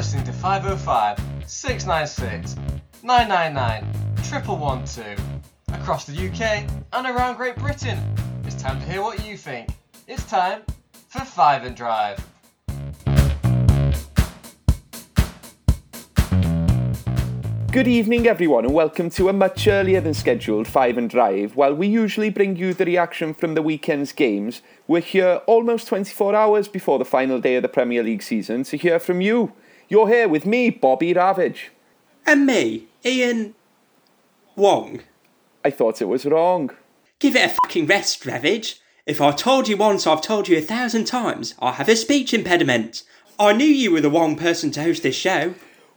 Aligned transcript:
listening 0.00 0.24
to 0.24 0.32
505 0.32 1.18
696 1.46 2.56
999 3.02 3.84
1112 4.16 5.18
across 5.74 6.06
the 6.06 6.14
UK 6.26 6.64
and 6.94 7.06
around 7.06 7.36
Great 7.36 7.54
Britain. 7.56 7.98
It's 8.46 8.54
time 8.54 8.80
to 8.80 8.86
hear 8.86 9.02
what 9.02 9.26
you 9.26 9.36
think. 9.36 9.68
It's 10.08 10.24
time 10.24 10.62
for 11.10 11.18
Five 11.18 11.64
and 11.64 11.76
Drive. 11.76 12.18
Good 17.70 17.86
evening, 17.86 18.26
everyone, 18.26 18.64
and 18.64 18.72
welcome 18.72 19.10
to 19.10 19.28
a 19.28 19.34
much 19.34 19.68
earlier 19.68 20.00
than 20.00 20.14
scheduled 20.14 20.66
Five 20.66 20.96
and 20.96 21.10
Drive. 21.10 21.56
While 21.56 21.74
we 21.74 21.86
usually 21.88 22.30
bring 22.30 22.56
you 22.56 22.72
the 22.72 22.86
reaction 22.86 23.34
from 23.34 23.52
the 23.52 23.60
weekend's 23.60 24.12
games, 24.12 24.62
we're 24.88 25.02
here 25.02 25.42
almost 25.46 25.88
24 25.88 26.34
hours 26.34 26.68
before 26.68 26.98
the 26.98 27.04
final 27.04 27.38
day 27.38 27.56
of 27.56 27.62
the 27.62 27.68
Premier 27.68 28.02
League 28.02 28.22
season 28.22 28.64
to 28.64 28.78
hear 28.78 28.98
from 28.98 29.20
you. 29.20 29.52
You're 29.90 30.06
here 30.06 30.28
with 30.28 30.46
me, 30.46 30.70
Bobby 30.70 31.12
Ravage. 31.12 31.72
And 32.24 32.46
me, 32.46 32.86
Ian 33.04 33.56
Wong. 34.54 35.02
I 35.64 35.70
thought 35.70 36.00
it 36.00 36.04
was 36.04 36.24
wrong. 36.24 36.70
Give 37.18 37.34
it 37.34 37.50
a 37.50 37.56
fucking 37.64 37.86
rest, 37.86 38.24
Ravage. 38.24 38.80
If 39.04 39.20
I 39.20 39.32
told 39.32 39.66
you 39.66 39.76
once, 39.76 40.06
I've 40.06 40.22
told 40.22 40.46
you 40.46 40.56
a 40.56 40.60
thousand 40.60 41.06
times. 41.06 41.56
I 41.58 41.72
have 41.72 41.88
a 41.88 41.96
speech 41.96 42.32
impediment. 42.32 43.02
I 43.36 43.52
knew 43.52 43.66
you 43.66 43.90
were 43.90 44.00
the 44.00 44.12
wrong 44.12 44.36
person 44.36 44.70
to 44.72 44.82
host 44.82 45.02
this 45.02 45.16
show. 45.16 45.54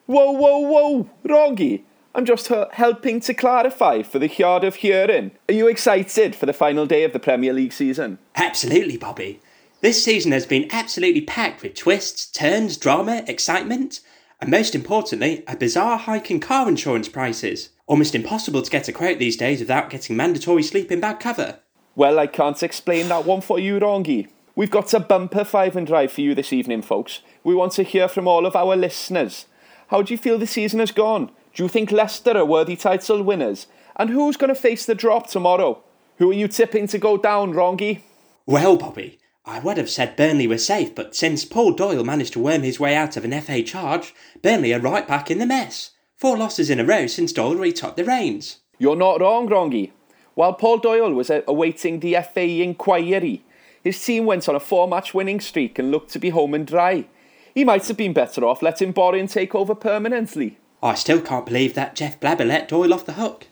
Whoa, 0.07 0.31
whoa, 0.31 0.57
whoa, 0.57 1.09
Wrongy. 1.23 1.83
I'm 2.15 2.25
just 2.25 2.47
helping 2.47 3.19
to 3.19 3.33
clarify 3.35 4.01
for 4.01 4.17
the 4.17 4.27
hard 4.27 4.63
of 4.63 4.77
hearing. 4.77 5.33
Are 5.47 5.53
you 5.53 5.67
excited 5.67 6.35
for 6.35 6.47
the 6.47 6.53
final 6.53 6.87
day 6.87 7.03
of 7.03 7.13
the 7.13 7.19
Premier 7.19 7.53
League 7.53 7.73
season? 7.73 8.17
Absolutely, 8.33 8.97
Bobby. 8.97 9.39
This 9.83 10.01
season 10.01 10.31
has 10.31 10.45
been 10.45 10.69
absolutely 10.71 11.19
packed 11.19 11.61
with 11.61 11.75
twists, 11.75 12.27
turns, 12.27 12.77
drama, 12.77 13.21
excitement, 13.27 13.99
and 14.39 14.49
most 14.49 14.75
importantly, 14.75 15.43
a 15.45 15.57
bizarre 15.57 15.97
hike 15.97 16.31
in 16.31 16.39
car 16.39 16.69
insurance 16.69 17.09
prices. 17.09 17.67
Almost 17.85 18.15
impossible 18.15 18.61
to 18.61 18.71
get 18.71 18.87
a 18.87 18.93
quote 18.93 19.19
these 19.19 19.35
days 19.35 19.59
without 19.59 19.89
getting 19.89 20.15
mandatory 20.15 20.63
sleeping 20.63 21.01
bag 21.01 21.19
cover. 21.19 21.59
Well, 21.97 22.17
I 22.17 22.27
can't 22.27 22.63
explain 22.63 23.09
that 23.09 23.25
one 23.25 23.41
for 23.41 23.59
you, 23.59 23.77
Rongi. 23.77 24.29
We've 24.55 24.71
got 24.71 24.93
a 24.93 25.01
bumper 25.01 25.43
five 25.43 25.75
and 25.75 25.85
drive 25.85 26.13
for 26.13 26.21
you 26.21 26.33
this 26.33 26.53
evening, 26.53 26.81
folks. 26.81 27.19
We 27.43 27.53
want 27.53 27.73
to 27.73 27.83
hear 27.83 28.07
from 28.07 28.25
all 28.25 28.45
of 28.45 28.55
our 28.55 28.77
listeners. 28.77 29.47
How 29.89 30.01
do 30.01 30.13
you 30.13 30.17
feel 30.17 30.37
the 30.37 30.47
season 30.47 30.79
has 30.79 30.91
gone? 30.91 31.29
Do 31.53 31.63
you 31.63 31.67
think 31.67 31.91
Leicester 31.91 32.37
are 32.37 32.45
worthy 32.45 32.77
title 32.77 33.21
winners? 33.21 33.67
And 33.97 34.09
who's 34.09 34.37
going 34.37 34.47
to 34.47 34.55
face 34.55 34.85
the 34.85 34.95
drop 34.95 35.27
tomorrow? 35.27 35.83
Who 36.19 36.31
are 36.31 36.35
you 36.35 36.47
tipping 36.47 36.87
to 36.87 36.97
go 36.97 37.17
down, 37.17 37.51
Rongi? 37.51 37.99
Well, 38.45 38.77
Bobby, 38.77 39.19
I 39.45 39.59
would 39.59 39.77
have 39.77 39.89
said 39.89 40.15
Burnley 40.15 40.47
were 40.47 40.57
safe, 40.57 40.95
but 40.95 41.15
since 41.15 41.43
Paul 41.43 41.73
Doyle 41.73 42.03
managed 42.03 42.33
to 42.33 42.39
worm 42.39 42.63
his 42.63 42.79
way 42.79 42.95
out 42.95 43.17
of 43.17 43.25
an 43.25 43.41
FA 43.41 43.61
charge, 43.61 44.15
Burnley 44.41 44.73
are 44.73 44.79
right 44.79 45.05
back 45.07 45.29
in 45.29 45.39
the 45.39 45.45
mess. 45.45 45.91
Four 46.15 46.37
losses 46.37 46.69
in 46.69 46.79
a 46.79 46.85
row 46.85 47.07
since 47.07 47.33
Doyle 47.33 47.55
retook 47.55 47.97
the 47.97 48.05
reins. 48.05 48.59
You're 48.79 48.95
not 48.95 49.19
wrong, 49.19 49.49
Wrongy. 49.49 49.91
While 50.35 50.53
Paul 50.53 50.77
Doyle 50.77 51.13
was 51.13 51.29
awaiting 51.29 51.99
the 51.99 52.15
FA 52.33 52.61
inquiry, 52.61 53.43
his 53.83 54.03
team 54.03 54.25
went 54.25 54.47
on 54.47 54.55
a 54.55 54.59
four 54.61 54.87
match 54.87 55.13
winning 55.13 55.41
streak 55.41 55.77
and 55.77 55.91
looked 55.91 56.11
to 56.11 56.19
be 56.19 56.29
home 56.29 56.53
and 56.53 56.65
dry. 56.65 57.05
He 57.53 57.65
might 57.65 57.85
have 57.87 57.97
been 57.97 58.13
better 58.13 58.45
off 58.45 58.61
letting 58.61 58.93
Borin 58.93 59.27
take 59.27 59.53
over 59.53 59.75
permanently. 59.75 60.57
I 60.81 60.95
still 60.95 61.21
can't 61.21 61.45
believe 61.45 61.75
that 61.75 61.95
Jeff 61.95 62.19
Blabber 62.19 62.45
let 62.45 62.69
Doyle 62.69 62.93
off 62.93 63.05
the 63.05 63.13
hook. 63.13 63.47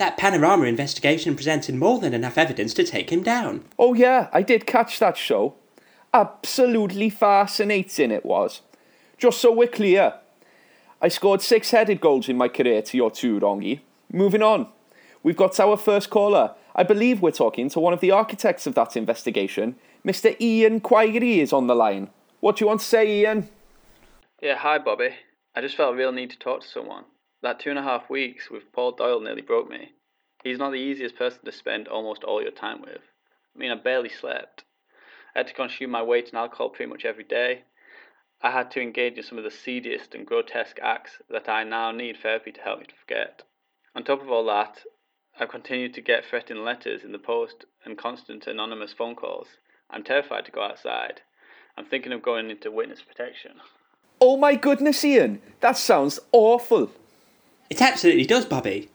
That 0.00 0.16
Panorama 0.16 0.64
investigation 0.64 1.36
presented 1.36 1.74
more 1.74 1.98
than 1.98 2.14
enough 2.14 2.38
evidence 2.38 2.72
to 2.72 2.84
take 2.84 3.12
him 3.12 3.22
down. 3.22 3.66
Oh, 3.78 3.92
yeah, 3.92 4.30
I 4.32 4.40
did 4.40 4.64
catch 4.66 4.98
that 4.98 5.18
show. 5.18 5.56
Absolutely 6.14 7.10
fascinating 7.10 8.10
it 8.10 8.24
was. 8.24 8.62
Just 9.18 9.42
so 9.42 9.52
we're 9.52 9.68
clear, 9.68 10.14
I 11.02 11.08
scored 11.08 11.42
six 11.42 11.72
headed 11.72 12.00
goals 12.00 12.30
in 12.30 12.38
my 12.38 12.48
career 12.48 12.80
to 12.80 12.96
your 12.96 13.10
two, 13.10 13.38
Wrongy. 13.40 13.80
Moving 14.10 14.42
on. 14.42 14.68
We've 15.22 15.36
got 15.36 15.60
our 15.60 15.76
first 15.76 16.08
caller. 16.08 16.54
I 16.74 16.82
believe 16.82 17.20
we're 17.20 17.30
talking 17.30 17.68
to 17.68 17.78
one 17.78 17.92
of 17.92 18.00
the 18.00 18.10
architects 18.10 18.66
of 18.66 18.74
that 18.76 18.96
investigation. 18.96 19.76
Mr. 20.02 20.34
Ian 20.40 20.80
Quirey 20.80 21.42
is 21.42 21.52
on 21.52 21.66
the 21.66 21.74
line. 21.74 22.08
What 22.40 22.56
do 22.56 22.64
you 22.64 22.68
want 22.68 22.80
to 22.80 22.86
say, 22.86 23.20
Ian? 23.20 23.50
Yeah, 24.40 24.56
hi, 24.56 24.78
Bobby. 24.78 25.10
I 25.54 25.60
just 25.60 25.76
felt 25.76 25.92
a 25.92 25.96
real 25.98 26.10
need 26.10 26.30
to 26.30 26.38
talk 26.38 26.62
to 26.62 26.66
someone. 26.66 27.04
That 27.42 27.58
two 27.58 27.70
and 27.70 27.78
a 27.78 27.82
half 27.82 28.10
weeks 28.10 28.50
with 28.50 28.72
Paul 28.72 28.92
Doyle 28.92 29.20
nearly 29.20 29.42
broke 29.42 29.70
me. 29.70 29.92
He's 30.44 30.58
not 30.58 30.70
the 30.70 30.76
easiest 30.76 31.16
person 31.16 31.44
to 31.44 31.52
spend 31.52 31.88
almost 31.88 32.24
all 32.24 32.42
your 32.42 32.50
time 32.50 32.82
with. 32.82 33.02
I 33.54 33.58
mean, 33.58 33.70
I 33.70 33.76
barely 33.76 34.08
slept. 34.08 34.64
I 35.34 35.40
had 35.40 35.46
to 35.48 35.54
consume 35.54 35.90
my 35.90 36.02
weight 36.02 36.30
in 36.30 36.36
alcohol 36.36 36.70
pretty 36.70 36.90
much 36.90 37.04
every 37.04 37.24
day. 37.24 37.62
I 38.42 38.50
had 38.50 38.70
to 38.72 38.80
engage 38.80 39.18
in 39.18 39.22
some 39.22 39.38
of 39.38 39.44
the 39.44 39.50
seediest 39.50 40.14
and 40.14 40.26
grotesque 40.26 40.78
acts 40.82 41.18
that 41.28 41.48
I 41.48 41.64
now 41.64 41.90
need 41.90 42.16
therapy 42.22 42.52
to 42.52 42.60
help 42.60 42.80
me 42.80 42.86
to 42.86 42.94
forget. 42.94 43.42
On 43.94 44.02
top 44.02 44.22
of 44.22 44.30
all 44.30 44.44
that, 44.46 44.80
I've 45.38 45.50
continued 45.50 45.94
to 45.94 46.00
get 46.00 46.24
threatening 46.24 46.64
letters 46.64 47.04
in 47.04 47.12
the 47.12 47.18
post 47.18 47.64
and 47.84 47.98
constant 47.98 48.46
anonymous 48.46 48.92
phone 48.92 49.14
calls. 49.14 49.48
I'm 49.90 50.04
terrified 50.04 50.44
to 50.46 50.52
go 50.52 50.62
outside. 50.62 51.22
I'm 51.76 51.86
thinking 51.86 52.12
of 52.12 52.22
going 52.22 52.50
into 52.50 52.70
witness 52.70 53.02
protection. 53.02 53.52
Oh 54.20 54.36
my 54.36 54.54
goodness, 54.54 55.04
Ian, 55.04 55.40
that 55.60 55.76
sounds 55.76 56.20
awful. 56.32 56.90
It 57.70 57.80
absolutely 57.80 58.26
does, 58.26 58.44
Bobby. 58.44 58.90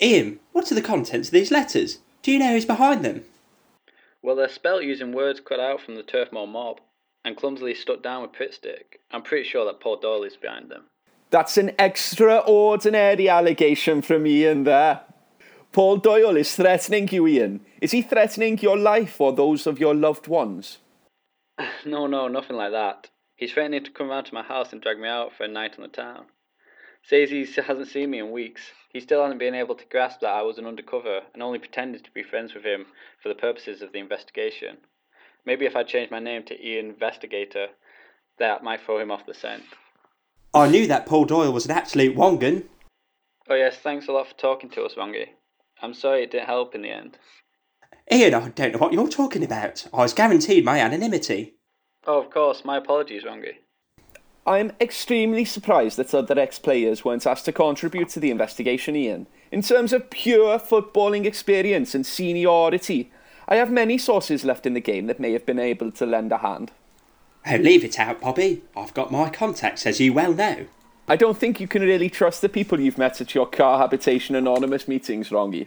Ian, 0.00 0.38
what 0.52 0.70
are 0.70 0.74
the 0.74 0.82
contents 0.82 1.28
of 1.28 1.32
these 1.32 1.50
letters? 1.50 1.98
Do 2.22 2.30
you 2.30 2.38
know 2.38 2.52
who's 2.52 2.66
behind 2.66 3.04
them? 3.04 3.24
Well, 4.22 4.36
they're 4.36 4.48
spelt 4.48 4.84
using 4.84 5.12
words 5.12 5.40
cut 5.40 5.58
out 5.58 5.80
from 5.80 5.96
the 5.96 6.02
Turfmoor 6.02 6.46
mob 6.46 6.80
and 7.24 7.36
clumsily 7.36 7.74
stuck 7.74 8.02
down 8.02 8.22
with 8.22 8.32
Pritt 8.32 8.54
stick. 8.54 9.00
I'm 9.10 9.22
pretty 9.22 9.48
sure 9.48 9.64
that 9.64 9.80
Paul 9.80 9.96
Doyle 9.96 10.24
is 10.24 10.36
behind 10.36 10.70
them. 10.70 10.84
That's 11.30 11.56
an 11.56 11.72
extraordinary 11.78 13.28
allegation 13.28 14.02
from 14.02 14.26
Ian 14.26 14.64
there. 14.64 15.00
Paul 15.72 15.98
Doyle 15.98 16.36
is 16.36 16.54
threatening 16.54 17.08
you, 17.08 17.26
Ian. 17.26 17.60
Is 17.80 17.92
he 17.92 18.02
threatening 18.02 18.58
your 18.58 18.78
life 18.78 19.20
or 19.20 19.32
those 19.32 19.66
of 19.66 19.78
your 19.78 19.94
loved 19.94 20.26
ones? 20.26 20.78
no, 21.86 22.06
no, 22.06 22.28
nothing 22.28 22.56
like 22.56 22.72
that. 22.72 23.10
He's 23.36 23.52
threatening 23.52 23.84
to 23.84 23.90
come 23.90 24.08
round 24.08 24.26
to 24.26 24.34
my 24.34 24.42
house 24.42 24.72
and 24.72 24.80
drag 24.80 24.98
me 24.98 25.08
out 25.08 25.32
for 25.32 25.44
a 25.44 25.48
night 25.48 25.74
on 25.76 25.82
the 25.82 25.88
town. 25.88 26.26
Says 27.08 27.30
he 27.30 27.46
hasn't 27.62 27.88
seen 27.88 28.10
me 28.10 28.18
in 28.18 28.32
weeks. 28.32 28.60
He 28.92 29.00
still 29.00 29.22
hasn't 29.22 29.40
been 29.40 29.54
able 29.54 29.74
to 29.74 29.84
grasp 29.90 30.20
that 30.20 30.28
I 30.28 30.42
was 30.42 30.58
an 30.58 30.66
undercover 30.66 31.22
and 31.32 31.42
only 31.42 31.58
pretended 31.58 32.04
to 32.04 32.10
be 32.10 32.22
friends 32.22 32.52
with 32.52 32.64
him 32.64 32.84
for 33.22 33.30
the 33.30 33.34
purposes 33.34 33.80
of 33.80 33.92
the 33.92 33.98
investigation. 33.98 34.76
Maybe 35.46 35.64
if 35.64 35.74
I 35.74 35.84
changed 35.84 36.10
my 36.10 36.18
name 36.18 36.42
to 36.44 36.66
Ian 36.66 36.90
Investigator, 36.90 37.68
that 38.38 38.62
might 38.62 38.82
throw 38.82 38.98
him 38.98 39.10
off 39.10 39.24
the 39.24 39.32
scent. 39.32 39.62
I 40.52 40.68
knew 40.68 40.86
that 40.86 41.06
Paul 41.06 41.24
Doyle 41.24 41.50
was 41.52 41.64
an 41.64 41.70
absolute 41.70 42.14
wongan. 42.14 42.64
Oh 43.48 43.54
yes, 43.54 43.78
thanks 43.78 44.06
a 44.08 44.12
lot 44.12 44.28
for 44.28 44.34
talking 44.34 44.68
to 44.70 44.84
us, 44.84 44.94
Wongy. 44.94 45.28
I'm 45.80 45.94
sorry 45.94 46.24
it 46.24 46.30
didn't 46.30 46.46
help 46.46 46.74
in 46.74 46.82
the 46.82 46.90
end. 46.90 47.16
Ian, 48.12 48.34
I 48.34 48.48
don't 48.50 48.72
know 48.72 48.78
what 48.78 48.92
you're 48.92 49.08
talking 49.08 49.42
about. 49.42 49.86
I 49.94 49.98
was 49.98 50.12
guaranteed 50.12 50.62
my 50.62 50.78
anonymity. 50.78 51.54
Oh, 52.06 52.20
of 52.20 52.30
course. 52.30 52.66
My 52.66 52.76
apologies, 52.76 53.24
Wongy. 53.24 53.54
I'm 54.48 54.72
extremely 54.80 55.44
surprised 55.44 55.98
that 55.98 56.14
other 56.14 56.38
ex 56.38 56.58
players 56.58 57.04
weren't 57.04 57.26
asked 57.26 57.44
to 57.44 57.52
contribute 57.52 58.08
to 58.10 58.20
the 58.20 58.30
investigation, 58.30 58.96
Ian. 58.96 59.26
In 59.52 59.60
terms 59.60 59.92
of 59.92 60.08
pure 60.08 60.58
footballing 60.58 61.26
experience 61.26 61.94
and 61.94 62.06
seniority, 62.06 63.12
I 63.46 63.56
have 63.56 63.70
many 63.70 63.98
sources 63.98 64.46
left 64.46 64.64
in 64.64 64.72
the 64.72 64.80
game 64.80 65.06
that 65.06 65.20
may 65.20 65.32
have 65.32 65.44
been 65.44 65.58
able 65.58 65.92
to 65.92 66.06
lend 66.06 66.32
a 66.32 66.38
hand. 66.38 66.72
Oh, 67.46 67.56
leave 67.56 67.84
it 67.84 68.00
out, 68.00 68.22
Bobby. 68.22 68.62
I've 68.74 68.94
got 68.94 69.12
my 69.12 69.28
contacts, 69.28 69.84
as 69.84 70.00
you 70.00 70.14
well 70.14 70.32
know. 70.32 70.64
I 71.06 71.16
don't 71.16 71.36
think 71.36 71.60
you 71.60 71.68
can 71.68 71.82
really 71.82 72.08
trust 72.08 72.40
the 72.40 72.48
people 72.48 72.80
you've 72.80 72.96
met 72.96 73.20
at 73.20 73.34
your 73.34 73.46
car 73.46 73.78
habitation 73.78 74.34
anonymous 74.34 74.88
meetings, 74.88 75.28
Wrongy. 75.28 75.66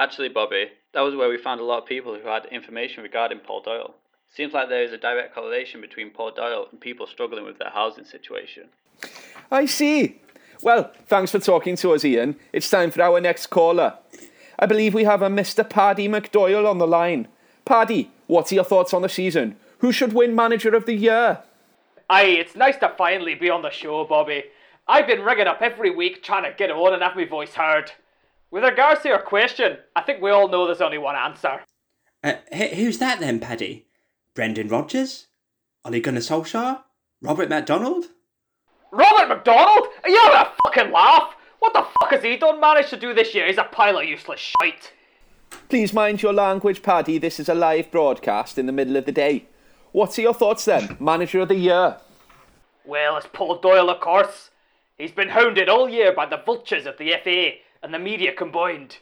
Actually, 0.00 0.30
Bobby, 0.30 0.66
that 0.94 1.02
was 1.02 1.14
where 1.14 1.28
we 1.28 1.38
found 1.38 1.60
a 1.60 1.64
lot 1.64 1.78
of 1.78 1.86
people 1.86 2.18
who 2.18 2.26
had 2.26 2.46
information 2.46 3.04
regarding 3.04 3.38
Paul 3.38 3.62
Doyle. 3.62 3.94
Seems 4.36 4.52
like 4.52 4.68
there 4.68 4.82
is 4.82 4.92
a 4.92 4.98
direct 4.98 5.34
correlation 5.34 5.80
between 5.80 6.10
Paul 6.10 6.30
Doyle 6.30 6.66
and 6.70 6.78
people 6.78 7.06
struggling 7.06 7.46
with 7.46 7.58
their 7.58 7.70
housing 7.70 8.04
situation. 8.04 8.64
I 9.50 9.64
see. 9.64 10.20
Well, 10.60 10.92
thanks 11.06 11.30
for 11.30 11.38
talking 11.38 11.74
to 11.76 11.92
us, 11.92 12.04
Ian. 12.04 12.36
It's 12.52 12.68
time 12.68 12.90
for 12.90 13.00
our 13.00 13.18
next 13.18 13.46
caller. 13.46 13.96
I 14.58 14.66
believe 14.66 14.92
we 14.92 15.04
have 15.04 15.22
a 15.22 15.30
Mr. 15.30 15.66
Paddy 15.66 16.06
McDoyle 16.06 16.68
on 16.68 16.76
the 16.76 16.86
line. 16.86 17.28
Paddy, 17.64 18.10
what 18.26 18.52
are 18.52 18.56
your 18.56 18.64
thoughts 18.64 18.92
on 18.92 19.00
the 19.00 19.08
season? 19.08 19.56
Who 19.78 19.90
should 19.90 20.12
win 20.12 20.34
Manager 20.34 20.74
of 20.76 20.84
the 20.84 20.94
Year? 20.94 21.42
Aye, 22.10 22.24
it's 22.24 22.54
nice 22.54 22.76
to 22.78 22.92
finally 22.98 23.34
be 23.36 23.48
on 23.48 23.62
the 23.62 23.70
show, 23.70 24.04
Bobby. 24.04 24.44
I've 24.86 25.06
been 25.06 25.22
ringing 25.22 25.46
up 25.46 25.62
every 25.62 25.90
week 25.90 26.22
trying 26.22 26.44
to 26.44 26.54
get 26.56 26.70
on 26.70 26.92
and 26.92 27.02
have 27.02 27.16
my 27.16 27.24
voice 27.24 27.54
heard. 27.54 27.90
With 28.50 28.64
regards 28.64 29.00
to 29.02 29.08
your 29.08 29.22
question, 29.22 29.78
I 29.96 30.02
think 30.02 30.20
we 30.20 30.30
all 30.30 30.48
know 30.48 30.66
there's 30.66 30.82
only 30.82 30.98
one 30.98 31.16
answer. 31.16 31.62
Uh, 32.22 32.34
who's 32.74 32.98
that 32.98 33.18
then, 33.18 33.40
Paddy? 33.40 33.86
Brendan 34.36 34.68
Rodgers? 34.68 35.26
Ole 35.84 35.98
Gunnar 35.98 36.20
Solskjaer? 36.20 36.82
Robert 37.22 37.48
MacDonald? 37.48 38.04
Robert 38.92 39.28
MacDonald? 39.28 39.88
Are 40.04 40.10
you 40.10 40.20
having 40.24 40.40
a 40.40 40.52
fucking 40.62 40.92
laugh? 40.92 41.34
What 41.58 41.72
the 41.72 41.86
fuck 41.98 42.10
has 42.10 42.22
he 42.22 42.36
done 42.36 42.60
managed 42.60 42.90
to 42.90 42.98
do 42.98 43.14
this 43.14 43.34
year? 43.34 43.46
He's 43.46 43.56
a 43.56 43.64
pile 43.64 43.98
of 43.98 44.04
useless 44.04 44.52
shite. 44.60 44.92
Please 45.70 45.94
mind 45.94 46.22
your 46.22 46.34
language, 46.34 46.82
Paddy. 46.82 47.16
This 47.16 47.40
is 47.40 47.48
a 47.48 47.54
live 47.54 47.90
broadcast 47.90 48.58
in 48.58 48.66
the 48.66 48.72
middle 48.72 48.96
of 48.96 49.06
the 49.06 49.12
day. 49.12 49.46
What 49.92 50.18
are 50.18 50.22
your 50.22 50.34
thoughts 50.34 50.66
then? 50.66 50.98
Manager 51.00 51.40
of 51.40 51.48
the 51.48 51.56
year? 51.56 51.96
Well, 52.84 53.16
it's 53.16 53.26
Paul 53.32 53.58
Doyle, 53.58 53.88
of 53.88 54.00
course. 54.00 54.50
He's 54.98 55.12
been 55.12 55.30
hounded 55.30 55.70
all 55.70 55.88
year 55.88 56.12
by 56.12 56.26
the 56.26 56.42
vultures 56.44 56.84
of 56.84 56.98
the 56.98 57.14
FA 57.24 57.52
and 57.82 57.92
the 57.92 57.98
media 57.98 58.32
combined. 58.32 58.98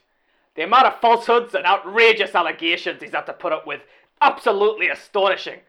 The 0.54 0.62
amount 0.62 0.86
of 0.86 1.00
falsehoods 1.00 1.54
and 1.54 1.66
outrageous 1.66 2.36
allegations 2.36 3.02
he's 3.02 3.10
had 3.10 3.26
to 3.26 3.32
put 3.32 3.52
up 3.52 3.66
with, 3.66 3.80
absolutely 4.20 4.88
astonishing. 4.88 5.60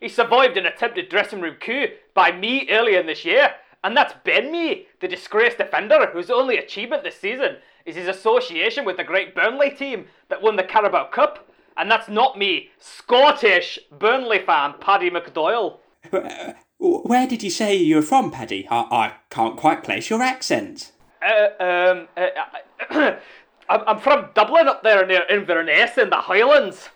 He 0.00 0.08
survived 0.08 0.56
an 0.56 0.66
attempted 0.66 1.08
dressing 1.08 1.40
room 1.40 1.56
coup 1.60 1.86
by 2.14 2.32
me 2.32 2.68
earlier 2.70 3.00
in 3.00 3.06
this 3.06 3.24
year, 3.24 3.54
and 3.82 3.96
that's 3.96 4.14
Ben 4.24 4.50
Me, 4.50 4.88
the 5.00 5.08
disgraced 5.08 5.58
defender 5.58 6.10
whose 6.12 6.30
only 6.30 6.58
achievement 6.58 7.04
this 7.04 7.18
season 7.18 7.56
is 7.84 7.96
his 7.96 8.08
association 8.08 8.84
with 8.84 8.96
the 8.96 9.04
great 9.04 9.34
Burnley 9.34 9.70
team 9.70 10.06
that 10.28 10.42
won 10.42 10.56
the 10.56 10.64
Carabao 10.64 11.08
Cup. 11.10 11.48
And 11.76 11.90
that's 11.90 12.08
not 12.08 12.38
me, 12.38 12.70
Scottish 12.78 13.78
Burnley 13.96 14.40
fan 14.40 14.74
Paddy 14.80 15.10
McDoyle. 15.10 15.78
Where 16.78 17.26
did 17.26 17.42
you 17.42 17.50
say 17.50 17.76
you 17.76 17.96
were 17.96 18.02
from, 18.02 18.30
Paddy? 18.30 18.66
I, 18.70 18.80
I 18.90 19.12
can't 19.30 19.56
quite 19.56 19.84
place 19.84 20.10
your 20.10 20.22
accent. 20.22 20.92
Uh, 21.22 21.62
um, 21.62 22.08
uh, 22.16 23.16
I'm 23.68 23.82
I'm 23.86 23.98
from 23.98 24.30
Dublin 24.34 24.68
up 24.68 24.82
there 24.82 25.04
near 25.06 25.24
Inverness 25.28 25.98
in 25.98 26.10
the 26.10 26.16
Highlands. 26.16 26.90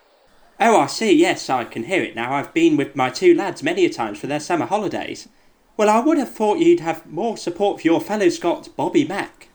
Oh, 0.63 0.79
I 0.79 0.85
see. 0.85 1.11
Yes, 1.11 1.49
I 1.49 1.63
can 1.63 1.85
hear 1.85 2.03
it 2.03 2.15
now. 2.15 2.35
I've 2.35 2.53
been 2.53 2.77
with 2.77 2.95
my 2.95 3.09
two 3.09 3.33
lads 3.33 3.63
many 3.63 3.83
a 3.83 3.89
times 3.89 4.19
for 4.19 4.27
their 4.27 4.39
summer 4.39 4.67
holidays. 4.67 5.27
Well, 5.75 5.89
I 5.89 5.99
would 5.99 6.19
have 6.19 6.31
thought 6.31 6.59
you'd 6.59 6.81
have 6.81 7.07
more 7.07 7.35
support 7.35 7.81
for 7.81 7.87
your 7.87 7.99
fellow 7.99 8.29
Scot, 8.29 8.69
Bobby 8.75 9.03
Mack. 9.03 9.49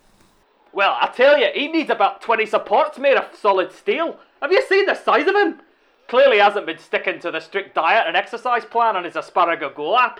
Well, 0.73 0.97
I 1.01 1.07
tell 1.15 1.39
you, 1.39 1.47
he 1.55 1.69
needs 1.69 1.91
about 1.91 2.23
20 2.23 2.45
supports 2.47 2.99
made 2.99 3.17
of 3.17 3.37
solid 3.37 3.71
steel. 3.71 4.19
Have 4.43 4.51
you 4.51 4.61
seen 4.67 4.87
the 4.87 4.95
size 4.95 5.29
of 5.29 5.37
him? 5.37 5.61
Clearly 6.09 6.39
hasn't 6.39 6.67
been 6.67 6.79
sticking 6.79 7.21
to 7.21 7.31
the 7.31 7.39
strict 7.39 7.77
diet 7.77 8.09
and 8.09 8.17
exercise 8.17 8.65
plan 8.65 8.97
on 8.97 9.05
his 9.05 9.15
asparagus 9.15 9.75
Go 9.77 9.97
app. 9.97 10.19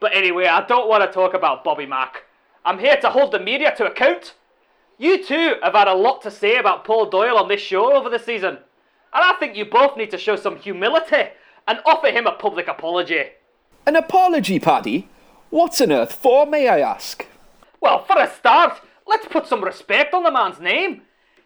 But 0.00 0.16
anyway, 0.16 0.46
I 0.46 0.66
don't 0.66 0.88
want 0.88 1.04
to 1.04 1.14
talk 1.14 1.32
about 1.32 1.62
Bobby 1.62 1.86
Mack. 1.86 2.24
I'm 2.64 2.80
here 2.80 2.96
to 2.96 3.10
hold 3.10 3.30
the 3.30 3.38
media 3.38 3.72
to 3.76 3.86
account. 3.86 4.34
You 4.98 5.22
two 5.22 5.54
have 5.62 5.74
had 5.74 5.86
a 5.86 5.94
lot 5.94 6.22
to 6.22 6.30
say 6.32 6.56
about 6.56 6.84
Paul 6.84 7.08
Doyle 7.08 7.38
on 7.38 7.46
this 7.46 7.60
show 7.60 7.94
over 7.94 8.10
the 8.10 8.18
season. 8.18 8.58
And 9.12 9.24
I 9.24 9.34
think 9.34 9.56
you 9.56 9.64
both 9.64 9.96
need 9.96 10.10
to 10.10 10.18
show 10.18 10.36
some 10.36 10.56
humility 10.56 11.30
and 11.68 11.80
offer 11.84 12.08
him 12.08 12.26
a 12.26 12.32
public 12.32 12.68
apology. 12.68 13.24
An 13.86 13.96
apology, 13.96 14.58
Paddy? 14.58 15.08
What's 15.50 15.80
on 15.80 15.92
earth 15.92 16.12
for, 16.12 16.46
may 16.46 16.68
I 16.68 16.80
ask? 16.80 17.26
Well, 17.80 18.04
for 18.04 18.18
a 18.18 18.30
start, 18.30 18.80
let's 19.06 19.26
put 19.26 19.46
some 19.46 19.62
respect 19.62 20.14
on 20.14 20.22
the 20.22 20.30
man's 20.30 20.60
name. 20.60 21.02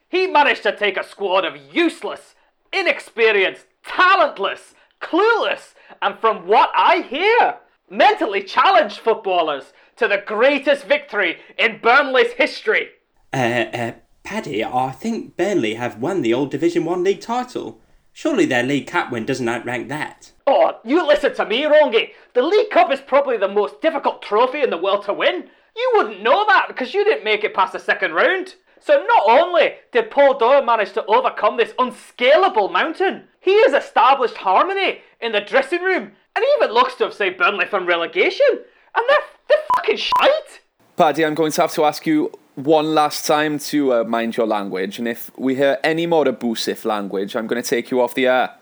He 0.09 0.27
managed 0.27 0.63
to 0.63 0.77
take 0.77 0.97
a 0.97 1.05
squad 1.05 1.45
of 1.45 1.57
useless, 1.75 2.35
inexperienced, 2.73 3.67
talentless, 3.85 4.75
clueless, 5.01 5.75
and 6.01 6.19
from 6.19 6.47
what 6.47 6.71
I 6.75 7.03
hear, 7.03 7.57
mentally 7.91 8.43
challenged 8.43 8.99
footballers 8.99 9.73
to 9.97 10.07
the 10.07 10.23
greatest 10.25 10.85
victory 10.85 11.39
in 11.59 11.81
Burnley's 11.83 12.33
history. 12.33 12.91
Uh, 13.33 13.37
uh, 13.37 13.93
Paddy, 14.27 14.65
I 14.65 14.91
think 14.91 15.37
Burnley 15.37 15.75
have 15.75 16.01
won 16.01 16.21
the 16.21 16.35
old 16.35 16.51
Division 16.51 16.85
1 16.85 17.05
league 17.05 17.21
title. 17.21 17.81
Surely 18.13 18.45
their 18.45 18.65
league 18.65 18.89
cup 18.89 19.13
win 19.13 19.25
doesn't 19.25 19.49
outrank 19.49 19.89
that. 19.89 20.33
Oh, 20.49 20.81
you 20.85 21.07
listen 21.07 21.33
to 21.37 21.47
me, 21.47 21.63
Rongi. 21.63 22.11
The 22.35 22.43
League 22.43 22.71
Cup 22.71 22.91
is 22.91 23.01
probably 23.01 23.37
the 23.37 23.47
most 23.47 23.81
difficult 23.81 24.23
trophy 24.23 24.63
in 24.63 24.71
the 24.71 24.79
world 24.79 25.05
to 25.05 25.13
win. 25.13 25.49
You 25.77 25.93
wouldn't 25.95 26.25
know 26.25 26.45
that 26.49 26.67
because 26.67 26.93
you 26.93 27.05
didn't 27.05 27.23
make 27.23 27.45
it 27.45 27.55
past 27.55 27.73
the 27.73 27.79
second 27.79 28.15
round. 28.15 28.57
So 28.81 29.07
not 29.07 29.23
only 29.29 29.75
did 29.93 30.11
Paul 30.11 30.37
Doyle 30.37 30.65
manage 30.65 30.93
to 30.95 31.07
overcome 31.07 31.57
this 31.57 31.75
unscalable 31.79 32.69
mountain, 32.69 33.29
he 33.39 33.63
has 33.63 33.75
established 33.75 34.39
harmony 34.39 35.03
in 35.21 35.31
the 35.31 35.41
dressing 35.41 35.83
room 35.83 36.11
and 36.35 36.45
even 36.57 36.75
looks 36.75 36.97
to 36.97 37.05
have 37.05 37.15
saved 37.15 37.39
Burnley 37.39 37.67
from 37.67 37.87
relegation. 37.87 38.47
And 38.51 39.05
they're, 39.09 39.19
they're 39.49 39.67
fucking 39.77 39.99
shite. 39.99 40.63
Paddy, 40.97 41.27
I'm 41.27 41.35
going 41.35 41.53
to 41.53 41.61
have 41.61 41.75
to 41.75 41.85
ask 41.85 42.07
you 42.07 42.33
one 42.55 42.95
last 42.95 43.27
time 43.27 43.59
to 43.59 43.93
uh, 43.93 44.05
mind 44.05 44.39
your 44.39 44.47
language, 44.47 44.99
and 44.99 45.07
if 45.07 45.31
we 45.37 45.55
hear 45.55 45.79
any 45.85 46.07
more 46.07 46.27
abusive 46.27 46.87
language, 46.87 47.37
I'm 47.37 47.47
going 47.47 47.63
to 47.63 47.69
take 47.69 47.91
you 47.91 48.01
off 48.01 48.15
the 48.15 48.29
air. 48.29 48.55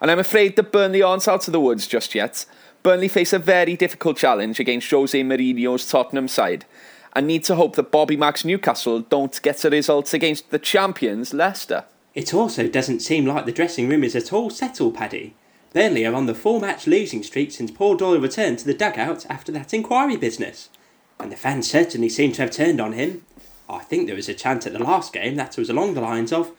And 0.00 0.08
I'm 0.08 0.20
afraid 0.20 0.54
that 0.54 0.70
Burnley 0.70 1.02
aren't 1.02 1.26
out 1.26 1.48
of 1.48 1.52
the 1.52 1.58
woods 1.58 1.88
just 1.88 2.14
yet. 2.14 2.46
Burnley 2.84 3.08
face 3.08 3.32
a 3.32 3.40
very 3.40 3.76
difficult 3.76 4.16
challenge 4.16 4.60
against 4.60 4.88
Jose 4.92 5.20
Mourinho's 5.24 5.90
Tottenham 5.90 6.28
side, 6.28 6.66
and 7.14 7.26
need 7.26 7.42
to 7.44 7.56
hope 7.56 7.74
that 7.74 7.90
Bobby 7.90 8.16
Mack's 8.16 8.44
Newcastle 8.44 9.00
don't 9.00 9.42
get 9.42 9.64
a 9.64 9.70
result 9.70 10.14
against 10.14 10.50
the 10.50 10.60
champions 10.60 11.34
Leicester. 11.34 11.84
It 12.14 12.32
also 12.32 12.68
doesn't 12.68 13.00
seem 13.00 13.26
like 13.26 13.44
the 13.44 13.50
dressing 13.50 13.88
room 13.88 14.04
is 14.04 14.14
at 14.14 14.32
all 14.32 14.50
settled, 14.50 14.94
Paddy. 14.94 15.34
Burnley 15.74 16.06
are 16.06 16.14
on 16.14 16.26
the 16.26 16.34
four 16.36 16.60
match 16.60 16.86
losing 16.86 17.24
streak 17.24 17.50
since 17.50 17.72
Paul 17.72 17.96
Doyle 17.96 18.20
returned 18.20 18.60
to 18.60 18.66
the 18.66 18.72
dugout 18.72 19.26
after 19.28 19.50
that 19.50 19.74
inquiry 19.74 20.16
business. 20.16 20.68
And 21.22 21.30
the 21.30 21.36
fans 21.36 21.70
certainly 21.70 22.08
seem 22.08 22.32
to 22.32 22.42
have 22.42 22.50
turned 22.50 22.80
on 22.80 22.94
him. 22.94 23.24
I 23.68 23.78
think 23.78 24.06
there 24.06 24.16
was 24.16 24.28
a 24.28 24.34
chant 24.34 24.66
at 24.66 24.72
the 24.72 24.82
last 24.82 25.12
game 25.12 25.36
that 25.36 25.56
was 25.56 25.70
along 25.70 25.94
the 25.94 26.00
lines 26.00 26.32
of 26.32 26.50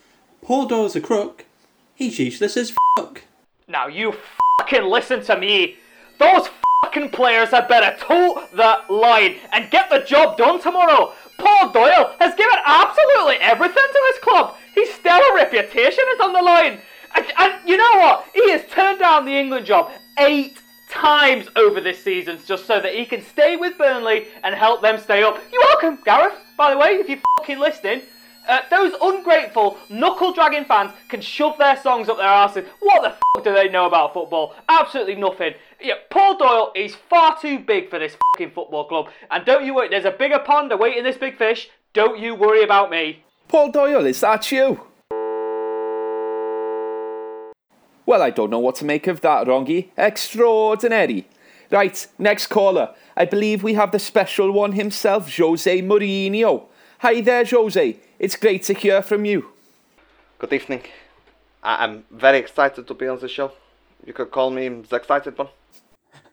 Paul 0.41 0.67
Doyle's 0.67 0.95
a 0.95 1.01
crook, 1.01 1.45
he's 1.93 2.17
useless 2.17 2.55
as 2.55 2.73
fuck. 2.97 3.23
Now 3.67 3.87
you 3.87 4.13
fucking 4.59 4.83
listen 4.83 5.21
to 5.25 5.37
me. 5.37 5.75
Those 6.17 6.47
fucking 6.83 7.09
players 7.09 7.49
had 7.49 7.67
better 7.67 7.97
toe 7.99 8.47
the 8.53 8.93
line 8.93 9.35
and 9.51 9.69
get 9.69 9.89
the 9.89 9.99
job 9.99 10.37
done 10.37 10.61
tomorrow. 10.61 11.13
Paul 11.37 11.71
Doyle 11.71 12.15
has 12.19 12.33
given 12.35 12.55
absolutely 12.65 13.35
everything 13.41 13.75
to 13.75 14.11
his 14.13 14.23
club. 14.23 14.55
His 14.75 14.93
stellar 14.93 15.35
reputation 15.35 16.05
is 16.13 16.21
on 16.21 16.31
the 16.31 16.41
line. 16.41 16.79
And, 17.15 17.25
and 17.37 17.67
you 17.67 17.75
know 17.75 17.97
what? 17.97 18.27
He 18.33 18.49
has 18.51 18.65
turned 18.69 18.99
down 18.99 19.25
the 19.25 19.37
England 19.37 19.65
job 19.65 19.91
eight 20.19 20.57
times 20.93 21.47
over 21.55 21.81
this 21.81 22.03
season 22.03 22.39
just 22.45 22.65
so 22.65 22.79
that 22.79 22.93
he 22.93 23.05
can 23.05 23.21
stay 23.23 23.55
with 23.55 23.77
Burnley 23.77 24.27
and 24.43 24.53
help 24.53 24.81
them 24.81 24.99
stay 24.99 25.23
up. 25.23 25.39
You're 25.51 25.61
welcome, 25.61 25.99
Gareth, 26.05 26.35
by 26.57 26.71
the 26.71 26.77
way, 26.77 26.91
if 26.91 27.09
you're 27.09 27.19
fucking 27.39 27.59
listening. 27.59 28.01
Uh, 28.47 28.59
those 28.69 28.93
ungrateful, 29.01 29.77
knuckle 29.89 30.33
dragging 30.33 30.65
fans 30.65 30.91
can 31.07 31.21
shove 31.21 31.57
their 31.57 31.77
songs 31.77 32.09
up 32.09 32.17
their 32.17 32.27
asses. 32.27 32.65
What 32.81 33.01
the 33.01 33.09
fuck 33.09 33.43
do 33.45 33.53
they 33.53 33.69
know 33.69 33.85
about 33.85 34.13
football? 34.13 34.53
Absolutely 34.67 35.15
nothing. 35.15 35.53
Yeah, 35.81 35.95
Paul 36.09 36.37
Doyle 36.37 36.71
is 36.75 36.93
far 37.09 37.39
too 37.39 37.59
big 37.59 37.89
for 37.89 37.99
this 37.99 38.17
fucking 38.33 38.51
football 38.51 38.85
club. 38.85 39.07
And 39.31 39.45
don't 39.45 39.65
you 39.65 39.73
worry, 39.73 39.89
there's 39.89 40.05
a 40.05 40.11
bigger 40.11 40.39
pond 40.39 40.71
awaiting 40.71 41.03
this 41.03 41.17
big 41.17 41.37
fish. 41.37 41.69
Don't 41.93 42.19
you 42.19 42.35
worry 42.35 42.63
about 42.63 42.91
me. 42.91 43.23
Paul 43.47 43.71
Doyle, 43.71 44.05
is 44.05 44.19
that 44.21 44.51
you? 44.51 44.87
Well, 48.05 48.21
I 48.21 48.29
don't 48.29 48.49
know 48.49 48.59
what 48.59 48.75
to 48.77 48.85
make 48.85 49.07
of 49.07 49.21
that, 49.21 49.47
Rongi. 49.47 49.89
Extraordinary. 49.97 51.25
Right, 51.71 52.05
next 52.19 52.47
caller. 52.47 52.93
I 53.15 53.25
believe 53.25 53.63
we 53.63 53.73
have 53.75 53.91
the 53.91 53.99
special 53.99 54.51
one 54.51 54.73
himself, 54.73 55.35
Jose 55.37 55.81
Mourinho. 55.81 56.65
Hi 56.99 57.21
there, 57.21 57.45
Jose. 57.45 57.97
It's 58.19 58.35
great 58.35 58.63
to 58.63 58.73
hear 58.73 59.01
from 59.01 59.25
you. 59.25 59.49
Good 60.39 60.53
evening. 60.53 60.83
I- 61.63 61.83
I'm 61.83 62.05
very 62.11 62.37
excited 62.39 62.87
to 62.87 62.93
be 62.93 63.07
on 63.07 63.19
the 63.19 63.27
show. 63.27 63.51
You 64.05 64.13
could 64.13 64.31
call 64.31 64.49
me 64.49 64.67
the 64.67 64.95
excited 64.97 65.37
one. 65.37 65.47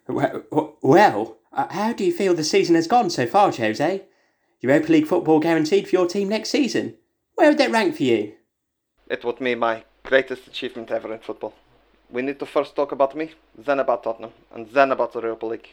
Well, 0.09 0.77
well 0.83 1.37
uh, 1.53 1.69
how 1.71 1.93
do 1.93 2.05
you 2.05 2.13
feel 2.13 2.35
the 2.35 2.45
season 2.45 2.75
has 2.75 2.89
gone 2.89 3.11
so 3.11 3.27
far, 3.27 3.53
Jose? 3.53 4.03
Europa 4.61 4.93
League 4.93 5.07
football 5.07 5.41
guaranteed 5.41 5.89
for 5.89 5.97
your 5.97 6.07
team 6.07 6.29
next 6.29 6.51
season. 6.51 6.97
Where 7.37 7.49
would 7.49 7.59
that 7.59 7.71
rank 7.71 7.97
for 7.97 8.03
you? 8.03 8.35
It 9.09 9.25
would 9.25 9.39
be 9.39 9.55
my 9.55 9.85
greatest 10.03 10.47
achievement 10.47 10.91
ever 10.91 11.13
in 11.13 11.21
football. 11.21 11.55
We 12.13 12.23
need 12.23 12.39
to 12.41 12.47
first 12.47 12.75
talk 12.75 12.93
about 12.93 13.15
me, 13.15 13.33
then 13.57 13.79
about 13.79 14.03
Tottenham, 14.03 14.33
and 14.53 14.69
then 14.71 14.91
about 14.91 15.13
the 15.13 15.21
Europa 15.21 15.47
League. 15.47 15.69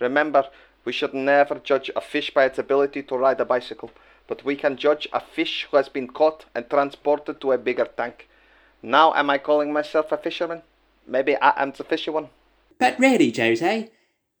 Remember, 0.00 0.44
we 0.84 0.92
should 0.92 1.14
never 1.14 1.56
judge 1.56 1.90
a 1.96 2.00
fish 2.00 2.32
by 2.32 2.44
its 2.44 2.58
ability 2.58 3.02
to 3.04 3.16
ride 3.16 3.40
a 3.40 3.44
bicycle, 3.44 3.90
but 4.26 4.44
we 4.44 4.54
can 4.54 4.76
judge 4.76 5.08
a 5.12 5.20
fish 5.20 5.66
who 5.70 5.76
has 5.78 5.88
been 5.88 6.08
caught 6.08 6.44
and 6.54 6.68
transported 6.68 7.40
to 7.40 7.52
a 7.52 7.58
bigger 7.58 7.86
tank. 7.96 8.28
Now, 8.82 9.14
am 9.14 9.30
I 9.30 9.38
calling 9.38 9.72
myself 9.72 10.12
a 10.12 10.18
fisherman? 10.18 10.62
Maybe 11.06 11.36
I 11.36 11.54
am 11.56 11.72
the 11.72 11.84
fishy 11.84 12.10
one. 12.10 12.28
But 12.78 12.98
really, 12.98 13.32
Jose, 13.34 13.90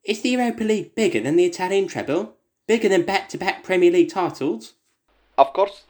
is 0.04 0.22
the 0.22 0.28
Europa 0.28 0.64
League 0.64 0.94
bigger 0.94 1.20
than 1.20 1.36
the 1.36 1.46
Italian 1.46 1.88
treble? 1.88 2.36
Bigger 2.66 2.88
than 2.88 3.02
back 3.02 3.28
to 3.30 3.38
back 3.38 3.64
Premier 3.64 3.90
League 3.90 4.10
titles? 4.10 4.74
Of 5.38 5.52
course, 5.54 5.84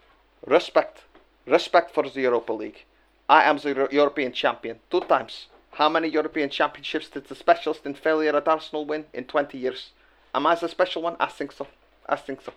respect. 0.47 1.03
Respect 1.47 1.93
for 1.93 2.09
the 2.09 2.21
Europa 2.21 2.53
League. 2.53 2.85
I 3.29 3.43
am 3.43 3.59
the 3.59 3.89
European 3.91 4.33
champion 4.33 4.79
two 4.91 5.01
times. 5.01 5.49
How 5.73 5.89
many 5.89 6.09
European 6.09 6.49
championships 6.49 7.09
did 7.11 7.27
the 7.27 7.35
specialist 7.35 7.85
in 7.85 7.95
failure 7.95 8.35
at 8.35 8.49
Arsenal 8.49 8.87
win 8.87 9.05
in 9.13 9.25
20 9.25 9.59
years? 9.59 9.91
Am 10.35 10.47
I 10.47 10.55
the 10.55 10.69
special 10.69 11.03
one? 11.03 11.17
I 11.21 11.27
think 11.27 11.53
so. 11.53 11.67
I 12.09 12.17
think 12.17 12.41
so. 12.41 12.53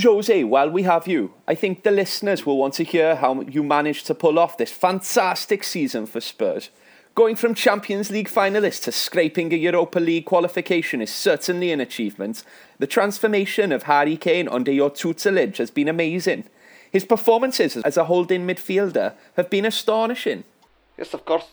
Jose, 0.00 0.44
while 0.44 0.70
we 0.70 0.84
have 0.84 1.06
you, 1.06 1.34
I 1.48 1.54
think 1.54 1.82
the 1.82 1.90
listeners 1.90 2.46
will 2.46 2.56
want 2.56 2.74
to 2.74 2.84
hear 2.84 3.16
how 3.16 3.42
you 3.42 3.62
managed 3.62 4.06
to 4.06 4.14
pull 4.14 4.38
off 4.38 4.56
this 4.56 4.72
fantastic 4.72 5.64
season 5.64 6.06
for 6.06 6.20
Spurs. 6.20 6.70
Going 7.16 7.34
from 7.34 7.54
Champions 7.54 8.08
League 8.08 8.28
finalist 8.28 8.84
to 8.84 8.92
scraping 8.92 9.52
a 9.52 9.56
Europa 9.56 9.98
League 9.98 10.26
qualification 10.26 11.02
is 11.02 11.12
certainly 11.12 11.72
an 11.72 11.80
achievement. 11.80 12.44
The 12.78 12.86
transformation 12.86 13.72
of 13.72 13.82
Harry 13.82 14.16
Kane 14.16 14.48
under 14.48 14.70
your 14.70 14.90
tutelage 14.90 15.58
has 15.58 15.72
been 15.72 15.88
amazing. 15.88 16.44
His 16.90 17.04
performances 17.04 17.76
as 17.76 17.96
a 17.96 18.04
holding 18.04 18.46
midfielder 18.46 19.14
have 19.36 19.48
been 19.48 19.64
astonishing. 19.64 20.44
Yes, 20.98 21.14
of 21.14 21.24
course. 21.24 21.46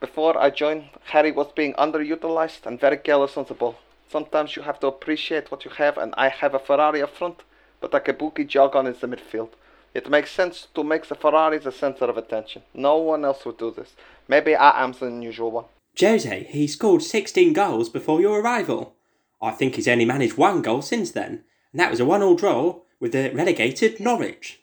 Before 0.00 0.36
I 0.38 0.50
joined, 0.50 0.84
Harry 1.04 1.30
was 1.30 1.52
being 1.54 1.74
underutilized 1.74 2.66
and 2.66 2.80
very 2.80 2.96
careless 2.96 3.36
on 3.36 3.44
the 3.44 3.54
ball. 3.54 3.76
Sometimes 4.08 4.56
you 4.56 4.62
have 4.62 4.80
to 4.80 4.86
appreciate 4.86 5.50
what 5.50 5.64
you 5.64 5.70
have, 5.72 5.96
and 5.98 6.14
I 6.16 6.28
have 6.28 6.54
a 6.54 6.58
Ferrari 6.58 7.02
up 7.02 7.14
front, 7.14 7.42
but 7.80 7.94
a 7.94 8.00
kabuki 8.00 8.46
Jogon 8.46 8.90
is 8.90 9.00
the 9.00 9.06
midfield. 9.06 9.50
It 9.94 10.08
makes 10.08 10.30
sense 10.30 10.68
to 10.74 10.82
make 10.82 11.06
the 11.06 11.14
Ferrari 11.14 11.58
the 11.58 11.70
center 11.70 12.06
of 12.06 12.16
attention. 12.16 12.62
No 12.72 12.96
one 12.96 13.24
else 13.24 13.44
would 13.44 13.58
do 13.58 13.70
this. 13.70 13.94
Maybe 14.26 14.56
I 14.56 14.82
am 14.82 14.92
the 14.92 15.06
unusual 15.06 15.50
one. 15.50 15.66
Jose, 16.00 16.44
he 16.48 16.66
scored 16.66 17.02
16 17.02 17.52
goals 17.52 17.90
before 17.90 18.20
your 18.20 18.40
arrival. 18.40 18.96
I 19.42 19.50
think 19.50 19.74
he's 19.74 19.88
only 19.88 20.06
managed 20.06 20.38
one 20.38 20.62
goal 20.62 20.80
since 20.80 21.10
then, 21.10 21.44
and 21.72 21.80
that 21.80 21.90
was 21.90 22.00
a 22.00 22.06
one 22.06 22.22
all 22.22 22.36
draw 22.36 22.80
with 23.00 23.12
the 23.12 23.30
relegated 23.34 24.00
Norwich. 24.00 24.61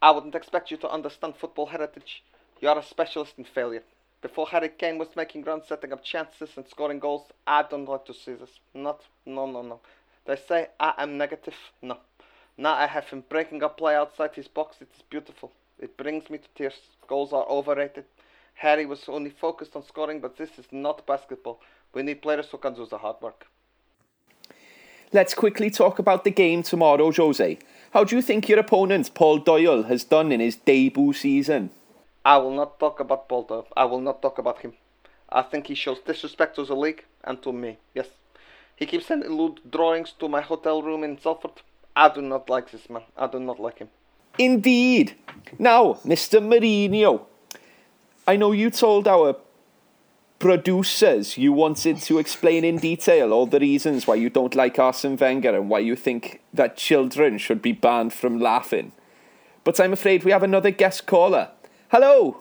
I 0.00 0.12
wouldn't 0.12 0.34
expect 0.34 0.70
you 0.70 0.76
to 0.78 0.90
understand 0.90 1.34
football 1.36 1.66
heritage. 1.66 2.22
You 2.60 2.68
are 2.68 2.78
a 2.78 2.82
specialist 2.82 3.34
in 3.36 3.44
failure. 3.44 3.82
Before 4.20 4.46
Harry 4.48 4.68
Kane 4.68 4.98
was 4.98 5.14
making 5.16 5.44
runs, 5.44 5.66
setting 5.68 5.92
up 5.92 6.04
chances, 6.04 6.50
and 6.56 6.66
scoring 6.68 6.98
goals, 6.98 7.30
I 7.46 7.62
don't 7.62 7.88
like 7.88 8.04
to 8.06 8.14
see 8.14 8.34
this. 8.34 8.50
Not, 8.74 9.02
no, 9.26 9.46
no, 9.46 9.62
no. 9.62 9.80
They 10.24 10.36
say 10.36 10.68
I 10.78 10.94
am 10.98 11.18
negative. 11.18 11.54
No. 11.82 11.98
Now 12.56 12.74
I 12.74 12.86
have 12.86 13.08
him 13.08 13.24
breaking 13.28 13.62
up 13.62 13.78
play 13.78 13.94
outside 13.94 14.34
his 14.34 14.48
box. 14.48 14.76
It 14.80 14.88
is 14.94 15.02
beautiful. 15.02 15.52
It 15.78 15.96
brings 15.96 16.28
me 16.30 16.38
to 16.38 16.48
tears. 16.54 16.74
Goals 17.06 17.32
are 17.32 17.46
overrated. 17.48 18.04
Harry 18.54 18.86
was 18.86 19.08
only 19.08 19.30
focused 19.30 19.76
on 19.76 19.84
scoring, 19.84 20.20
but 20.20 20.36
this 20.36 20.58
is 20.58 20.66
not 20.72 21.06
basketball. 21.06 21.60
We 21.94 22.02
need 22.02 22.22
players 22.22 22.48
who 22.50 22.58
can 22.58 22.74
do 22.74 22.86
the 22.86 22.98
hard 22.98 23.16
work. 23.22 23.46
Let's 25.12 25.32
quickly 25.32 25.70
talk 25.70 25.98
about 25.98 26.24
the 26.24 26.30
game 26.30 26.62
tomorrow, 26.62 27.10
Jose. 27.10 27.58
How 27.92 28.04
do 28.04 28.14
you 28.14 28.20
think 28.20 28.48
your 28.48 28.58
opponent, 28.58 29.14
Paul 29.14 29.38
Doyle, 29.38 29.84
has 29.84 30.04
done 30.04 30.30
in 30.30 30.40
his 30.40 30.56
debut 30.56 31.14
season? 31.14 31.70
I 32.22 32.36
will 32.36 32.54
not 32.54 32.78
talk 32.78 33.00
about 33.00 33.28
Paul 33.28 33.44
Doyle. 33.44 33.66
I 33.74 33.86
will 33.86 34.00
not 34.00 34.20
talk 34.20 34.36
about 34.36 34.60
him. 34.60 34.74
I 35.30 35.40
think 35.40 35.68
he 35.68 35.74
shows 35.74 35.98
disrespect 36.00 36.56
to 36.56 36.64
the 36.64 36.76
league 36.76 37.04
and 37.24 37.42
to 37.42 37.52
me. 37.52 37.78
Yes. 37.94 38.08
He 38.76 38.84
keeps 38.84 39.06
sending 39.06 39.32
lewd 39.32 39.60
drawings 39.70 40.12
to 40.20 40.28
my 40.28 40.42
hotel 40.42 40.82
room 40.82 41.02
in 41.02 41.18
Salford. 41.18 41.62
I 41.96 42.10
do 42.10 42.20
not 42.20 42.50
like 42.50 42.70
this 42.70 42.90
man. 42.90 43.02
I 43.16 43.26
do 43.26 43.40
not 43.40 43.58
like 43.58 43.78
him. 43.78 43.88
Indeed. 44.38 45.16
Now, 45.58 45.94
Mr. 46.04 46.40
Mourinho, 46.40 47.22
I 48.26 48.36
know 48.36 48.52
you 48.52 48.70
told 48.70 49.08
our 49.08 49.34
producers 50.38 51.36
you 51.36 51.52
wanted 51.52 51.98
to 51.98 52.18
explain 52.18 52.64
in 52.64 52.78
detail 52.78 53.32
all 53.32 53.46
the 53.46 53.58
reasons 53.58 54.06
why 54.06 54.14
you 54.14 54.30
don't 54.30 54.54
like 54.54 54.78
Arsene 54.78 55.16
Wenger 55.16 55.54
and 55.54 55.68
why 55.68 55.80
you 55.80 55.96
think 55.96 56.40
that 56.54 56.76
children 56.76 57.38
should 57.38 57.60
be 57.60 57.72
banned 57.72 58.12
from 58.12 58.38
laughing. 58.38 58.92
But 59.64 59.80
I'm 59.80 59.92
afraid 59.92 60.24
we 60.24 60.30
have 60.30 60.44
another 60.44 60.70
guest 60.70 61.06
caller. 61.06 61.50
Hello. 61.90 62.38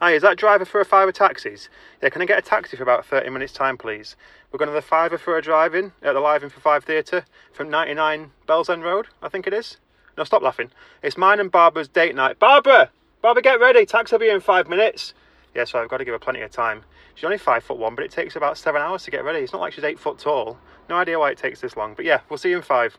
Hi, 0.00 0.12
is 0.12 0.22
that 0.22 0.36
driver 0.36 0.64
for 0.64 0.80
a 0.80 0.84
fiver 0.84 1.10
taxis? 1.10 1.68
Yeah, 2.02 2.10
can 2.10 2.22
I 2.22 2.26
get 2.26 2.38
a 2.38 2.42
taxi 2.42 2.76
for 2.76 2.82
about 2.82 3.06
30 3.06 3.30
minutes 3.30 3.52
time, 3.52 3.78
please? 3.78 4.14
We're 4.52 4.58
going 4.58 4.68
to 4.68 4.74
the 4.74 4.82
fiver 4.82 5.18
for 5.18 5.36
a 5.36 5.42
drive-in 5.42 5.92
at 6.02 6.12
the 6.12 6.20
Live 6.20 6.42
In 6.42 6.50
for 6.50 6.60
Five 6.60 6.84
Theatre 6.84 7.24
from 7.52 7.70
99 7.70 8.30
Bells 8.46 8.68
End 8.68 8.84
Road, 8.84 9.08
I 9.22 9.28
think 9.28 9.46
it 9.46 9.54
is. 9.54 9.78
No, 10.16 10.24
stop 10.24 10.42
laughing. 10.42 10.70
It's 11.02 11.16
mine 11.16 11.40
and 11.40 11.50
Barbara's 11.50 11.88
date 11.88 12.14
night. 12.14 12.38
Barbara! 12.38 12.90
Barbara, 13.22 13.42
get 13.42 13.58
ready. 13.58 13.84
Taxi 13.86 14.14
will 14.14 14.20
be 14.20 14.28
in 14.28 14.40
five 14.40 14.68
minutes. 14.68 15.14
Yeah, 15.56 15.64
so 15.64 15.78
I've 15.78 15.88
got 15.88 15.96
to 15.96 16.04
give 16.04 16.12
her 16.12 16.18
plenty 16.18 16.42
of 16.42 16.50
time. 16.50 16.82
She's 17.14 17.24
only 17.24 17.38
five 17.38 17.64
foot 17.64 17.78
one, 17.78 17.94
but 17.94 18.04
it 18.04 18.10
takes 18.10 18.36
about 18.36 18.58
seven 18.58 18.82
hours 18.82 19.04
to 19.04 19.10
get 19.10 19.24
ready. 19.24 19.38
It's 19.38 19.54
not 19.54 19.62
like 19.62 19.72
she's 19.72 19.84
eight 19.84 19.98
foot 19.98 20.18
tall. 20.18 20.58
No 20.90 20.96
idea 20.96 21.18
why 21.18 21.30
it 21.30 21.38
takes 21.38 21.62
this 21.62 21.78
long. 21.78 21.94
But 21.94 22.04
yeah, 22.04 22.20
we'll 22.28 22.36
see 22.36 22.50
you 22.50 22.58
in 22.58 22.62
five. 22.62 22.98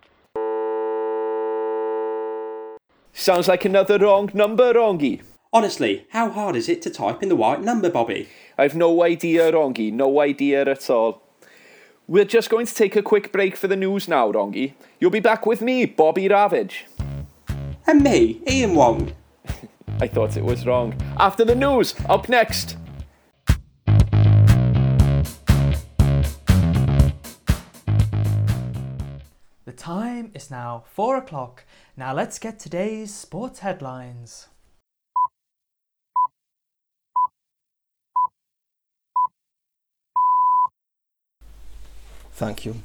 Sounds 3.14 3.48
like 3.48 3.64
another 3.64 4.00
wrong 4.00 4.32
number, 4.34 4.74
Rongi. 4.74 5.22
Honestly, 5.54 6.08
how 6.10 6.32
hard 6.32 6.56
is 6.56 6.68
it 6.68 6.82
to 6.82 6.90
type 6.90 7.22
in 7.22 7.30
the 7.30 7.36
right 7.36 7.62
number, 7.62 7.92
Bobby? 7.92 8.28
I've 8.58 8.76
no 8.76 9.04
idea, 9.04 9.52
Rongi. 9.52 9.94
No 9.94 10.20
idea 10.20 10.64
at 10.64 10.90
all. 10.90 11.22
We're 12.08 12.26
just 12.26 12.50
going 12.50 12.66
to 12.66 12.74
take 12.74 12.96
a 12.96 13.04
quick 13.04 13.32
break 13.32 13.56
for 13.56 13.68
the 13.68 13.76
news 13.76 14.08
now, 14.08 14.32
Rongi. 14.32 14.74
You'll 15.00 15.12
be 15.12 15.20
back 15.20 15.46
with 15.46 15.62
me, 15.62 15.86
Bobby 15.86 16.28
Ravage. 16.28 16.86
And 17.86 18.02
me, 18.02 18.42
Ian 18.50 18.74
Wong. 18.74 19.14
I 20.00 20.08
thought 20.08 20.38
it 20.38 20.44
was 20.44 20.66
wrong. 20.66 20.94
After 21.18 21.44
the 21.44 21.56
news, 21.56 21.96
up 22.08 22.30
next. 22.30 22.78
The 29.66 29.74
time 29.76 30.32
is 30.34 30.52
now 30.52 30.84
4 30.94 31.18
o'clock. 31.18 31.66
Now 31.96 32.14
let's 32.14 32.38
get 32.38 32.60
today's 32.60 33.14
sports 33.14 33.60
headlines. 33.60 34.48
Thank 42.34 42.66
you. 42.66 42.76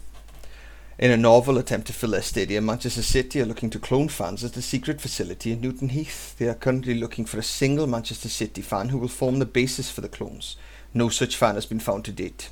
In 1.03 1.11
a 1.11 1.17
novel 1.17 1.59
attempt 1.59 1.89
to 1.89 1.93
fill 1.93 2.11
their 2.11 2.23
stadium, 2.23 2.67
Manchester 2.67 3.03
City 3.03 3.41
are 3.41 3.45
looking 3.45 3.71
to 3.71 3.81
clone 3.81 4.07
fans 4.07 4.45
at 4.45 4.53
the 4.53 4.63
secret 4.63 5.01
facility 5.01 5.51
in 5.51 5.61
Newton 5.61 5.89
Heath. 5.89 6.39
They 6.39 6.47
are 6.47 6.55
currently 6.55 6.95
looking 6.95 7.25
for 7.25 7.41
a 7.41 7.43
single 7.43 7.89
Manchester 7.89 8.29
City 8.29 8.63
fan 8.63 8.91
who 8.91 8.99
will 8.99 9.09
form 9.09 9.41
the 9.41 9.45
basis 9.45 9.91
for 9.91 10.01
the 10.01 10.09
clones. 10.09 10.55
No 10.95 11.09
such 11.09 11.37
fan 11.37 11.57
has 11.57 11.67
been 11.67 11.81
found 11.81 12.05
to 12.05 12.13
date. 12.13 12.51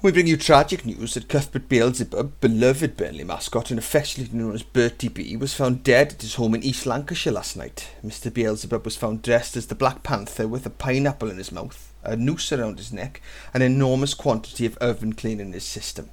We 0.00 0.12
bring 0.12 0.26
you 0.26 0.38
tragic 0.38 0.86
news 0.86 1.12
that 1.12 1.28
Cuthbert 1.28 1.68
Beelzebub, 1.68 2.40
beloved 2.40 2.96
Burnley 2.96 3.22
mascot 3.22 3.68
and 3.68 3.78
affectionately 3.78 4.38
known 4.38 4.54
as 4.54 4.62
Bertie 4.62 5.08
B, 5.08 5.36
was 5.36 5.52
found 5.52 5.84
dead 5.84 6.14
at 6.14 6.22
his 6.22 6.36
home 6.36 6.54
in 6.54 6.62
East 6.62 6.86
Lancashire 6.86 7.34
last 7.34 7.54
night. 7.58 7.90
Mr. 8.02 8.32
Beelzebub 8.32 8.82
was 8.82 8.96
found 8.96 9.20
dressed 9.20 9.58
as 9.58 9.66
the 9.66 9.74
Black 9.74 10.02
Panther 10.02 10.48
with 10.48 10.64
a 10.64 10.70
pineapple 10.70 11.30
in 11.30 11.36
his 11.36 11.52
mouth, 11.52 11.92
a 12.02 12.16
noose 12.16 12.50
around 12.50 12.78
his 12.78 12.94
neck, 12.94 13.20
an 13.52 13.60
enormous 13.60 14.14
quantity 14.14 14.64
of 14.64 14.78
oven 14.78 15.12
clean 15.12 15.38
in 15.38 15.52
his 15.52 15.64
system. 15.64 16.08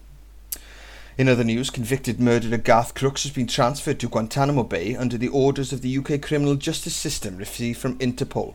In 1.19 1.27
other 1.27 1.43
news, 1.43 1.69
convicted 1.69 2.17
murderer 2.17 2.55
Garth 2.55 2.93
Crooks 2.93 3.23
has 3.23 3.33
been 3.33 3.45
transferred 3.45 3.99
to 3.99 4.07
Guantanamo 4.07 4.63
Bay 4.63 4.95
under 4.95 5.17
the 5.17 5.27
orders 5.27 5.73
of 5.73 5.81
the 5.81 5.97
UK 5.97 6.21
criminal 6.21 6.55
justice 6.55 6.95
system 6.95 7.35
received 7.35 7.77
from 7.77 7.97
Interpol. 7.99 8.53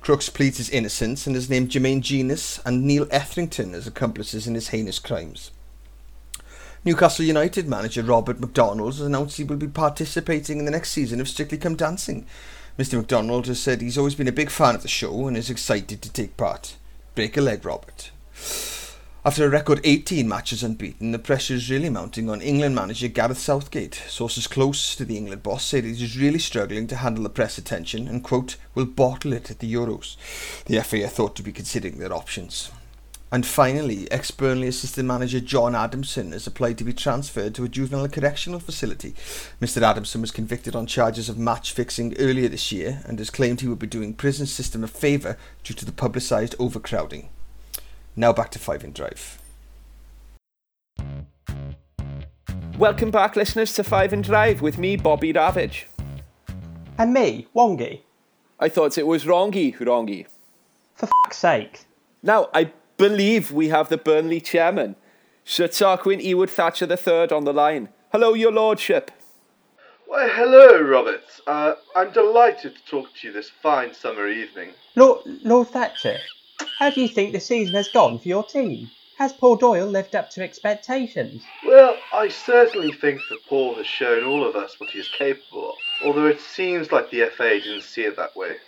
Crooks 0.00 0.30
pleads 0.30 0.56
his 0.56 0.70
innocence 0.70 1.26
and 1.26 1.36
has 1.36 1.50
named 1.50 1.68
Jermaine 1.68 2.00
Jenas 2.00 2.62
and 2.64 2.86
Neil 2.86 3.06
Etherington 3.10 3.74
as 3.74 3.86
accomplices 3.86 4.46
in 4.46 4.54
his 4.54 4.68
heinous 4.68 4.98
crimes. 4.98 5.50
Newcastle 6.82 7.26
United 7.26 7.68
manager 7.68 8.02
Robert 8.02 8.40
McDonald 8.40 8.94
has 8.94 9.02
announced 9.02 9.36
he 9.36 9.44
will 9.44 9.58
be 9.58 9.68
participating 9.68 10.58
in 10.58 10.64
the 10.64 10.70
next 10.70 10.92
season 10.92 11.20
of 11.20 11.28
Strictly 11.28 11.58
Come 11.58 11.76
Dancing. 11.76 12.24
Mr. 12.78 12.94
McDonald 12.96 13.48
has 13.48 13.60
said 13.60 13.82
he's 13.82 13.98
always 13.98 14.14
been 14.14 14.28
a 14.28 14.32
big 14.32 14.48
fan 14.48 14.74
of 14.74 14.80
the 14.80 14.88
show 14.88 15.26
and 15.26 15.36
is 15.36 15.50
excited 15.50 16.00
to 16.00 16.10
take 16.10 16.38
part. 16.38 16.76
Break 17.14 17.36
a 17.36 17.42
leg, 17.42 17.66
Robert. 17.66 18.12
After 19.28 19.44
a 19.44 19.50
record 19.50 19.82
18 19.84 20.26
matches 20.26 20.62
unbeaten, 20.62 21.12
the 21.12 21.18
pressure 21.18 21.52
is 21.52 21.70
really 21.70 21.90
mounting 21.90 22.30
on 22.30 22.40
England 22.40 22.74
manager 22.74 23.08
Gareth 23.08 23.36
Southgate. 23.36 24.02
Sources 24.08 24.46
close 24.46 24.96
to 24.96 25.04
the 25.04 25.18
England 25.18 25.42
boss 25.42 25.66
say 25.66 25.82
that 25.82 25.96
he's 25.96 26.18
really 26.18 26.38
struggling 26.38 26.86
to 26.86 26.96
handle 26.96 27.24
the 27.24 27.28
press 27.28 27.58
attention 27.58 28.08
and, 28.08 28.24
quote, 28.24 28.56
will 28.74 28.86
bottle 28.86 29.34
it 29.34 29.50
at 29.50 29.58
the 29.58 29.70
Euros. 29.70 30.16
The 30.64 30.82
FA 30.82 31.04
are 31.04 31.08
thought 31.08 31.36
to 31.36 31.42
be 31.42 31.52
considering 31.52 31.98
their 31.98 32.14
options. 32.14 32.70
And 33.30 33.44
finally, 33.44 34.10
ex 34.10 34.30
Burnley 34.30 34.68
assistant 34.68 35.06
manager 35.06 35.40
John 35.40 35.74
Adamson 35.74 36.32
has 36.32 36.46
applied 36.46 36.78
to 36.78 36.84
be 36.84 36.94
transferred 36.94 37.54
to 37.56 37.64
a 37.64 37.68
juvenile 37.68 38.08
correctional 38.08 38.60
facility. 38.60 39.14
Mr. 39.60 39.82
Adamson 39.82 40.22
was 40.22 40.30
convicted 40.30 40.74
on 40.74 40.86
charges 40.86 41.28
of 41.28 41.36
match 41.36 41.72
fixing 41.72 42.16
earlier 42.18 42.48
this 42.48 42.72
year 42.72 43.02
and 43.04 43.18
has 43.18 43.28
claimed 43.28 43.60
he 43.60 43.68
would 43.68 43.78
be 43.78 43.86
doing 43.86 44.14
prison 44.14 44.46
system 44.46 44.82
a 44.82 44.88
favour 44.88 45.36
due 45.64 45.74
to 45.74 45.84
the 45.84 45.92
publicised 45.92 46.54
overcrowding. 46.58 47.28
Now 48.16 48.32
back 48.32 48.50
to 48.50 48.58
Five 48.58 48.84
in 48.84 48.92
Drive. 48.92 49.38
Welcome 52.78 53.10
back, 53.10 53.34
listeners, 53.34 53.72
to 53.74 53.84
Five 53.84 54.12
and 54.12 54.22
Drive 54.22 54.60
with 54.60 54.78
me, 54.78 54.96
Bobby 54.96 55.32
Ravage. 55.32 55.86
And 56.96 57.12
me, 57.12 57.48
Wongi. 57.54 58.02
I 58.60 58.68
thought 58.68 58.98
it 58.98 59.06
was 59.06 59.24
Rongi, 59.24 59.76
Rongi. 59.76 60.26
For 60.94 61.08
fuck's 61.24 61.38
sake. 61.38 61.86
Now, 62.22 62.48
I 62.52 62.72
believe 62.96 63.52
we 63.52 63.68
have 63.68 63.88
the 63.88 63.96
Burnley 63.96 64.40
chairman, 64.40 64.96
Sir 65.44 65.68
Tarquin 65.68 66.24
Ewood 66.24 66.50
Thatcher 66.50 66.86
III, 66.86 67.30
on 67.30 67.44
the 67.44 67.52
line. 67.52 67.88
Hello, 68.10 68.34
your 68.34 68.52
lordship. 68.52 69.10
Why, 70.06 70.28
hello, 70.28 70.80
Robert. 70.80 71.22
Uh, 71.46 71.74
I'm 71.94 72.10
delighted 72.12 72.74
to 72.76 72.84
talk 72.90 73.08
to 73.14 73.26
you 73.26 73.32
this 73.32 73.50
fine 73.50 73.92
summer 73.92 74.26
evening. 74.26 74.70
Lord, 74.96 75.20
Lord 75.44 75.68
Thatcher, 75.68 76.16
how 76.78 76.90
do 76.90 77.00
you 77.00 77.08
think 77.08 77.32
the 77.32 77.40
season 77.40 77.74
has 77.74 77.88
gone 77.88 78.18
for 78.18 78.28
your 78.28 78.44
team? 78.44 78.90
Has 79.18 79.32
Paul 79.32 79.56
Doyle 79.56 79.86
lived 79.86 80.14
up 80.14 80.30
to 80.30 80.44
expectations? 80.44 81.42
Well, 81.66 81.96
I 82.12 82.28
certainly 82.28 82.92
think 82.92 83.20
that 83.30 83.40
Paul 83.48 83.74
has 83.74 83.86
shown 83.86 84.24
all 84.24 84.46
of 84.46 84.54
us 84.54 84.78
what 84.78 84.90
he 84.90 85.00
is 85.00 85.08
capable 85.08 85.70
of, 85.70 85.76
although 86.04 86.26
it 86.26 86.40
seems 86.40 86.92
like 86.92 87.10
the 87.10 87.28
FA 87.36 87.58
didn't 87.60 87.82
see 87.82 88.02
it 88.02 88.14
that 88.16 88.36
way. 88.36 88.58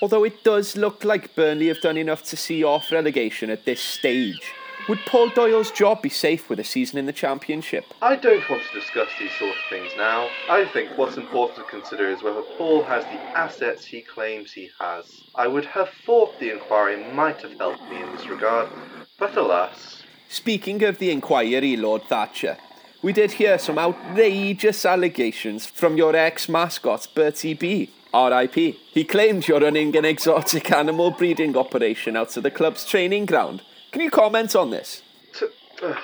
Although 0.00 0.22
it 0.22 0.44
does 0.44 0.76
look 0.76 1.04
like 1.04 1.34
Burnley 1.34 1.66
have 1.66 1.80
done 1.80 1.96
enough 1.96 2.22
to 2.24 2.36
see 2.36 2.62
off 2.62 2.92
relegation 2.92 3.50
at 3.50 3.64
this 3.64 3.80
stage. 3.80 4.52
Would 4.88 5.04
Paul 5.04 5.30
Doyle's 5.30 5.72
job 5.72 6.00
be 6.00 6.08
safe 6.08 6.48
with 6.48 6.60
a 6.60 6.64
season 6.64 6.96
in 6.96 7.06
the 7.06 7.12
Championship? 7.12 7.86
I 8.00 8.14
don't 8.14 8.48
want 8.48 8.62
to 8.62 8.80
discuss 8.80 9.08
these 9.18 9.32
sort 9.36 9.50
of 9.50 9.56
things 9.68 9.90
now. 9.96 10.28
I 10.48 10.64
think 10.64 10.96
what's 10.96 11.16
important 11.16 11.58
to 11.58 11.64
consider 11.64 12.08
is 12.08 12.22
whether 12.22 12.42
Paul 12.56 12.84
has 12.84 13.02
the 13.02 13.18
assets 13.36 13.84
he 13.84 14.00
claims 14.00 14.52
he 14.52 14.70
has. 14.78 15.22
I 15.34 15.48
would 15.48 15.64
have 15.64 15.88
thought 16.04 16.38
the 16.38 16.52
inquiry 16.52 17.12
might 17.12 17.42
have 17.42 17.58
helped 17.58 17.82
me 17.90 18.00
in 18.00 18.12
this 18.12 18.28
regard, 18.28 18.68
but 19.18 19.36
alas. 19.36 20.04
Speaking 20.28 20.84
of 20.84 20.98
the 20.98 21.10
inquiry, 21.10 21.76
Lord 21.76 22.04
Thatcher, 22.04 22.56
we 23.02 23.12
did 23.12 23.32
hear 23.32 23.58
some 23.58 23.80
outrageous 23.80 24.86
allegations 24.86 25.66
from 25.66 25.96
your 25.96 26.14
ex 26.14 26.48
mascot, 26.48 27.08
Bertie 27.12 27.54
B. 27.54 27.90
RIP. 28.14 28.54
He 28.54 29.02
claimed 29.02 29.48
you're 29.48 29.58
running 29.58 29.96
an 29.96 30.04
exotic 30.04 30.70
animal 30.70 31.10
breeding 31.10 31.56
operation 31.56 32.16
out 32.16 32.36
of 32.36 32.44
the 32.44 32.52
club's 32.52 32.84
training 32.84 33.26
ground. 33.26 33.62
Can 33.96 34.04
you 34.04 34.10
comment 34.10 34.54
on 34.54 34.68
this? 34.68 35.00
T- 35.32 35.46
ugh. 35.82 35.96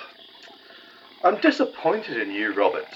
I'm 1.22 1.36
disappointed 1.42 2.16
in 2.16 2.30
you, 2.30 2.54
Robert. 2.54 2.88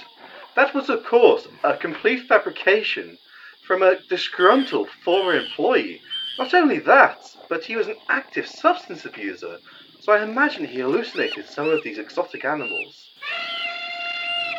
That 0.54 0.74
was, 0.74 0.88
of 0.88 1.04
course, 1.04 1.46
a 1.62 1.76
complete 1.76 2.26
fabrication 2.26 3.18
from 3.66 3.82
a 3.82 4.00
disgruntled 4.08 4.88
former 5.04 5.34
employee. 5.34 6.00
Not 6.38 6.54
only 6.54 6.78
that, 6.78 7.18
but 7.50 7.62
he 7.62 7.76
was 7.76 7.88
an 7.88 7.96
active 8.08 8.46
substance 8.46 9.04
abuser, 9.04 9.58
so 10.00 10.14
I 10.14 10.22
imagine 10.22 10.64
he 10.64 10.80
hallucinated 10.80 11.44
some 11.44 11.68
of 11.68 11.84
these 11.84 11.98
exotic 11.98 12.46
animals. 12.46 13.10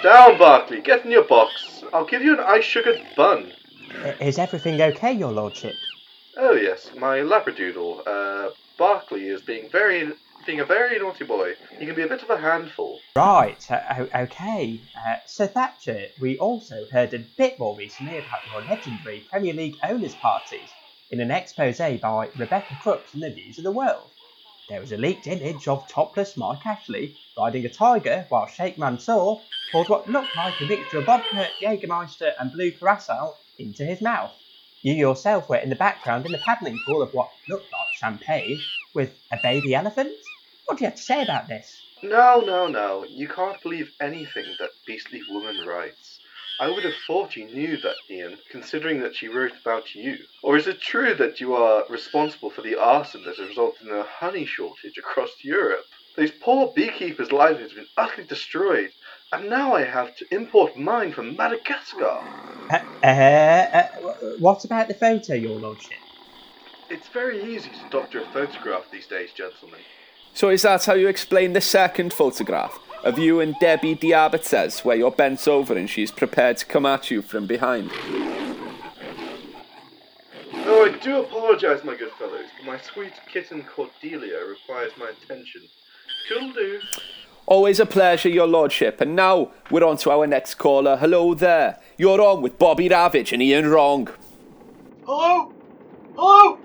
Down, 0.03 0.37
Barkley, 0.37 0.81
get 0.81 1.03
in 1.03 1.09
your 1.09 1.23
box. 1.23 1.83
I'll 1.91 2.05
give 2.05 2.21
you 2.21 2.33
an 2.33 2.45
ice 2.45 2.63
sugared 2.63 3.01
bun. 3.15 3.53
Is 4.21 4.37
everything 4.37 4.79
okay, 4.79 5.13
your 5.13 5.31
lordship? 5.31 5.73
Oh 6.37 6.53
yes, 6.53 6.91
my 6.95 7.21
labradoodle, 7.21 8.03
uh, 8.05 8.51
Barkley 8.77 9.27
is 9.27 9.41
being 9.41 9.69
very, 9.71 10.13
being 10.47 10.61
a 10.61 10.65
very 10.65 10.97
naughty 10.97 11.25
boy. 11.25 11.53
He 11.77 11.85
can 11.85 11.93
be 11.93 12.03
a 12.03 12.07
bit 12.07 12.23
of 12.23 12.29
a 12.29 12.37
handful. 12.37 12.99
Right, 13.15 13.69
uh, 13.69 14.05
okay. 14.15 14.79
Uh, 14.95 15.17
Sir 15.25 15.45
Thatcher, 15.45 16.07
we 16.21 16.39
also 16.39 16.85
heard 16.89 17.13
a 17.13 17.19
bit 17.19 17.59
more 17.59 17.75
recently 17.75 18.17
about 18.17 18.47
your 18.51 18.61
legendary 18.61 19.27
Premier 19.29 19.53
League 19.53 19.75
owners' 19.83 20.15
parties 20.15 20.69
in 21.11 21.19
an 21.19 21.31
expose 21.31 21.79
by 21.79 22.29
Rebecca 22.37 22.77
Crooks 22.81 23.13
in 23.13 23.19
the 23.19 23.29
News 23.29 23.57
of 23.57 23.65
the 23.65 23.71
World. 23.71 24.09
There 24.69 24.79
was 24.79 24.93
a 24.93 24.97
leaked 24.97 25.27
image 25.27 25.67
of 25.67 25.87
topless 25.89 26.37
Mike 26.37 26.65
Ashley 26.65 27.15
riding 27.37 27.65
a 27.65 27.69
tiger 27.69 28.25
while 28.29 28.47
Sheikh 28.47 28.77
Mansour 28.77 29.41
poured 29.71 29.89
what 29.89 30.09
looked 30.09 30.35
like 30.35 30.59
a 30.61 30.65
mixture 30.65 30.99
of 30.99 31.05
vodka, 31.05 31.49
Jägermeister, 31.61 32.31
and 32.39 32.53
blue 32.53 32.71
curacao 32.71 33.35
into 33.59 33.83
his 33.83 34.01
mouth. 34.01 34.31
You 34.81 34.93
yourself 34.93 35.49
were 35.49 35.57
in 35.57 35.69
the 35.69 35.75
background 35.75 36.25
in 36.25 36.31
the 36.31 36.37
paddling 36.37 36.79
pool 36.85 37.01
of 37.01 37.13
what 37.13 37.29
looked 37.49 37.71
like 37.71 37.87
champagne 37.99 38.59
with 38.93 39.13
a 39.31 39.37
baby 39.43 39.75
elephant. 39.75 40.13
What 40.67 40.77
do 40.77 40.83
you 40.83 40.89
have 40.89 40.97
to 40.97 41.03
say 41.03 41.23
about 41.23 41.47
this? 41.47 41.81
No, 42.03 42.41
no, 42.41 42.67
no. 42.67 43.05
You 43.05 43.29
can't 43.29 43.61
believe 43.63 43.89
anything 44.01 44.43
that 44.59 44.69
beastly 44.85 45.21
woman 45.29 45.65
writes. 45.65 46.19
I 46.59 46.69
would 46.69 46.83
have 46.83 46.93
thought 47.07 47.37
you 47.37 47.45
knew 47.45 47.77
that, 47.77 47.95
Ian, 48.11 48.37
considering 48.51 48.99
that 49.01 49.15
she 49.15 49.29
wrote 49.29 49.53
about 49.61 49.95
you. 49.95 50.17
Or 50.43 50.57
is 50.57 50.67
it 50.67 50.81
true 50.81 51.15
that 51.15 51.39
you 51.39 51.53
are 51.55 51.85
responsible 51.89 52.49
for 52.49 52.61
the 52.61 52.75
arson 52.75 53.23
that 53.23 53.37
has 53.37 53.47
resulted 53.47 53.87
in 53.87 53.95
a 53.95 54.03
honey 54.03 54.45
shortage 54.45 54.97
across 54.97 55.31
Europe? 55.41 55.85
These 56.17 56.31
poor 56.41 56.73
beekeepers' 56.75 57.31
lives 57.31 57.61
have 57.61 57.75
been 57.75 57.87
utterly 57.95 58.27
destroyed, 58.27 58.91
and 59.31 59.49
now 59.49 59.73
I 59.73 59.85
have 59.85 60.15
to 60.17 60.25
import 60.31 60.75
mine 60.77 61.13
from 61.13 61.37
Madagascar. 61.37 62.19
Uh, 62.69 62.79
uh, 63.03 63.07
uh, 63.07 63.87
what 64.39 64.65
about 64.65 64.89
the 64.89 64.95
photo, 64.95 65.33
your 65.33 65.57
lordship? 65.57 65.99
It's 66.89 67.07
very 67.07 67.55
easy 67.55 67.69
to 67.69 67.89
doctor 67.89 68.21
a 68.21 68.25
photograph 68.25 68.83
these 68.91 69.07
days, 69.07 69.31
gentlemen. 69.31 69.79
So 70.37 70.49
is 70.49 70.61
that 70.61 70.85
how 70.85 70.93
you 70.93 71.07
explain 71.07 71.53
the 71.53 71.61
second 71.61 72.13
photograph 72.13 72.77
of 73.03 73.17
you 73.17 73.39
and 73.39 73.55
Debbie 73.59 73.95
Diabetes, 73.95 74.81
where 74.81 74.95
you're 74.95 75.09
bent 75.09 75.47
over 75.47 75.75
and 75.75 75.89
she's 75.89 76.11
prepared 76.11 76.57
to 76.57 76.65
come 76.67 76.85
at 76.85 77.09
you 77.09 77.23
from 77.23 77.47
behind? 77.47 77.89
Oh, 80.53 80.85
I 80.85 80.95
do 81.01 81.21
apologise, 81.21 81.83
my 81.83 81.95
good 81.95 82.11
fellows, 82.19 82.45
but 82.55 82.67
my 82.67 82.77
sweet 82.77 83.13
kitten 83.33 83.63
Cordelia 83.63 84.45
requires 84.47 84.91
my 84.99 85.09
attention. 85.09 85.63
Cool 86.29 86.53
do. 86.53 86.81
Always 87.47 87.79
a 87.79 87.87
pleasure, 87.87 88.29
your 88.29 88.45
lordship. 88.45 89.01
And 89.01 89.15
now 89.15 89.49
we're 89.71 89.83
on 89.83 89.97
to 89.97 90.11
our 90.11 90.27
next 90.27 90.53
caller. 90.59 90.97
Hello 90.97 91.33
there. 91.33 91.79
You're 91.97 92.21
on 92.21 92.43
with 92.43 92.59
Bobby 92.59 92.89
Ravage 92.89 93.33
and 93.33 93.41
Ian 93.41 93.69
Wrong. 93.69 94.07
Hello? 95.03 95.51
Hello? 96.15 96.59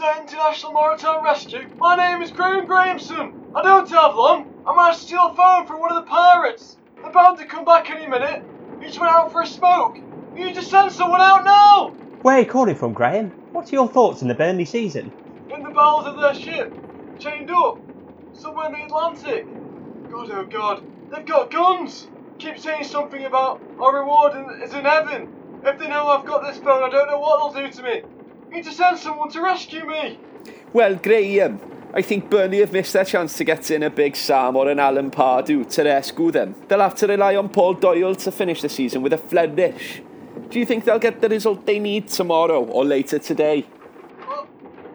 International 0.00 0.72
Maritime 0.72 1.24
Rescue? 1.24 1.58
My 1.80 1.96
name 1.96 2.22
is 2.22 2.30
Graham 2.30 2.68
Grahamson. 2.68 3.32
I 3.54 3.62
don't 3.62 3.90
have 3.90 4.14
long. 4.14 4.46
I 4.64 4.76
managed 4.76 5.00
to 5.00 5.06
steal 5.06 5.30
a 5.30 5.34
phone 5.34 5.66
from 5.66 5.80
one 5.80 5.90
of 5.90 6.04
the 6.04 6.08
pirates. 6.08 6.76
They're 7.02 7.12
bound 7.12 7.38
to 7.38 7.46
come 7.46 7.64
back 7.64 7.90
any 7.90 8.06
minute. 8.06 8.46
He 8.80 8.86
just 8.86 9.00
went 9.00 9.10
out 9.12 9.32
for 9.32 9.42
a 9.42 9.46
smoke. 9.46 9.96
You 10.36 10.46
need 10.46 10.54
to 10.54 10.62
send 10.62 10.92
someone 10.92 11.20
out 11.20 11.44
now! 11.44 11.96
Where 12.22 12.36
are 12.36 12.40
you 12.40 12.46
calling 12.46 12.76
from, 12.76 12.92
Graham? 12.92 13.32
What 13.50 13.72
are 13.72 13.76
your 13.76 13.88
thoughts 13.88 14.22
on 14.22 14.28
the 14.28 14.34
Burnley 14.34 14.66
season? 14.66 15.10
In 15.50 15.62
the 15.64 15.72
bowels 15.74 16.06
of 16.06 16.20
their 16.20 16.34
ship. 16.34 16.78
Chained 17.18 17.50
up. 17.50 17.80
Somewhere 18.34 18.66
in 18.66 18.72
the 18.72 18.84
Atlantic. 18.84 19.48
God, 20.12 20.28
oh 20.30 20.46
God. 20.48 20.82
They've 21.10 21.26
got 21.26 21.50
guns. 21.50 22.06
Keep 22.38 22.58
saying 22.58 22.84
something 22.84 23.24
about 23.24 23.62
our 23.80 23.98
reward 23.98 24.32
is 24.64 24.74
in 24.74 24.84
heaven. 24.84 25.28
If 25.64 25.78
they 25.78 25.88
know 25.88 26.06
I've 26.06 26.26
got 26.26 26.44
this 26.44 26.58
phone, 26.58 26.84
I 26.84 26.88
don't 26.88 27.08
know 27.08 27.18
what 27.18 27.52
they'll 27.52 27.66
do 27.66 27.72
to 27.72 27.82
me. 27.82 28.02
Need 28.50 28.64
to 28.64 28.72
send 28.72 28.98
someone 28.98 29.30
to 29.30 29.42
rescue 29.42 29.86
me. 29.86 30.18
Well, 30.72 30.96
Graham, 30.96 31.60
I 31.92 32.02
think 32.02 32.30
Burnley 32.30 32.58
have 32.58 32.72
missed 32.72 32.92
their 32.92 33.04
chance 33.04 33.36
to 33.38 33.44
get 33.44 33.70
in 33.70 33.82
a 33.82 33.90
big 33.90 34.16
Sam 34.16 34.56
or 34.56 34.68
an 34.68 34.78
Alan 34.78 35.10
Pardew 35.10 35.68
to 35.70 35.82
rescue 35.84 36.30
them. 36.30 36.54
They'll 36.68 36.80
have 36.80 36.94
to 36.96 37.06
rely 37.06 37.36
on 37.36 37.48
Paul 37.48 37.74
Doyle 37.74 38.14
to 38.14 38.32
finish 38.32 38.62
the 38.62 38.68
season 38.68 39.02
with 39.02 39.12
a 39.12 39.18
flourish. 39.18 40.02
Do 40.50 40.58
you 40.58 40.66
think 40.66 40.84
they'll 40.84 40.98
get 40.98 41.20
the 41.20 41.28
result 41.28 41.66
they 41.66 41.78
need 41.78 42.08
tomorrow 42.08 42.64
or 42.64 42.84
later 42.84 43.18
today? 43.18 43.66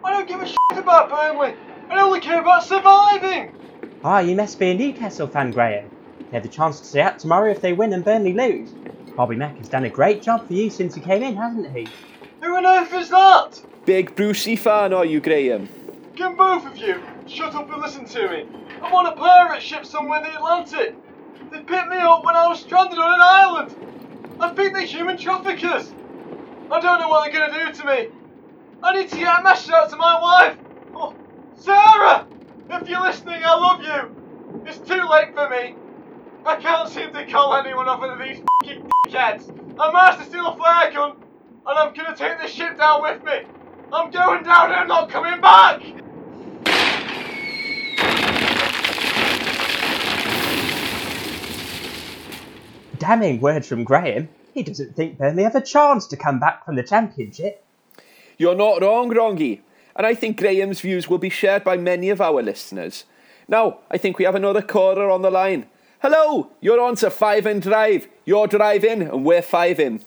I 0.04 0.12
don't 0.12 0.28
give 0.28 0.40
a 0.40 0.46
shit 0.46 0.58
about 0.72 1.10
Burnley. 1.10 1.54
I 1.90 2.00
only 2.00 2.20
care 2.20 2.40
about 2.40 2.64
surviving. 2.64 3.54
Ah, 4.02 4.18
you 4.20 4.34
must 4.34 4.58
be 4.58 4.70
a 4.70 4.74
Newcastle 4.74 5.28
fan, 5.28 5.52
Graham. 5.52 5.90
They 6.18 6.36
have 6.36 6.42
the 6.42 6.48
chance 6.48 6.80
to 6.80 6.86
stay 6.86 7.00
out 7.00 7.18
tomorrow 7.18 7.50
if 7.50 7.60
they 7.60 7.72
win 7.72 7.92
and 7.92 8.04
Burnley 8.04 8.32
lose. 8.32 8.70
Bobby 9.16 9.36
Mack 9.36 9.56
has 9.58 9.68
done 9.68 9.84
a 9.84 9.90
great 9.90 10.22
job 10.22 10.46
for 10.46 10.54
you 10.54 10.70
since 10.70 10.94
he 10.94 11.00
came 11.00 11.22
in, 11.22 11.36
hasn't 11.36 11.70
he? 11.76 11.86
Who 12.44 12.54
on 12.56 12.66
earth 12.66 12.92
is 12.92 13.08
that? 13.08 13.58
Big 13.86 14.14
Brucey 14.14 14.54
fan, 14.54 14.92
are 14.92 15.06
you, 15.06 15.18
Graham? 15.18 15.66
Can 16.14 16.36
both 16.36 16.66
of 16.66 16.76
you 16.76 17.02
shut 17.26 17.54
up 17.54 17.72
and 17.72 17.80
listen 17.80 18.04
to 18.04 18.28
me? 18.28 18.44
I'm 18.82 18.92
on 18.92 19.06
a 19.06 19.12
pirate 19.12 19.62
ship 19.62 19.86
somewhere 19.86 20.18
in 20.18 20.24
the 20.24 20.36
Atlantic. 20.36 20.94
They 21.50 21.60
picked 21.60 21.88
me 21.88 21.96
up 21.96 22.22
when 22.22 22.36
I 22.36 22.46
was 22.46 22.60
stranded 22.60 22.98
on 22.98 23.14
an 23.14 23.20
island. 23.22 24.36
I 24.38 24.50
think 24.50 24.74
they're 24.74 24.82
human 24.82 25.16
traffickers. 25.16 25.90
I 26.70 26.80
don't 26.80 27.00
know 27.00 27.08
what 27.08 27.32
they're 27.32 27.48
gonna 27.48 27.66
do 27.66 27.80
to 27.80 27.86
me. 27.86 28.08
I 28.82 28.94
need 28.94 29.08
to 29.08 29.16
get 29.16 29.40
a 29.40 29.42
message 29.42 29.72
out 29.72 29.88
to 29.88 29.96
my 29.96 30.20
wife. 30.20 30.58
Oh, 30.94 31.14
Sarah! 31.56 32.26
If 32.68 32.90
you're 32.90 33.00
listening, 33.00 33.42
I 33.42 33.54
love 33.54 33.80
you. 33.82 34.62
It's 34.66 34.86
too 34.86 35.02
late 35.08 35.32
for 35.32 35.48
me. 35.48 35.76
I 36.44 36.56
can't 36.56 36.90
seem 36.90 37.10
to 37.14 37.24
call 37.24 37.56
anyone 37.56 37.88
off 37.88 38.02
of 38.02 38.18
these 38.18 38.42
fucking 38.62 38.90
dickheads. 39.06 39.80
I 39.80 39.90
managed 39.90 40.18
to 40.18 40.26
steal 40.28 40.46
a 40.46 40.56
flare 40.58 40.92
gun, 40.92 41.16
and 41.66 41.78
I'm 41.78 41.94
gonna 41.94 42.14
take 42.14 42.38
this 42.40 42.50
ship 42.50 42.76
down 42.76 43.02
with 43.02 43.24
me. 43.24 43.40
I'm 43.92 44.10
going 44.10 44.42
down 44.42 44.66
and 44.66 44.80
I'm 44.80 44.88
not 44.88 45.08
coming 45.08 45.40
back! 45.40 45.80
Damning 52.98 53.40
words 53.40 53.66
from 53.66 53.84
Graham. 53.84 54.28
He 54.52 54.62
doesn't 54.62 54.94
think 54.94 55.18
Burnley 55.18 55.42
have 55.42 55.54
a 55.54 55.60
chance 55.60 56.06
to 56.08 56.16
come 56.16 56.38
back 56.38 56.64
from 56.64 56.76
the 56.76 56.82
Championship. 56.82 57.64
You're 58.38 58.54
not 58.54 58.82
wrong, 58.82 59.10
Rongy. 59.10 59.60
And 59.96 60.06
I 60.06 60.14
think 60.14 60.38
Graham's 60.38 60.80
views 60.80 61.08
will 61.08 61.18
be 61.18 61.30
shared 61.30 61.64
by 61.64 61.76
many 61.76 62.10
of 62.10 62.20
our 62.20 62.42
listeners. 62.42 63.04
Now, 63.48 63.78
I 63.90 63.98
think 63.98 64.18
we 64.18 64.24
have 64.24 64.34
another 64.34 64.62
caller 64.62 65.10
on 65.10 65.22
the 65.22 65.30
line. 65.30 65.66
Hello, 66.00 66.50
you're 66.60 66.80
on 66.80 66.96
to 66.96 67.10
Five 67.10 67.46
and 67.46 67.62
Drive. 67.62 68.08
You're 68.24 68.46
driving 68.46 69.02
and 69.02 69.24
we're 69.24 69.42
five 69.42 69.80
in. 69.80 70.00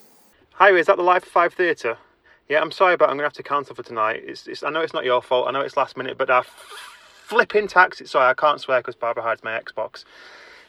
Hi, 0.60 0.72
is 0.72 0.88
that 0.88 0.98
the 0.98 1.04
Live 1.04 1.24
for 1.24 1.30
Five 1.30 1.54
Theatre? 1.54 2.00
Yeah, 2.50 2.62
I'm 2.62 2.72
sorry, 2.72 2.98
but 2.98 3.06
I'm 3.06 3.15
going 3.15 3.20
to 3.20 3.26
have 3.26 3.34
to 3.34 3.43
cancel 3.43 3.76
for 3.76 3.84
tonight. 3.84 4.24
It's, 4.26 4.48
it's, 4.48 4.63
I 4.63 4.72
know 4.72 4.82
it's 4.82 4.91
not 4.91 5.06
your 5.06 5.22
fault. 5.22 5.48
I 5.48 5.52
know 5.52 5.62
it's 5.62 5.78
last 5.78 5.96
minute, 5.96 6.17
but 6.17 6.28
that 6.30 6.48
flipping 6.48 7.67
taxi. 7.67 8.08
Sorry, 8.08 8.28
I 8.28 8.34
can't 8.34 8.60
swear 8.60 8.80
because 8.80 8.96
Barbara 8.96 9.22
hides 9.22 9.43
my 9.43 9.52
Xbox. 9.52 10.04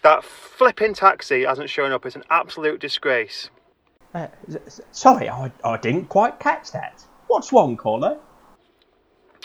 That 0.03 0.25
flipping 0.25 0.93
taxi 0.93 1.45
hasn't 1.45 1.71
shown 1.71 1.91
up. 1.91 2.05
It's 2.05 2.17
an 2.17 2.25
absolute 2.29 2.83
disgrace. 2.83 3.49
Uh, 4.13 4.27
sorry, 4.93 5.31
I, 5.31 5.51
I 5.65 5.79
didn't 5.79 6.11
quite 6.11 6.39
catch 6.39 6.71
that. 6.73 7.03
What's 7.29 7.51
wrong, 7.51 7.79
caller? 7.79 8.19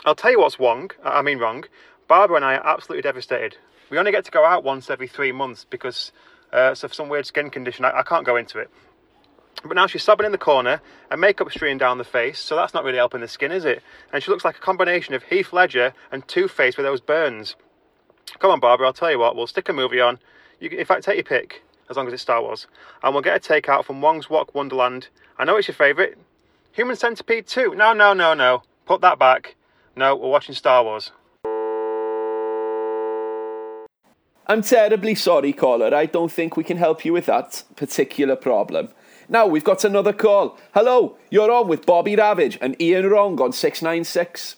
I'll 0.04 0.14
tell 0.14 0.32
you 0.32 0.42
what's 0.42 0.60
wrong. 0.60 0.92
I 1.06 1.22
mean 1.22 1.40
wrong. 1.40 1.64
Barbara 2.10 2.36
and 2.36 2.44
I 2.44 2.56
are 2.56 2.68
absolutely 2.68 3.04
devastated. 3.04 3.56
We 3.90 3.98
only 3.98 4.12
get 4.12 4.26
to 4.26 4.32
go 4.32 4.44
out 4.44 4.66
once 4.66 4.90
every 4.90 5.08
three 5.08 5.32
months 5.32 5.66
because 5.70 6.12
uh, 6.52 6.76
so 6.76 6.90
for 6.90 6.94
some 6.94 7.08
weird 7.08 7.26
skin 7.26 7.50
condition. 7.50 7.86
I, 7.86 8.00
I 8.00 8.04
can't 8.04 8.26
go 8.26 8.36
into 8.36 8.60
it. 8.60 8.70
But 9.62 9.76
now 9.76 9.88
she's 9.88 10.04
sobbing 10.04 10.26
in 10.26 10.32
the 10.32 10.38
corner 10.38 10.82
and 11.12 11.22
makeup 11.22 11.52
streaming 11.52 11.78
down 11.78 11.98
the 11.98 12.04
face, 12.04 12.40
so 12.40 12.56
that's 12.56 12.74
not 12.74 12.84
really 12.84 12.98
helping 12.98 13.22
the 13.22 13.28
skin, 13.28 13.52
is 13.52 13.66
it? 13.66 13.82
And 14.12 14.22
she 14.22 14.32
looks 14.32 14.44
like 14.44 14.58
a 14.58 14.62
combination 14.62 15.14
of 15.14 15.24
Heath 15.24 15.54
Ledger 15.54 15.94
and 16.12 16.28
Two 16.28 16.48
Face 16.48 16.76
with 16.76 16.86
those 16.86 17.00
burns. 17.00 17.56
Come 18.40 18.52
on, 18.52 18.60
Barbara. 18.60 18.88
I'll 18.88 18.94
tell 18.94 19.12
you 19.12 19.20
what. 19.20 19.36
We'll 19.36 19.48
stick 19.48 19.70
a 19.70 19.74
movie 19.74 20.02
on. 20.02 20.20
You 20.60 20.70
can, 20.70 20.80
in 20.80 20.86
fact, 20.86 21.04
take 21.04 21.16
your 21.16 21.24
pick, 21.24 21.64
as 21.90 21.98
long 21.98 22.08
as 22.08 22.14
it's 22.14 22.22
Star 22.22 22.42
Wars, 22.42 22.68
and 23.04 23.14
we'll 23.14 23.24
get 23.24 23.38
a 23.38 23.54
takeout 23.54 23.86
from 23.86 24.02
Wong's 24.02 24.30
Wok 24.30 24.54
Wonderland. 24.56 25.08
I 25.38 25.46
know 25.46 25.58
it's 25.58 25.68
your 25.68 25.76
favourite. 25.76 26.16
Human 26.74 26.96
Centipede 26.96 27.48
2. 27.48 27.76
No, 27.76 27.94
no, 27.94 28.14
no, 28.14 28.34
no. 28.34 28.64
Put 28.86 29.02
that 29.02 29.20
back. 29.20 29.56
No, 29.96 30.16
we're 30.16 30.30
watching 30.30 30.56
Star 30.56 30.84
Wars. 30.84 31.12
I'm 34.46 34.62
terribly 34.62 35.16
sorry, 35.16 35.54
caller. 35.54 35.94
I 35.96 36.06
don't 36.06 36.32
think 36.32 36.58
we 36.58 36.64
can 36.64 36.78
help 36.78 37.06
you 37.06 37.14
with 37.14 37.28
that 37.28 37.64
particular 37.76 38.36
problem. 38.36 38.90
Now, 39.30 39.48
we've 39.48 39.64
got 39.64 39.84
another 39.84 40.14
call. 40.14 40.58
Hello, 40.74 41.18
you're 41.30 41.52
on 41.52 41.68
with 41.68 41.86
Bobby 41.86 42.16
Ravage 42.16 42.58
and 42.62 42.80
Ian 42.82 43.10
Wrong 43.10 43.40
on 43.42 43.52
696. 43.52 44.58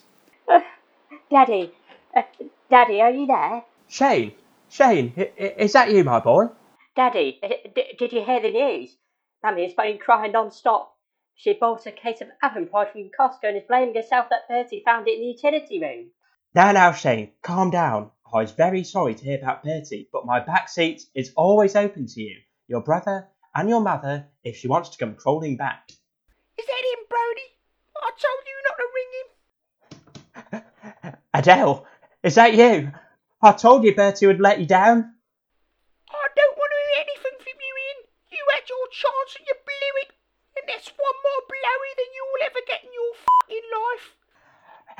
Daddy, 1.30 1.72
uh, 2.16 2.22
Daddy, 2.70 3.00
are 3.00 3.10
you 3.10 3.26
there? 3.26 3.64
Shane, 3.88 4.32
Shane, 4.68 5.12
i- 5.16 5.32
i- 5.38 5.54
is 5.58 5.72
that 5.72 5.90
you, 5.90 6.04
my 6.04 6.20
boy? 6.20 6.46
Daddy, 6.94 7.38
uh, 7.42 7.48
d- 7.74 7.94
did 7.98 8.12
you 8.12 8.24
hear 8.24 8.40
the 8.40 8.50
news? 8.50 8.96
Mummy 9.42 9.64
has 9.64 9.74
been 9.74 9.98
crying 9.98 10.32
non-stop. 10.32 10.94
She 11.34 11.52
bought 11.52 11.86
a 11.86 11.92
case 11.92 12.20
of 12.20 12.28
oven 12.42 12.68
pride 12.68 12.90
from 12.92 13.10
Costco 13.18 13.44
and 13.44 13.56
is 13.56 13.64
blaming 13.68 13.94
herself 13.94 14.26
that 14.30 14.48
Bertie 14.48 14.82
found 14.84 15.06
it 15.08 15.14
in 15.14 15.20
the 15.20 15.26
utility 15.26 15.80
room. 15.80 16.10
Now, 16.54 16.72
now, 16.72 16.92
Shane, 16.92 17.32
calm 17.42 17.70
down. 17.70 18.10
I 18.32 18.38
was 18.38 18.52
very 18.52 18.82
sorry 18.84 19.14
to 19.14 19.24
hear 19.24 19.38
about 19.38 19.62
Bertie, 19.62 20.08
but 20.12 20.24
my 20.26 20.40
back 20.40 20.68
seat 20.68 21.02
is 21.14 21.32
always 21.36 21.76
open 21.76 22.06
to 22.06 22.20
you, 22.20 22.38
your 22.66 22.80
brother, 22.80 23.28
and 23.56 23.68
your 23.68 23.80
mother 23.80 24.26
if 24.44 24.56
she 24.56 24.68
wants 24.68 24.90
to 24.90 24.98
come 24.98 25.14
crawling 25.14 25.56
back. 25.56 25.90
Is 26.58 26.66
that 26.66 26.84
him, 26.92 27.04
Brody? 27.08 27.48
I 27.96 28.10
told 28.20 28.42
you 28.46 28.56
not 28.68 28.76
to 28.78 28.88
ring 28.96 29.10
him. 31.02 31.16
Adele, 31.34 31.86
is 32.22 32.34
that 32.34 32.54
you? 32.54 32.92
I 33.42 33.52
told 33.52 33.84
you 33.84 33.94
Bertie 33.94 34.26
would 34.26 34.40
let 34.40 34.60
you 34.60 34.66
down. 34.66 35.14
I 36.10 36.28
don't 36.36 36.58
want 36.58 36.72
to 36.72 36.80
hear 36.86 37.04
anything 37.04 37.38
from 37.38 37.58
you, 37.60 37.74
Ian. 37.84 38.00
You 38.30 38.44
had 38.54 38.68
your 38.68 38.86
chance 38.92 39.36
and 39.38 39.46
you 39.46 39.54
blew 39.64 39.94
it. 40.02 40.12
And 40.56 40.64
that's 40.68 40.88
one 40.88 41.18
more 41.24 41.42
blowy 41.48 41.92
than 41.96 42.10
you'll 42.14 42.46
ever 42.46 42.60
get 42.66 42.84
in 42.84 42.90
your 42.92 43.14
fucking 43.24 43.68
life. 43.72 44.16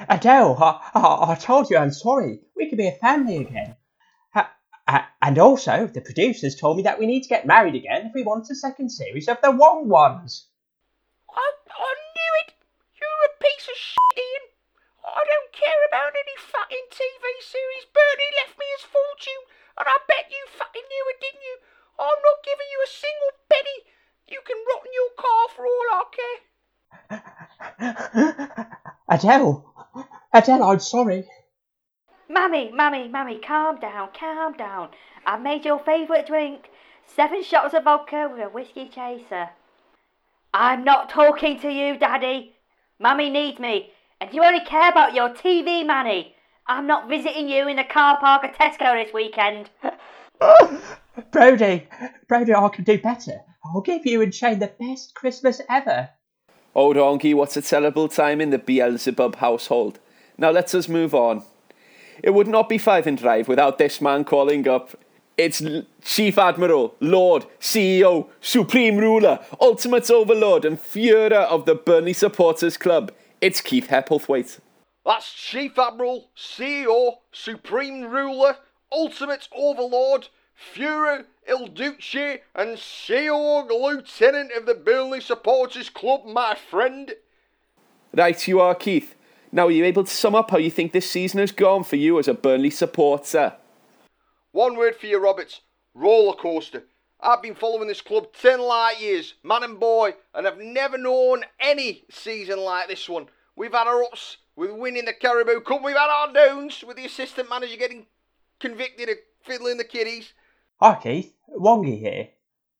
Adele, 0.08 0.56
I, 0.62 0.98
I, 0.98 1.32
I 1.32 1.34
told 1.34 1.70
you 1.70 1.78
I'm 1.78 1.92
sorry. 1.92 2.40
We 2.54 2.68
could 2.68 2.78
be 2.78 2.88
a 2.88 2.92
family 2.92 3.38
again. 3.38 3.76
Ha- 5.26 5.30
a- 5.30 5.30
and 5.30 5.38
also, 5.38 5.86
the 5.86 6.00
producers 6.00 6.56
told 6.56 6.76
me 6.76 6.82
that 6.84 6.98
we 6.98 7.06
need 7.06 7.22
to 7.22 7.28
get 7.28 7.46
married 7.46 7.74
again 7.74 8.06
if 8.06 8.14
we 8.14 8.22
want 8.22 8.50
a 8.50 8.54
second 8.54 8.90
series 8.90 9.28
of 9.28 9.40
The 9.42 9.52
Wrong 9.52 9.88
Ones. 9.88 10.46
I, 11.30 11.52
I 11.70 11.94
knew 11.94 12.32
it. 12.46 12.54
You're 12.94 13.26
a 13.30 13.42
piece 13.42 13.68
of 13.68 13.76
shit, 13.76 14.18
Ian. 14.18 14.50
I 15.04 15.24
don't 15.24 15.52
care 15.52 15.82
about 15.88 16.14
any 16.14 16.36
fucking 16.38 16.86
TV 16.90 17.24
series. 17.40 17.86
Bernie 17.94 18.36
left 18.44 18.58
me 18.58 18.66
his 18.76 18.86
fortune, 18.86 19.42
and 19.78 19.86
I 19.88 19.98
bet 20.08 20.30
you 20.30 20.46
fucking 20.58 20.82
knew 20.90 21.04
it, 21.10 21.20
didn't 21.20 21.42
you? 21.42 21.58
I'm 21.98 22.22
not 22.22 22.44
giving 22.44 22.68
you 22.72 22.84
a 22.84 22.88
single 22.88 23.32
penny. 23.48 23.78
You 24.28 24.40
can 24.46 24.56
rot 24.68 24.86
in 24.86 24.92
your 24.94 25.12
car 25.16 25.48
for 25.54 25.66
all 25.66 25.88
I 25.92 26.04
care. 28.58 28.78
Adele, 29.08 29.74
Adele, 30.32 30.64
I'm 30.64 30.80
sorry. 30.80 31.28
Mummy, 32.28 32.72
Mummy, 32.72 33.08
Mummy, 33.08 33.38
calm 33.38 33.78
down, 33.80 34.10
calm 34.18 34.52
down. 34.54 34.90
I've 35.26 35.42
made 35.42 35.64
your 35.64 35.80
favourite 35.80 36.28
drink. 36.28 36.70
Seven 37.04 37.42
shots 37.42 37.74
of 37.74 37.84
vodka 37.84 38.28
with 38.30 38.40
a 38.40 38.48
whiskey 38.48 38.88
chaser. 38.88 39.50
I'm 40.54 40.84
not 40.84 41.10
talking 41.10 41.58
to 41.60 41.68
you, 41.68 41.98
Daddy. 41.98 42.54
Mummy 43.00 43.28
needs 43.28 43.58
me, 43.58 43.90
and 44.20 44.32
you 44.32 44.44
only 44.44 44.64
care 44.64 44.88
about 44.88 45.14
your 45.14 45.30
TV 45.30 45.84
money. 45.84 46.34
I'm 46.68 46.86
not 46.86 47.08
visiting 47.08 47.48
you 47.48 47.66
in 47.66 47.76
the 47.76 47.84
car 47.84 48.18
park 48.18 48.44
at 48.44 48.56
Tesco 48.56 49.04
this 49.04 49.12
weekend. 49.12 49.68
Brody, 51.32 51.88
Brody, 52.28 52.54
I 52.54 52.68
can 52.68 52.84
do 52.84 52.98
better. 52.98 53.40
I'll 53.64 53.80
give 53.80 54.06
you 54.06 54.22
and 54.22 54.34
Shane 54.34 54.60
the 54.60 54.72
best 54.78 55.14
Christmas 55.14 55.60
ever. 55.68 56.10
Oh, 56.74 56.92
donkey, 56.92 57.34
what 57.34 57.56
a 57.56 57.62
terrible 57.62 58.08
time 58.08 58.40
in 58.40 58.50
the 58.50 58.58
Beelzebub 58.58 59.36
household. 59.36 59.98
Now 60.38 60.50
let 60.50 60.74
us 60.74 60.88
move 60.88 61.14
on. 61.14 61.42
It 62.22 62.30
would 62.30 62.48
not 62.48 62.68
be 62.68 62.78
Five 62.78 63.06
and 63.06 63.18
Drive 63.18 63.48
without 63.48 63.78
this 63.78 64.00
man 64.00 64.24
calling 64.24 64.68
up. 64.68 64.96
It's 65.36 65.62
Chief 66.02 66.38
Admiral, 66.38 66.94
Lord, 66.98 67.44
CEO, 67.60 68.28
Supreme 68.40 68.96
Ruler, 68.96 69.40
Ultimate 69.60 70.10
Overlord, 70.10 70.64
and 70.64 70.78
Führer 70.78 71.44
of 71.44 71.66
the 71.66 71.74
Burnley 71.74 72.14
Supporters 72.14 72.78
Club. 72.78 73.12
It's 73.42 73.60
Keith 73.60 73.88
Hepplethwaite. 73.88 74.60
That's 75.04 75.30
Chief 75.34 75.78
Admiral, 75.78 76.30
CEO, 76.34 77.18
Supreme 77.32 78.04
Ruler, 78.04 78.56
Ultimate 78.90 79.46
Overlord, 79.52 80.28
Führer, 80.74 81.26
Il 81.46 81.66
Duce, 81.66 82.40
and 82.54 82.78
CEO 82.78 83.68
Lieutenant 83.68 84.52
of 84.56 84.64
the 84.64 84.74
Burnley 84.74 85.20
Supporters 85.20 85.90
Club, 85.90 86.24
my 86.24 86.54
friend. 86.54 87.12
Right, 88.14 88.48
you 88.48 88.60
are, 88.60 88.74
Keith. 88.74 89.14
Now, 89.52 89.66
are 89.66 89.70
you 89.70 89.84
able 89.84 90.04
to 90.04 90.10
sum 90.10 90.34
up 90.34 90.50
how 90.50 90.56
you 90.56 90.70
think 90.70 90.92
this 90.92 91.10
season 91.10 91.40
has 91.40 91.52
gone 91.52 91.84
for 91.84 91.96
you 91.96 92.18
as 92.18 92.26
a 92.26 92.32
Burnley 92.32 92.70
supporter? 92.70 93.52
One 94.56 94.78
word 94.78 94.96
for 94.96 95.04
you, 95.04 95.18
Roberts 95.18 95.60
roller 95.92 96.34
coaster. 96.34 96.84
I've 97.20 97.42
been 97.42 97.54
following 97.54 97.88
this 97.88 98.00
club 98.00 98.28
10 98.40 98.58
light 98.58 98.98
years, 98.98 99.34
man 99.42 99.62
and 99.62 99.78
boy, 99.78 100.14
and 100.32 100.46
I've 100.46 100.56
never 100.56 100.96
known 100.96 101.44
any 101.60 102.06
season 102.10 102.60
like 102.60 102.88
this 102.88 103.06
one. 103.06 103.26
We've 103.54 103.74
had 103.74 103.86
our 103.86 104.02
ups 104.02 104.38
with 104.56 104.70
winning 104.70 105.04
the 105.04 105.12
Caribou 105.12 105.60
Cup, 105.60 105.84
we've 105.84 105.94
had 105.94 106.08
our 106.08 106.32
downs 106.32 106.82
with 106.82 106.96
the 106.96 107.04
assistant 107.04 107.50
manager 107.50 107.76
getting 107.76 108.06
convicted 108.58 109.10
of 109.10 109.18
fiddling 109.42 109.76
the 109.76 109.84
kiddies. 109.84 110.32
Hi 110.80 110.98
Keith, 111.02 111.34
Wongy 111.54 112.00
here. 112.00 112.28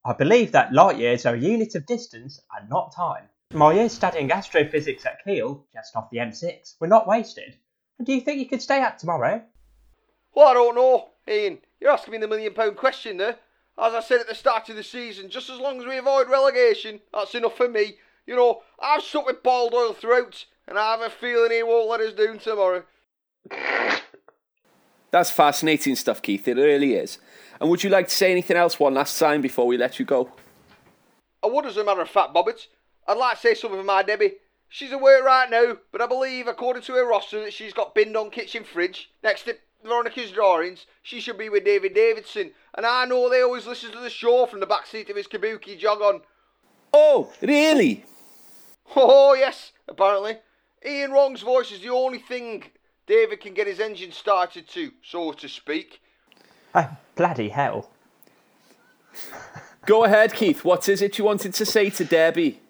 I 0.03 0.15
believe 0.15 0.53
that 0.53 0.73
light 0.73 0.97
years 0.97 1.27
are 1.27 1.35
a 1.35 1.39
unit 1.39 1.75
of 1.75 1.85
distance 1.85 2.41
and 2.59 2.71
not 2.71 2.95
time. 2.97 3.29
My 3.53 3.75
years 3.75 3.93
studying 3.93 4.33
astrophysics 4.33 5.05
at 5.05 5.23
Keele, 5.25 5.67
just 5.75 5.95
off 5.95 6.09
the 6.09 6.21
M6, 6.21 6.81
were 6.81 6.87
not 6.87 7.07
wasted. 7.07 7.55
And 7.99 8.07
do 8.07 8.15
you 8.15 8.23
think 8.23 8.39
you 8.39 8.49
could 8.49 8.63
stay 8.63 8.81
up 8.81 8.97
tomorrow? 8.97 9.43
Well, 10.35 10.49
I 10.49 10.55
don't 10.55 10.75
know, 10.75 11.09
Ian. 11.29 11.59
You're 11.81 11.91
asking 11.91 12.13
me 12.13 12.19
the 12.19 12.29
million 12.29 12.55
pound 12.55 12.77
question 12.77 13.17
there. 13.19 13.37
As 13.79 13.93
I 13.93 14.01
said 14.01 14.21
at 14.21 14.29
the 14.29 14.35
start 14.35 14.69
of 14.71 14.77
the 14.77 14.83
season, 14.83 15.29
just 15.29 15.51
as 15.51 15.61
long 15.61 15.79
as 15.81 15.87
we 15.87 15.99
avoid 15.99 16.31
relegation, 16.31 17.01
that's 17.13 17.35
enough 17.35 17.57
for 17.57 17.69
me. 17.69 17.97
You 18.27 18.35
know, 18.35 18.63
I've 18.81 19.03
stuck 19.03 19.27
with 19.27 19.43
Paul 19.43 19.69
Doyle 19.69 19.93
throughout, 19.93 20.47
and 20.67 20.79
I 20.79 20.93
have 20.93 21.03
a 21.03 21.11
feeling 21.11 21.53
he 21.53 21.63
won't 21.63 21.91
let 21.91 22.01
us 22.01 22.15
down 22.15 22.39
tomorrow. 22.39 22.85
That's 25.11 25.31
fascinating 25.31 25.95
stuff, 25.95 26.23
Keith. 26.23 26.49
It 26.49 26.57
really 26.57 26.95
is. 26.95 27.19
And 27.61 27.71
would 27.71 27.85
you 27.85 27.91
like 27.91 28.09
to 28.09 28.15
say 28.15 28.33
anything 28.33 28.57
else 28.57 28.81
one 28.81 28.95
last 28.95 29.19
time 29.19 29.41
before 29.41 29.67
we 29.67 29.77
let 29.77 29.99
you 29.99 30.05
go? 30.05 30.33
I 31.43 31.49
would, 31.49 31.67
as 31.67 31.77
a 31.77 31.85
matter 31.85 32.01
of 32.01 32.11
fact, 32.11 32.35
Bobbert. 32.35 32.67
I'd 33.07 33.19
like 33.19 33.37
to 33.37 33.41
say 33.41 33.55
something 33.55 33.79
for 33.79 33.85
my 33.85 34.03
Debbie. 34.03 34.35
She's 34.69 34.91
away 34.91 35.21
right 35.25 35.49
now, 35.49 35.77
but 35.93 36.03
I 36.03 36.07
believe, 36.07 36.49
according 36.49 36.83
to 36.85 36.95
her 36.95 37.07
roster, 37.07 37.41
that 37.45 37.53
she's 37.53 37.73
got 37.73 37.95
binned 37.95 38.17
on 38.17 38.31
kitchen 38.31 38.65
fridge 38.65 39.11
next 39.23 39.45
to 39.45 39.57
Veronica's 39.85 40.33
drawings. 40.33 40.87
She 41.03 41.21
should 41.21 41.39
be 41.39 41.49
with 41.49 41.65
David 41.65 41.95
Davidson, 41.95 42.53
and 42.75 42.87
I 42.87 43.05
know 43.05 43.29
they 43.29 43.43
always 43.43 43.67
listen 43.67 43.93
to 43.93 44.01
the 44.01 44.11
show 44.11 44.47
from 44.47 44.61
the 44.61 44.67
back 44.67 44.87
seat 44.87 45.11
of 45.11 45.17
his 45.17 45.29
kabuki 45.29 45.79
jog 45.79 46.01
on. 46.01 46.21
Oh, 46.93 47.33
really? 47.41 48.05
Oh 48.95 49.35
yes, 49.35 49.73
apparently. 49.89 50.39
Ian 50.85 51.13
Wrong's 51.13 51.43
voice 51.43 51.73
is 51.73 51.81
the 51.81 51.91
only 51.91 52.19
thing 52.19 52.65
David 53.07 53.41
can 53.41 53.55
get 53.55 53.67
his 53.67 53.81
engine 53.81 54.13
started 54.13 54.69
to, 54.69 54.93
so 55.03 55.33
to 55.33 55.49
speak. 55.49 56.01
Oh, 56.75 56.97
bloody 57.15 57.49
hell. 57.49 57.91
Go 59.87 60.05
ahead, 60.05 60.35
Keith. 60.35 60.65
What 60.65 60.89
is 60.89 61.01
it 61.01 61.19
you 61.19 61.25
wanted 61.25 61.55
to 61.55 61.65
say 61.65 61.91
to 61.91 62.05
Debbie? 62.05 62.61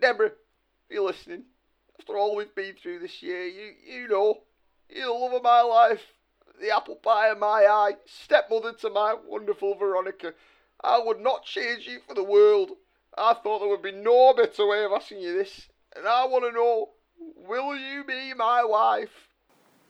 Deborah, 0.00 0.32
you're 0.90 1.04
listening? 1.04 1.44
After 1.98 2.16
all 2.18 2.36
we've 2.36 2.54
been 2.54 2.74
through 2.74 2.98
this 2.98 3.22
year, 3.22 3.46
you 3.46 3.72
you 3.86 4.08
know, 4.08 4.42
you're 4.88 5.06
the 5.06 5.12
love 5.12 5.32
of 5.32 5.42
my 5.42 5.62
life, 5.62 6.02
the 6.60 6.74
apple 6.74 6.96
pie 6.96 7.28
of 7.28 7.38
my 7.38 7.66
eye, 7.68 7.92
stepmother 8.06 8.72
to 8.74 8.90
my 8.90 9.14
wonderful 9.26 9.74
Veronica. 9.74 10.34
I 10.82 11.00
would 11.02 11.20
not 11.20 11.44
change 11.44 11.86
you 11.86 12.00
for 12.06 12.14
the 12.14 12.24
world. 12.24 12.70
I 13.16 13.34
thought 13.34 13.60
there 13.60 13.68
would 13.68 13.82
be 13.82 13.92
no 13.92 14.34
better 14.34 14.66
way 14.66 14.84
of 14.84 14.92
asking 14.92 15.20
you 15.20 15.34
this, 15.36 15.68
and 15.94 16.06
I 16.06 16.26
want 16.26 16.44
to 16.44 16.52
know, 16.52 16.90
will 17.18 17.76
you 17.76 18.04
be 18.04 18.34
my 18.34 18.62
wife? 18.64 19.28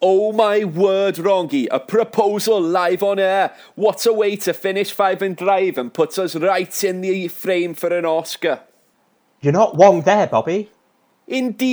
Oh 0.00 0.31
my 0.31 0.62
word, 0.62 1.14
Rongi, 1.16 1.68
a 1.70 1.81
proposal 1.81 2.61
live 2.61 3.02
on 3.02 3.18
air. 3.18 3.55
What 3.74 4.05
a 4.07 4.12
way 4.12 4.37
to 4.37 4.52
finish 4.52 4.92
Five 4.92 5.22
and 5.22 5.35
Drive 5.37 5.79
and 5.79 5.92
put 5.92 6.18
us 6.18 6.37
right 6.37 6.85
in 6.85 7.00
the 7.00 7.29
frame 7.29 7.72
for 7.74 7.88
an 7.88 8.05
Oscar. 8.05 8.61
You're 9.40 9.55
not 9.55 9.79
wrong 9.79 10.02
there, 10.02 10.26
Bobby. 10.26 10.70
Indeed. 11.26 11.66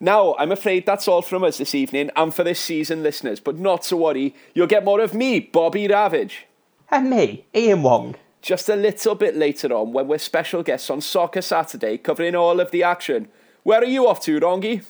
Now, 0.00 0.36
I'm 0.38 0.52
afraid 0.52 0.86
that's 0.86 1.08
all 1.08 1.22
from 1.22 1.42
us 1.42 1.58
this 1.58 1.74
evening 1.74 2.10
and 2.14 2.32
for 2.32 2.44
this 2.44 2.60
season, 2.60 3.02
listeners. 3.02 3.40
But 3.40 3.58
not 3.58 3.82
to 3.84 3.96
worry, 3.96 4.34
you'll 4.54 4.68
get 4.68 4.84
more 4.84 5.00
of 5.00 5.12
me, 5.12 5.40
Bobby 5.40 5.88
Ravage. 5.88 6.46
And 6.90 7.10
me, 7.10 7.46
Ian 7.54 7.82
Wong. 7.82 8.14
Just 8.40 8.68
a 8.68 8.76
little 8.76 9.16
bit 9.16 9.36
later 9.36 9.72
on 9.72 9.92
when 9.92 10.06
we're 10.06 10.18
special 10.18 10.62
guests 10.62 10.88
on 10.88 11.00
Soccer 11.00 11.42
Saturday 11.42 11.98
covering 11.98 12.36
all 12.36 12.60
of 12.60 12.70
the 12.70 12.84
action. 12.84 13.28
Where 13.64 13.80
are 13.80 13.84
you 13.84 14.06
off 14.06 14.20
to, 14.22 14.38
Rongi? 14.38 14.84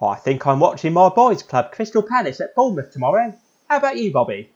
Oh, 0.00 0.08
I 0.08 0.16
think 0.16 0.44
I'm 0.46 0.58
watching 0.58 0.92
my 0.92 1.08
boys' 1.08 1.44
club, 1.44 1.70
Crystal 1.70 2.02
Palace, 2.02 2.40
at 2.40 2.56
Bournemouth 2.56 2.90
tomorrow. 2.90 3.38
How 3.68 3.76
about 3.76 3.96
you, 3.96 4.12
Bobby? 4.12 4.50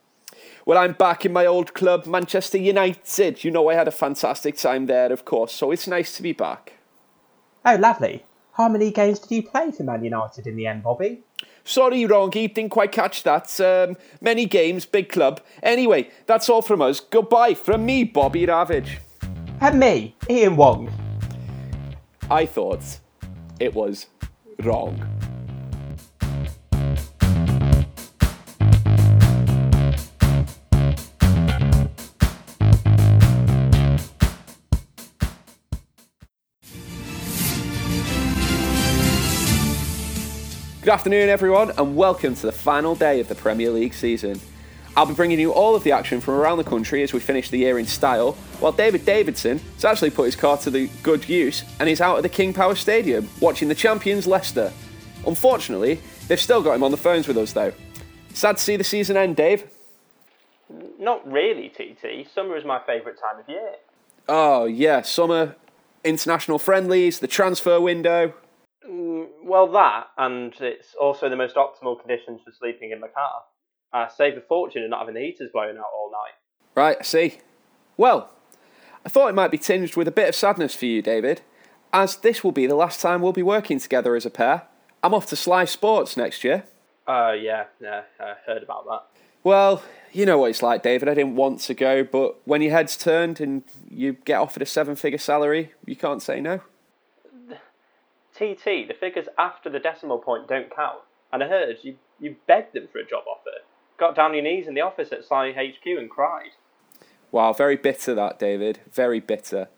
Well, 0.67 0.77
I'm 0.77 0.95
back 0.95 1.25
in 1.25 1.33
my 1.33 1.47
old 1.47 1.73
club, 1.73 2.05
Manchester 2.07 2.59
United. 2.59 3.45
You 3.45 3.53
know, 3.53 3.71
I 3.71 3.75
had 3.75 3.87
a 3.87 3.93
fantastic 3.93 4.57
time 4.57 4.87
there, 4.87 5.13
of 5.13 5.25
course, 5.25 5.53
so 5.53 5.71
it's 5.71 5.87
nice 5.87 6.17
to 6.17 6.23
be 6.23 6.33
back. 6.33 6.73
Oh, 7.65 7.77
lovely. 7.77 8.26
How 8.57 8.71
many 8.71 8.91
games 8.91 9.19
did 9.19 9.33
you 9.33 9.43
play 9.43 9.71
for 9.71 9.83
Man 9.83 10.03
United 10.03 10.47
in 10.47 10.57
the 10.57 10.67
end, 10.67 10.83
Bobby? 10.83 11.21
Sorry, 11.63 12.05
Rongy, 12.05 12.55
didn't 12.55 12.71
quite 12.71 12.91
catch 12.91 13.23
that. 13.25 13.61
Um, 13.61 13.97
many 14.23 14.47
games, 14.47 14.87
big 14.87 15.11
club. 15.11 15.43
Anyway, 15.63 16.09
that's 16.25 16.49
all 16.49 16.63
from 16.63 16.81
us. 16.81 16.99
Goodbye 17.01 17.53
from 17.53 17.85
me, 17.85 18.05
Bobby 18.05 18.47
Ravage. 18.47 19.01
And 19.61 19.79
me, 19.79 20.17
Ian 20.31 20.57
Wong. 20.57 20.91
I 22.31 22.47
thought 22.47 22.99
it 23.61 23.75
was 23.75 24.07
wrong. 24.61 25.07
Good 40.87 40.93
afternoon, 40.93 41.29
everyone, 41.31 41.73
and 41.79 41.97
welcome 41.97 42.37
to 42.37 42.47
the 42.47 42.53
final 42.53 42.95
day 42.95 43.19
of 43.19 43.27
the 43.27 43.35
Premier 43.35 43.71
League 43.71 43.93
season. 43.93 44.41
I'll 44.97 45.05
be 45.05 45.15
bringing 45.15 45.41
you 45.41 45.53
all 45.53 45.75
of 45.75 45.83
the 45.83 45.91
action 45.91 46.21
from 46.21 46.35
around 46.35 46.59
the 46.59 46.65
country 46.65 47.03
as 47.03 47.13
we 47.13 47.19
finish 47.19 47.51
the 47.51 47.59
year 47.59 47.81
in 47.81 47.87
style, 47.87 48.35
while 48.61 48.71
David 48.71 49.05
Davidson 49.05 49.59
has 49.75 49.85
actually 49.85 50.11
put 50.11 50.27
his 50.27 50.37
car 50.37 50.57
to 50.59 50.71
the 50.71 50.89
good 51.03 51.29
use 51.29 51.65
and 51.81 51.89
is 51.89 52.01
out 52.01 52.19
at 52.19 52.23
the 52.23 52.29
King 52.29 52.53
Power 52.53 52.77
Stadium 52.77 53.29
watching 53.41 53.67
the 53.67 53.75
champions 53.75 54.29
Leicester. 54.29 54.73
Unfortunately, 55.27 56.01
they've 56.29 56.41
still 56.41 56.63
got 56.63 56.75
him 56.75 56.85
on 56.85 56.93
the 56.93 56.97
phones 56.97 57.27
with 57.27 57.37
us 57.37 57.53
though. 57.53 57.73
Sad 58.33 58.59
to 58.59 58.63
see 58.63 58.77
the 58.77 58.85
season 58.85 59.17
end, 59.17 59.35
Dave. 59.35 59.65
Not 61.01 61.29
really, 61.29 61.69
TT. 61.69 62.33
Summer 62.33 62.57
is 62.57 62.65
my 62.65 62.79
favourite 62.87 63.19
time 63.19 63.41
of 63.41 63.49
year. 63.49 63.73
Oh, 64.29 64.67
yeah, 64.67 65.03
summer, 65.03 65.57
international 66.05 66.61
friendlies, 66.61 67.19
the 67.19 67.27
transfer 67.27 67.81
window. 67.81 68.35
Mm, 68.89 69.27
well, 69.45 69.71
that, 69.73 70.09
and 70.17 70.55
it's 70.61 70.95
also 71.01 71.29
the 71.29 71.37
most 71.37 71.57
optimal 71.57 71.99
conditions 71.99 72.41
for 72.45 72.53
sleeping 72.53 72.93
in 72.93 73.01
the 73.01 73.09
car. 73.09 73.43
I 73.93 74.09
save 74.09 74.37
a 74.37 74.41
fortune 74.41 74.83
in 74.83 74.91
not 74.91 75.01
having 75.01 75.15
the 75.15 75.21
heaters 75.21 75.51
blowing 75.53 75.77
out 75.77 75.85
all 75.95 76.11
night. 76.11 76.35
Right, 76.75 76.97
I 77.01 77.03
see. 77.03 77.39
Well, 77.97 78.31
I 79.05 79.09
thought 79.09 79.29
it 79.29 79.35
might 79.35 79.51
be 79.51 79.59
tinged 79.59 79.97
with 79.97 80.09
a 80.09 80.13
bit 80.13 80.29
of 80.29 80.35
sadness 80.35 80.75
for 80.75 80.87
you, 80.87 81.01
David, 81.03 81.43
as 81.93 82.17
this 82.17 82.45
will 82.45 82.53
be 82.53 82.67
the 82.67 82.75
last 82.75 83.01
time 83.01 83.23
we'll 83.23 83.33
be 83.33 83.43
working 83.43 83.79
together 83.79 84.15
as 84.17 84.27
a 84.27 84.31
pair. 84.31 84.63
I'm 85.03 85.15
off 85.15 85.27
to 85.27 85.37
Sly 85.37 85.65
Sports 85.65 86.17
next 86.17 86.45
year. 86.45 86.65
Uh, 87.07 87.33
yeah, 87.33 87.65
yeah, 87.81 88.03
I 88.21 88.35
heard 88.47 88.63
about 88.63 88.85
that. 88.87 89.03
Well, 89.45 89.83
you 90.13 90.27
know 90.27 90.39
what 90.39 90.51
it's 90.51 90.63
like, 90.63 90.83
David. 90.83 91.09
I 91.09 91.15
didn't 91.15 91.37
want 91.37 91.61
to 91.61 91.75
go, 91.75 92.03
but 92.03 92.41
when 92.47 92.63
your 92.63 92.73
head's 92.73 92.97
turned 92.97 93.41
and 93.41 93.63
you 93.89 94.15
get 94.25 94.41
offered 94.41 94.63
a 94.63 94.67
seven 94.67 94.97
figure 94.97 95.19
salary, 95.19 95.73
you 95.85 95.95
can't 95.95 96.21
say 96.21 96.41
no. 96.41 96.63
TT, 98.37 98.87
the 98.87 98.97
figures 98.99 99.27
after 99.39 99.71
the 99.71 99.79
decimal 99.79 100.19
point 100.19 100.49
don't 100.49 100.75
count. 100.75 101.01
And 101.33 101.43
I 101.43 101.49
heard 101.49 101.79
you, 101.83 101.97
you 102.21 102.37
begged 102.47 102.75
them 102.75 102.89
for 102.93 102.99
a 102.99 103.07
job 103.07 103.25
offer. 103.29 103.51
Got 103.99 104.15
down 104.15 104.35
your 104.35 104.43
knees 104.43 104.69
in 104.69 104.75
the 104.75 104.83
office 104.83 105.13
at 105.13 105.25
Sly 105.25 105.53
HQ 105.53 105.87
and 105.87 106.11
cried. 106.11 106.51
Wow, 107.33 107.53
very 107.53 107.77
bitter 107.77 108.15
that, 108.15 108.39
David. 108.39 108.81
Very 108.93 109.21
bitter. 109.21 109.69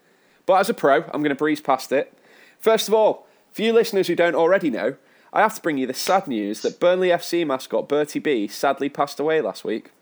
But 0.45 0.61
as 0.61 0.69
a 0.69 0.75
pro, 0.75 1.03
I'm 1.13 1.23
going 1.23 1.29
to 1.31 1.35
breeze 1.35 1.61
past 1.61 1.93
it. 1.93 2.13
First 2.59 2.89
of 2.89 2.95
all, 2.95 3.27
for 3.53 3.63
you 3.63 3.73
listeners 3.73 4.09
who 4.09 4.17
don't 4.17 4.35
already 4.35 4.71
know, 4.71 4.97
I 5.33 5.41
have 5.41 5.55
to 5.55 5.63
bring 5.63 5.79
you 5.79 5.87
the 5.87 5.95
sad 5.95 6.27
news 6.27 6.63
that 6.63 6.81
Burnley 6.81 7.09
FC 7.09 7.47
mascot 7.47 7.89
Bertie 7.89 8.19
B 8.19 8.49
sadly 8.49 8.89
passed 8.89 9.21
away 9.21 9.41
last 9.41 9.65
week. 9.65 9.93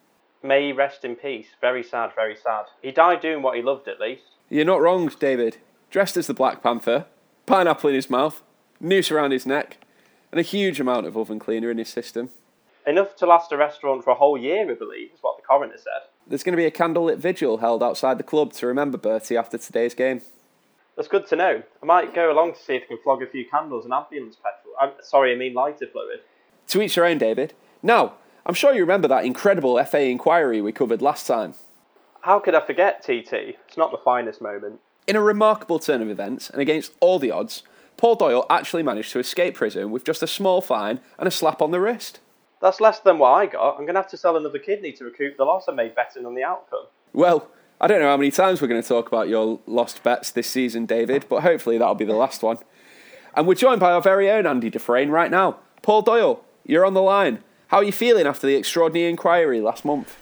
May 0.43 0.67
he 0.67 0.73
rest 0.73 1.05
in 1.05 1.17
peace. 1.17 1.49
Very 1.61 1.83
sad, 1.83 2.11
very 2.15 2.37
sad. 2.37 2.67
He 2.81 2.93
died 2.93 3.21
doing 3.21 3.43
what 3.43 3.57
he 3.57 3.63
loved, 3.63 3.89
at 3.89 4.01
least. 4.01 4.23
You're 4.49 4.65
not 4.65 4.81
wrong, 4.81 5.11
David. 5.19 5.59
Dressed 5.91 6.17
as 6.17 6.27
the 6.27 6.35
Black 6.35 6.63
Panther, 6.63 7.07
pineapple 7.47 7.91
in 7.91 7.97
his 7.97 8.11
mouth, 8.11 8.43
noose 8.81 9.11
around 9.11 9.33
his 9.33 9.47
neck, 9.47 9.79
and 10.31 10.39
a 10.39 10.43
huge 10.43 10.81
amount 10.81 11.07
of 11.07 11.17
oven 11.17 11.39
cleaner 11.39 11.71
in 11.71 11.79
his 11.79 11.89
system. 11.89 12.31
Enough 12.87 13.17
to 13.17 13.27
last 13.27 13.51
a 13.53 13.57
restaurant 13.57 14.05
for 14.05 14.11
a 14.11 14.15
whole 14.15 14.39
year, 14.39 14.71
I 14.71 14.75
believe, 14.75 15.11
is 15.13 15.19
what 15.21 15.37
the 15.37 15.43
coroner 15.43 15.77
said. 15.77 16.09
There's 16.27 16.43
going 16.43 16.53
to 16.53 16.57
be 16.57 16.67
a 16.67 16.71
candlelit 16.71 17.19
vigil 17.19 17.59
held 17.59 17.83
outside 17.83 18.19
the 18.19 18.25
club 18.25 18.53
to 18.55 18.67
remember 18.67 18.99
Bertie 18.99 19.37
after 19.37 19.59
today's 19.59 19.95
game. 19.95 20.21
That's 20.97 21.09
good 21.09 21.27
to 21.29 21.37
know. 21.37 21.63
I 21.83 21.87
might 21.87 22.15
go 22.15 22.33
along 22.33 22.55
to 22.55 22.59
see 22.59 22.75
if 22.75 22.85
I 22.85 22.87
can 22.87 22.99
flog 23.03 23.23
a 23.23 23.27
few 23.27 23.45
candles 23.49 23.85
and 23.85 23.93
ambulance 23.93 24.37
petrol. 24.37 24.75
I'm 24.81 24.93
sorry, 25.03 25.33
I 25.33 25.37
mean 25.37 25.53
lighter 25.55 25.87
fluid. 25.87 26.21
To 26.69 26.81
each 26.81 26.95
their 26.95 27.05
own, 27.05 27.19
David. 27.19 27.53
Now, 27.83 28.15
I'm 28.47 28.55
sure 28.55 28.73
you 28.73 28.81
remember 28.81 29.09
that 29.09 29.25
incredible 29.25 29.83
FA 29.85 30.05
inquiry 30.05 30.61
we 30.61 30.73
covered 30.73 31.03
last 31.03 31.27
time. 31.27 31.55
How 32.23 32.39
could 32.39 32.55
I 32.55 32.65
forget, 32.65 33.03
TT? 33.03 33.33
It's 33.69 33.77
not 33.77 33.91
the 33.91 33.99
finest 33.99 34.41
moment. 34.41 34.81
In 35.07 35.17
a 35.17 35.21
remarkable 35.21 35.79
turn 35.79 36.03
of 36.03 36.09
events, 36.09 36.51
and 36.51 36.61
against 36.61 36.93
all 37.01 37.19
the 37.19 37.31
odds, 37.31 37.63
Paul 37.97 38.17
Doyle 38.17 38.47
actually 38.51 38.83
managed 38.83 39.13
to 39.13 39.19
escape 39.19 39.55
prison 39.55 39.91
with 39.91 40.05
just 40.05 40.23
a 40.23 40.27
small 40.27 40.61
fine 40.61 41.01
and 41.19 41.27
a 41.27 41.31
slap 41.31 41.63
on 41.63 41.71
the 41.71 41.81
wrist. 41.81 42.21
That's 42.61 42.81
less 42.81 43.01
than 43.01 43.19
what 43.19 43.31
I 43.31 43.47
got. 43.47 43.73
I'm 43.73 43.85
going 43.85 43.95
to 43.95 44.01
have 44.01 44.11
to 44.11 44.17
sell 44.17 44.37
another 44.37 44.59
kidney 44.59 44.93
to 44.93 45.05
recoup 45.05 45.37
the 45.37 45.45
loss 45.45 45.67
I 45.69 45.73
made 45.73 45.95
betting 45.95 46.27
on 46.27 46.35
the 46.35 46.43
outcome. 46.43 46.87
Well, 47.13 47.51
I 47.81 47.87
don't 47.87 48.01
know 48.01 48.09
how 48.09 48.17
many 48.17 48.31
times 48.31 48.61
we're 48.61 48.69
going 48.69 48.83
to 48.83 48.89
talk 48.89 49.09
about 49.09 49.29
your 49.29 49.61
lost 49.67 50.03
bets 50.03 50.31
this 50.31 50.49
season, 50.49 50.87
David, 50.87 51.27
but 51.29 51.43
hopefully 51.43 51.79
that'll 51.79 51.95
be 51.95 52.05
the 52.05 52.15
last 52.15 52.43
one. 52.43 52.59
And 53.35 53.47
we're 53.47 53.55
joined 53.55 53.81
by 53.81 53.93
our 53.93 54.01
very 54.01 54.31
own 54.31 54.47
Andy 54.47 54.71
Dufresne 54.71 55.11
right 55.11 55.31
now. 55.31 55.59
Paul 55.83 56.03
Doyle, 56.03 56.43
you're 56.65 56.87
on 56.87 56.95
the 56.95 57.03
line. 57.03 57.43
How 57.69 57.79
are 57.79 57.85
you 57.85 57.93
feeling 57.93 58.27
after 58.27 58.47
the 58.47 58.55
extraordinary 58.55 59.11
inquiry 59.11 59.61
last 59.61 59.85
month? 59.85 60.17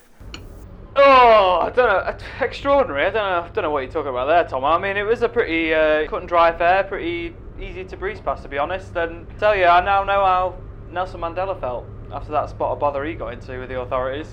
Oh, 0.96 1.60
I 1.62 1.70
don't 1.70 1.86
know. 1.86 2.16
Extraordinary. 2.40 3.06
I 3.06 3.10
don't 3.10 3.14
know. 3.14 3.48
I 3.48 3.48
don't 3.50 3.62
know 3.62 3.70
what 3.70 3.80
you're 3.80 3.92
talking 3.92 4.10
about 4.10 4.26
there, 4.26 4.44
Tom. 4.44 4.64
I 4.64 4.78
mean, 4.78 4.96
it 4.96 5.02
was 5.02 5.22
a 5.22 5.28
pretty 5.28 5.72
uh, 5.74 6.08
cut 6.08 6.20
and 6.20 6.28
dry 6.28 6.50
affair, 6.50 6.84
pretty 6.84 7.34
easy 7.60 7.84
to 7.84 7.96
breeze 7.96 8.20
past, 8.20 8.42
to 8.42 8.48
be 8.48 8.58
honest. 8.58 8.94
And 8.96 9.26
I 9.30 9.38
tell 9.38 9.56
you, 9.56 9.66
I 9.66 9.84
now 9.84 10.04
know 10.04 10.24
how 10.24 10.58
Nelson 10.90 11.20
Mandela 11.20 11.58
felt 11.60 11.86
after 12.12 12.32
that 12.32 12.50
spot 12.50 12.72
of 12.72 12.78
bother 12.78 13.04
he 13.04 13.14
got 13.14 13.32
into 13.32 13.58
with 13.58 13.68
the 13.68 13.80
authorities. 13.80 14.28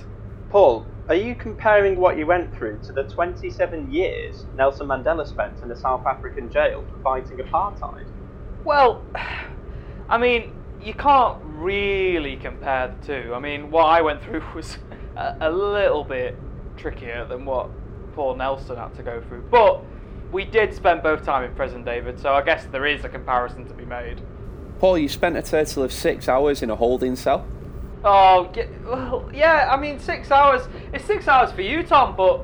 Paul, 0.50 0.86
are 1.08 1.16
you 1.16 1.34
comparing 1.36 1.98
what 1.98 2.18
you 2.18 2.26
went 2.26 2.56
through 2.56 2.80
to 2.84 2.92
the 2.92 3.04
27 3.04 3.92
years 3.92 4.46
Nelson 4.56 4.88
Mandela 4.88 5.28
spent 5.28 5.62
in 5.64 5.72
a 5.72 5.76
South 5.76 6.06
African 6.06 6.52
jail 6.52 6.84
for 6.92 7.02
fighting 7.02 7.38
apartheid? 7.38 8.06
Well, 8.64 9.04
I 10.10 10.18
mean, 10.18 10.54
you 10.82 10.94
can't 10.94 11.38
really 11.44 12.36
compare 12.36 12.96
the 13.00 13.08
two. 13.08 13.34
I 13.34 13.40
mean, 13.40 13.72
what 13.72 13.86
I 13.86 14.02
went 14.02 14.22
through 14.22 14.44
was 14.56 14.78
a, 15.16 15.36
a 15.42 15.50
little 15.50 16.04
bit 16.04 16.38
trickier 16.78 17.26
than 17.26 17.46
what 17.46 17.70
Paul 18.14 18.36
Nelson 18.36 18.78
had 18.78 18.94
to 18.96 19.04
go 19.04 19.22
through. 19.22 19.44
But 19.50 19.84
we 20.32 20.46
did 20.46 20.74
spend 20.74 21.04
both 21.04 21.26
time 21.26 21.44
in 21.44 21.54
prison, 21.56 21.84
David, 21.84 22.20
so 22.20 22.34
I 22.34 22.42
guess 22.42 22.66
there 22.72 22.86
is 22.86 23.04
a 23.04 23.10
comparison 23.10 23.68
to 23.68 23.74
be 23.74 23.86
made. 23.86 24.22
Paul, 24.80 24.98
you 24.98 25.10
spent 25.10 25.38
a 25.38 25.42
total 25.42 25.84
of 25.84 25.92
six 25.92 26.28
hours 26.28 26.64
in 26.64 26.70
a 26.70 26.76
holding 26.76 27.16
cell. 27.16 27.46
Oh, 28.04 28.52
well, 28.84 29.30
yeah, 29.34 29.70
I 29.72 29.80
mean, 29.80 30.00
six 30.00 30.32
hours. 30.32 30.68
It's 30.92 31.06
six 31.06 31.28
hours 31.28 31.52
for 31.52 31.62
you, 31.62 31.84
Tom, 31.84 32.16
but 32.16 32.44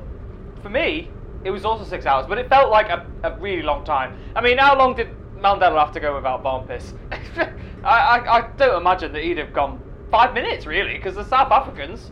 for 0.62 0.68
me, 0.68 1.10
it 1.44 1.50
was 1.50 1.64
also 1.64 1.84
six 1.84 2.06
hours, 2.06 2.26
but 2.28 2.38
it 2.38 2.48
felt 2.48 2.70
like 2.70 2.88
a, 2.90 3.06
a 3.24 3.36
really 3.38 3.62
long 3.62 3.84
time. 3.84 4.16
I 4.36 4.40
mean, 4.40 4.58
how 4.58 4.78
long 4.78 4.94
did 4.94 5.08
Mandela 5.36 5.78
have 5.84 5.92
to 5.92 6.00
go 6.00 6.14
without 6.14 6.68
piss? 6.68 6.94
I, 7.84 7.90
I, 8.18 8.38
I 8.38 8.50
don't 8.56 8.80
imagine 8.80 9.12
that 9.12 9.22
he'd 9.22 9.38
have 9.38 9.52
gone 9.52 9.80
five 10.10 10.34
minutes, 10.34 10.66
really, 10.66 10.94
because 10.94 11.14
the 11.14 11.24
South 11.24 11.50
Africans, 11.50 12.10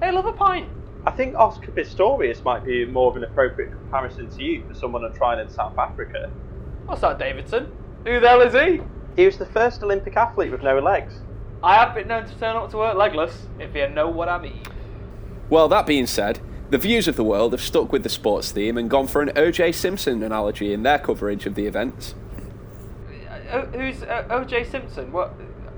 they 0.00 0.10
love 0.10 0.26
a 0.26 0.32
pint. 0.32 0.68
I 1.06 1.12
think 1.12 1.36
Oscar 1.36 1.70
Pistorius 1.70 2.42
might 2.42 2.64
be 2.64 2.84
more 2.84 3.08
of 3.10 3.16
an 3.16 3.22
appropriate 3.22 3.70
comparison 3.70 4.28
to 4.28 4.42
you 4.42 4.64
for 4.66 4.74
someone 4.74 5.04
on 5.04 5.14
trial 5.14 5.38
in 5.38 5.48
South 5.48 5.78
Africa. 5.78 6.30
What's 6.86 7.00
that, 7.02 7.18
Davidson? 7.18 7.70
Who 8.04 8.18
the 8.18 8.28
hell 8.28 8.40
is 8.40 8.52
he? 8.52 8.82
He 9.14 9.24
was 9.24 9.38
the 9.38 9.46
first 9.46 9.82
Olympic 9.84 10.16
athlete 10.16 10.50
with 10.50 10.62
no 10.62 10.80
legs. 10.80 11.20
I 11.62 11.76
have 11.76 11.94
been 11.94 12.08
known 12.08 12.26
to 12.26 12.34
turn 12.38 12.56
up 12.56 12.70
to 12.72 12.76
work 12.76 12.96
legless, 12.96 13.46
if 13.60 13.74
you 13.74 13.88
know 13.88 14.08
what 14.08 14.28
I 14.28 14.38
mean. 14.38 14.60
Well, 15.48 15.68
that 15.68 15.86
being 15.86 16.06
said, 16.06 16.40
the 16.70 16.78
News 16.78 17.06
of 17.06 17.14
the 17.14 17.24
World 17.24 17.52
have 17.52 17.62
stuck 17.62 17.92
with 17.92 18.02
the 18.02 18.08
sports 18.08 18.50
theme 18.50 18.76
and 18.76 18.90
gone 18.90 19.06
for 19.06 19.22
an 19.22 19.30
O.J. 19.36 19.72
Simpson 19.72 20.24
analogy 20.24 20.72
in 20.72 20.82
their 20.82 20.98
coverage 20.98 21.46
of 21.46 21.54
the 21.54 21.66
events. 21.66 22.16
Uh, 23.50 23.60
who's 23.66 24.02
uh, 24.02 24.26
O.J. 24.30 24.64
Simpson? 24.64 25.12
What? 25.12 25.34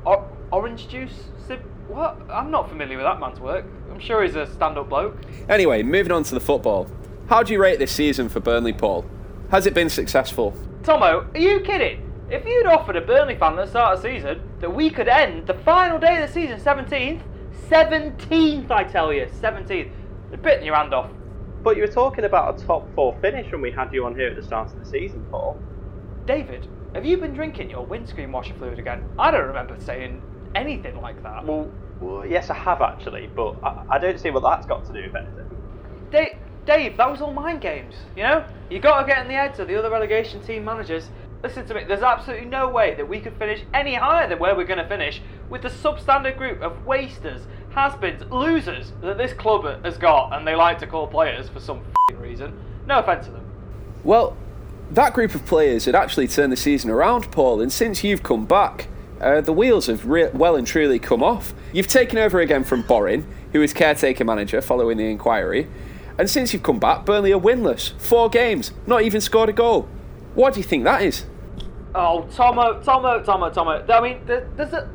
O- 0.07 0.25
orange 0.51 0.89
juice? 0.89 1.25
Sim- 1.89 1.97
what? 1.97 2.21
I'm 2.31 2.51
not 2.51 2.69
familiar 2.69 2.97
with 2.97 3.07
that 3.07 3.19
man's 3.19 3.41
work. 3.41 3.65
I'm 3.91 3.99
sure 4.01 4.23
he's 4.23 4.37
a 4.37 4.47
stand-up 4.47 4.89
bloke. 4.89 5.17
Anyway, 5.49 5.83
moving 5.83 6.13
on 6.13 6.23
to 6.25 6.35
the 6.35 6.41
football. 6.41 6.89
How 7.29 7.43
do 7.43 7.53
you 7.53 7.61
rate 7.61 7.79
this 7.79 7.93
season 7.93 8.29
for 8.29 8.41
Burnley, 8.41 8.73
Paul? 8.73 9.05
Has 9.51 9.67
it 9.67 9.75
been 9.75 9.89
successful? 9.91 10.55
Tomo, 10.83 11.27
are 11.35 11.39
you 11.39 11.61
kidding? 11.61 12.05
If 12.31 12.45
you'd 12.45 12.67
offered 12.67 12.97
a 12.97 13.01
Burnley 13.01 13.37
fan 13.37 13.59
at 13.59 13.65
the 13.65 13.71
start 13.71 13.97
of 13.97 14.03
the 14.03 14.09
season 14.09 14.41
that 14.61 14.75
we 14.75 14.91
could 14.91 15.09
end 15.09 15.47
the 15.47 15.55
final 15.55 15.99
day 15.99 16.23
of 16.23 16.29
the 16.29 16.33
season 16.33 16.61
17th, 16.61 17.23
17th, 17.69 18.71
I 18.71 18.85
tell 18.85 19.13
you, 19.13 19.27
17th, 19.27 19.91
they'd 20.31 20.43
bitten 20.43 20.65
your 20.65 20.77
hand 20.77 20.93
off. 20.95 21.11
But 21.63 21.77
you 21.77 21.83
were 21.83 21.89
talking 21.89 22.25
about 22.25 22.61
a 22.61 22.65
top 22.67 22.87
four 22.95 23.17
finish 23.21 23.51
when 23.51 23.61
we 23.61 23.71
had 23.71 23.93
you 23.93 24.05
on 24.05 24.15
here 24.15 24.29
at 24.29 24.37
the 24.37 24.43
start 24.43 24.71
of 24.73 24.79
the 24.79 24.87
season, 24.87 25.25
Paul. 25.31 25.59
David, 26.27 26.69
have 26.95 27.05
you 27.05 27.17
been 27.17 27.33
drinking 27.35 27.71
your 27.71 27.85
windscreen 27.85 28.31
washer 28.31 28.55
fluid 28.55 28.79
again? 28.79 29.05
I 29.19 29.31
don't 29.31 29.47
remember 29.47 29.79
saying 29.81 30.23
anything 30.55 31.01
like 31.01 31.23
that. 31.23 31.45
Well, 31.45 31.71
well 32.01 32.27
yes, 32.27 32.51
I 32.51 32.55
have 32.55 32.81
actually, 32.81 33.29
but 33.35 33.57
I, 33.63 33.85
I, 33.91 33.99
don't 33.99 34.19
see 34.19 34.31
what 34.31 34.43
that's 34.43 34.67
got 34.67 34.85
to 34.87 34.93
do 34.93 35.03
with 35.03 35.17
anything. 35.17 35.51
Dave, 36.11 36.37
Dave, 36.67 36.97
that 36.97 37.11
was 37.11 37.21
all 37.21 37.33
mind 37.33 37.61
games. 37.61 37.95
You 38.17 38.25
know, 38.25 38.47
you 38.71 38.79
got 38.79 39.01
to 39.01 39.07
get 39.07 39.23
in 39.23 39.29
the 39.29 39.35
heads 39.35 39.59
of 39.59 39.69
the 39.69 39.79
other 39.79 39.91
relegation 39.91 40.43
team 40.43 40.65
managers. 40.65 41.09
listen 41.43 41.67
to 41.67 41.75
me. 41.75 41.85
There's 41.85 42.03
absolutely 42.03 42.47
no 42.47 42.69
way 42.69 42.95
that 42.95 43.09
we 43.09 43.21
could 43.21 43.37
finish 43.39 43.63
any 43.73 43.95
higher 43.95 44.29
than 44.29 44.39
where 44.39 44.55
we're 44.55 44.67
going 44.67 44.79
to 44.79 44.89
finish 44.89 45.23
with 45.49 45.63
the 45.63 45.71
substandard 45.71 46.37
group 46.37 46.61
of 46.61 46.85
wasters, 46.85 47.43
has-beens, 47.71 48.23
losers 48.31 48.93
that 49.01 49.19
this 49.19 49.33
club 49.33 49.85
has 49.85 49.97
got, 49.97 50.33
and 50.33 50.47
they 50.47 50.55
like 50.55 50.79
to 50.81 50.87
call 50.87 51.07
players 51.07 51.49
for 51.49 51.61
some 51.61 51.79
f***ing 51.79 52.19
reason. 52.19 52.59
No 52.87 52.99
offence 52.99 53.27
to 53.27 53.33
them. 53.33 53.45
Well, 54.05 54.37
that 54.91 55.13
group 55.13 55.35
of 55.35 55.45
players 55.45 55.85
had 55.85 55.95
actually 55.95 56.29
turned 56.29 56.53
the 56.53 56.57
season 56.57 56.91
around, 56.91 57.31
Paul, 57.31 57.61
and 57.61 57.73
since 57.73 58.03
you've 58.03 58.23
come 58.23 58.47
back, 58.47 58.89
uh, 59.21 59.41
the 59.41 59.53
wheels 59.53 59.87
have 59.87 60.07
re- 60.07 60.31
well 60.33 60.57
and 60.57 60.67
truly 60.67 60.99
come 60.99 61.23
off. 61.23 61.55
You've 61.73 61.89
taken 61.89 62.19
over 62.19 62.41
again 62.41 62.65
from 62.65 62.83
Borin, 62.83 63.27
who 63.53 63.63
is 63.63 63.73
caretaker 63.73 64.25
manager 64.25 64.61
following 64.61 64.97
the 64.99 65.11
inquiry, 65.11 65.69
and 66.19 66.29
since 66.29 66.53
you've 66.53 66.63
come 66.63 66.79
back, 66.79 67.05
Burnley 67.05 67.33
are 67.33 67.41
winless. 67.41 67.93
Four 68.01 68.29
games, 68.29 68.73
not 68.87 69.03
even 69.03 69.21
scored 69.21 69.49
a 69.49 69.53
goal. 69.53 69.89
What 70.35 70.55
do 70.55 70.61
you 70.61 70.65
think 70.65 70.85
that 70.85 71.03
is? 71.03 71.25
Oh, 71.95 72.29
Tomo, 72.35 72.83
Tomo, 72.83 73.23
Tomo, 73.23 73.51
Tomo. 73.51 73.85
I 73.89 74.01
mean, 74.01 74.21
there's 74.27 74.73
a 74.73 74.89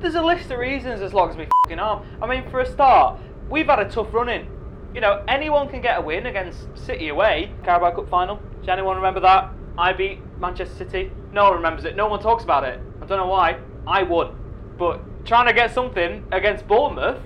there's 0.00 0.14
a 0.14 0.22
list 0.22 0.50
of 0.50 0.58
reasons 0.58 1.00
as 1.00 1.14
long 1.14 1.30
as 1.30 1.36
me 1.36 1.46
fucking 1.64 1.78
arm. 1.78 2.06
I 2.20 2.26
mean, 2.26 2.50
for 2.50 2.60
a 2.60 2.66
start, 2.66 3.18
we've 3.48 3.66
had 3.66 3.78
a 3.78 3.88
tough 3.88 4.12
run 4.12 4.28
in. 4.28 4.46
You 4.94 5.00
know, 5.00 5.24
anyone 5.28 5.68
can 5.68 5.80
get 5.80 5.98
a 5.98 6.00
win 6.02 6.26
against 6.26 6.66
City 6.76 7.08
away. 7.08 7.52
Carabao 7.64 7.96
Cup 7.96 8.08
final. 8.08 8.40
Does 8.60 8.68
anyone 8.68 8.96
remember 8.96 9.20
that? 9.20 9.50
I 9.76 9.92
beat 9.92 10.20
Manchester 10.38 10.76
City. 10.76 11.10
No 11.32 11.44
one 11.44 11.54
remembers 11.54 11.84
it. 11.84 11.96
No 11.96 12.06
one 12.08 12.20
talks 12.20 12.44
about 12.44 12.64
it. 12.64 12.80
I 13.04 13.06
don't 13.06 13.18
know 13.18 13.26
why. 13.26 13.58
I 13.86 14.02
would. 14.02 14.34
But 14.78 15.26
trying 15.26 15.46
to 15.46 15.52
get 15.52 15.74
something 15.74 16.24
against 16.32 16.66
Bournemouth 16.66 17.20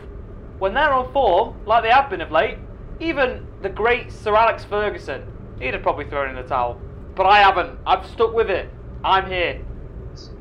when 0.58 0.74
they're 0.74 0.92
on 0.92 1.12
form, 1.12 1.54
like 1.66 1.84
they 1.84 1.90
have 1.90 2.10
been 2.10 2.20
of 2.20 2.32
late, 2.32 2.58
even 2.98 3.46
the 3.62 3.68
great 3.68 4.10
Sir 4.10 4.34
Alex 4.34 4.64
Ferguson, 4.64 5.22
he'd 5.60 5.74
have 5.74 5.82
probably 5.82 6.04
thrown 6.06 6.30
in 6.30 6.34
the 6.34 6.48
towel. 6.48 6.80
But 7.14 7.26
I 7.26 7.38
haven't. 7.38 7.78
I've 7.86 8.06
stuck 8.06 8.34
with 8.34 8.50
it. 8.50 8.68
I'm 9.04 9.30
here. 9.30 9.64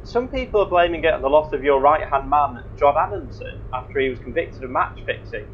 Some 0.04 0.28
people 0.28 0.62
are 0.62 0.70
blaming 0.70 1.04
it 1.04 1.14
on 1.14 1.22
the 1.22 1.30
loss 1.30 1.54
of 1.54 1.64
your 1.64 1.80
right 1.80 2.08
hand 2.08 2.30
man, 2.30 2.64
John 2.80 2.96
Adamson, 2.98 3.62
after 3.72 4.00
he 4.00 4.10
was 4.10 4.18
convicted 4.18 4.64
of 4.64 4.72
match 4.72 4.98
fixing 5.06 5.46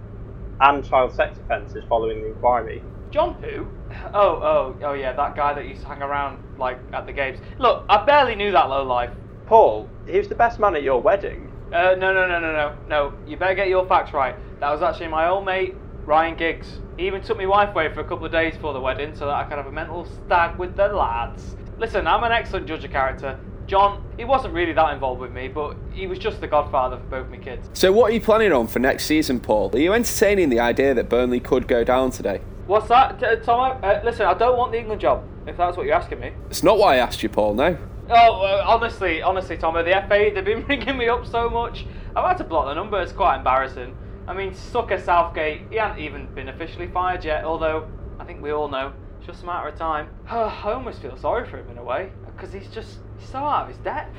and 0.62 0.86
child 0.86 1.13
sex 1.13 1.38
offences 1.39 1.84
following 1.89 2.22
the 2.22 2.28
inquiry. 2.28 2.82
John 3.12 3.36
who? 3.43 3.67
Oh, 4.13 4.39
oh, 4.41 4.76
oh 4.82 4.93
yeah, 4.93 5.12
that 5.13 5.36
guy 5.36 5.54
that 5.54 5.67
used 5.67 5.82
to 5.82 5.88
hang 5.88 6.02
around 6.02 6.41
like 6.58 6.80
at 6.93 7.06
the 7.06 7.12
games. 7.12 7.39
Look, 7.60 7.86
I 7.89 8.04
barely 8.06 8.36
knew 8.36 8.52
that 8.54 8.69
low 8.69 8.84
life. 8.84 9.12
Paul, 9.54 9.88
he 10.08 10.18
was 10.18 10.28
the 10.28 10.34
best 10.34 10.60
man 10.60 10.76
at 10.76 10.82
your 10.82 11.00
wedding. 11.00 11.48
Uh, 11.68 11.94
no, 12.00 12.12
no, 12.12 12.28
no, 12.28 12.39
no, 12.39 12.52
no, 12.52 12.76
no. 12.88 13.13
You 13.28 13.38
better 13.38 13.54
get 13.54 13.68
your 13.68 13.86
facts 13.86 14.12
right. 14.12 14.36
That 14.60 14.72
was 14.72 14.82
actually 14.82 15.10
my 15.10 15.28
old 15.28 15.46
mate, 15.46 15.76
Ryan 16.06 16.36
Giggs. 16.36 16.80
He 16.98 17.06
even 17.06 17.22
took 17.22 17.38
my 17.38 17.46
wife 17.46 17.70
away 17.70 17.94
for 17.94 18.00
a 18.00 18.04
couple 18.04 18.26
of 18.26 18.32
days 18.32 18.56
before 18.56 18.74
the 18.74 18.80
wedding 18.80 19.16
so 19.16 19.28
that 19.28 19.36
I 19.36 19.44
could 19.44 19.58
have 19.58 19.68
a 19.68 19.72
mental 19.72 20.08
stag 20.26 20.58
with 20.58 20.76
the 20.76 20.88
lads. 20.88 21.56
Listen, 21.78 22.08
I'm 22.08 22.24
an 22.24 22.32
excellent 22.32 22.66
judge 22.66 22.84
of 22.84 22.89
character. 22.89 23.39
John, 23.68 24.04
he 24.18 24.26
wasn't 24.26 24.56
really 24.56 24.74
that 24.74 24.92
involved 24.92 25.22
with 25.22 25.32
me, 25.32 25.50
but 25.50 25.78
he 25.92 26.08
was 26.08 26.18
just 26.18 26.42
the 26.42 26.48
godfather 26.48 26.98
for 26.98 27.22
both 27.22 27.30
my 27.30 27.38
kids. 27.38 27.70
So, 27.74 27.92
what 27.92 28.10
are 28.10 28.13
you 28.16 28.22
planning 28.22 28.54
on 28.54 28.66
for 28.66 28.80
next 28.80 29.06
season, 29.06 29.39
Paul? 29.39 29.70
Are 29.76 29.78
you 29.78 29.94
entertaining 29.94 30.50
the 30.50 30.62
idea 30.62 30.96
that 30.96 31.10
Burnley 31.10 31.39
could 31.39 31.68
go 31.68 31.84
down 31.84 32.10
today? 32.10 32.42
What's 32.65 32.88
that, 32.88 33.19
T- 33.19 33.45
Tomo? 33.45 33.63
Uh, 33.82 34.02
listen, 34.06 34.26
I 34.26 34.34
don't 34.34 34.58
want 34.58 34.71
the 34.71 34.80
England 34.80 35.02
job, 35.02 35.23
if 35.45 35.58
that's 35.58 35.76
what 35.76 35.86
you're 35.86 35.95
asking 35.95 36.21
me. 36.21 36.32
It's 36.49 36.63
not 36.63 36.78
why 36.78 36.95
I 36.95 36.97
asked 36.97 37.21
you, 37.21 37.30
Paul, 37.30 37.56
no. 37.56 37.78
Oh, 38.10 38.41
uh, 38.41 38.63
honestly, 38.65 39.21
honestly, 39.21 39.58
Tomo, 39.58 39.84
the 39.84 39.91
FA, 40.08 40.32
they've 40.34 40.45
been 40.45 40.65
ringing 40.67 40.97
me 40.97 41.10
up 41.10 41.26
so 41.26 41.49
much. 41.49 41.86
I've 42.15 42.26
had 42.26 42.38
to 42.38 42.43
block 42.45 42.67
the 42.67 42.73
number, 42.73 43.02
it's 43.02 43.12
quite 43.12 43.38
embarrassing. 43.38 43.95
I 44.28 44.34
mean, 44.34 44.54
Sucker 44.56 44.97
Southgate, 44.97 45.63
he 45.69 45.76
hasn't 45.76 45.99
even 45.99 46.34
been 46.34 46.47
officially 46.47 46.88
fired 46.88 47.26
yet, 47.26 47.43
although 47.43 47.89
I 48.19 48.23
think 48.23 48.41
we 48.41 48.52
all 48.52 48.69
know 48.69 48.93
it's 49.17 49.28
just 49.28 49.43
a 49.43 49.45
matter 49.45 49.67
of 49.67 49.78
time. 49.78 50.10
I 50.30 50.71
almost 50.71 51.02
feel 51.02 51.17
sorry 51.17 51.47
for 51.49 51.58
him 51.58 51.69
in 51.69 51.78
a 51.78 51.84
way, 51.84 52.12
because 52.26 52.54
he's 52.54 52.67
just 52.67 52.99
he's 53.19 53.28
so 53.30 53.39
out 53.39 53.63
of 53.63 53.67
his 53.69 53.78
depth. 53.80 54.15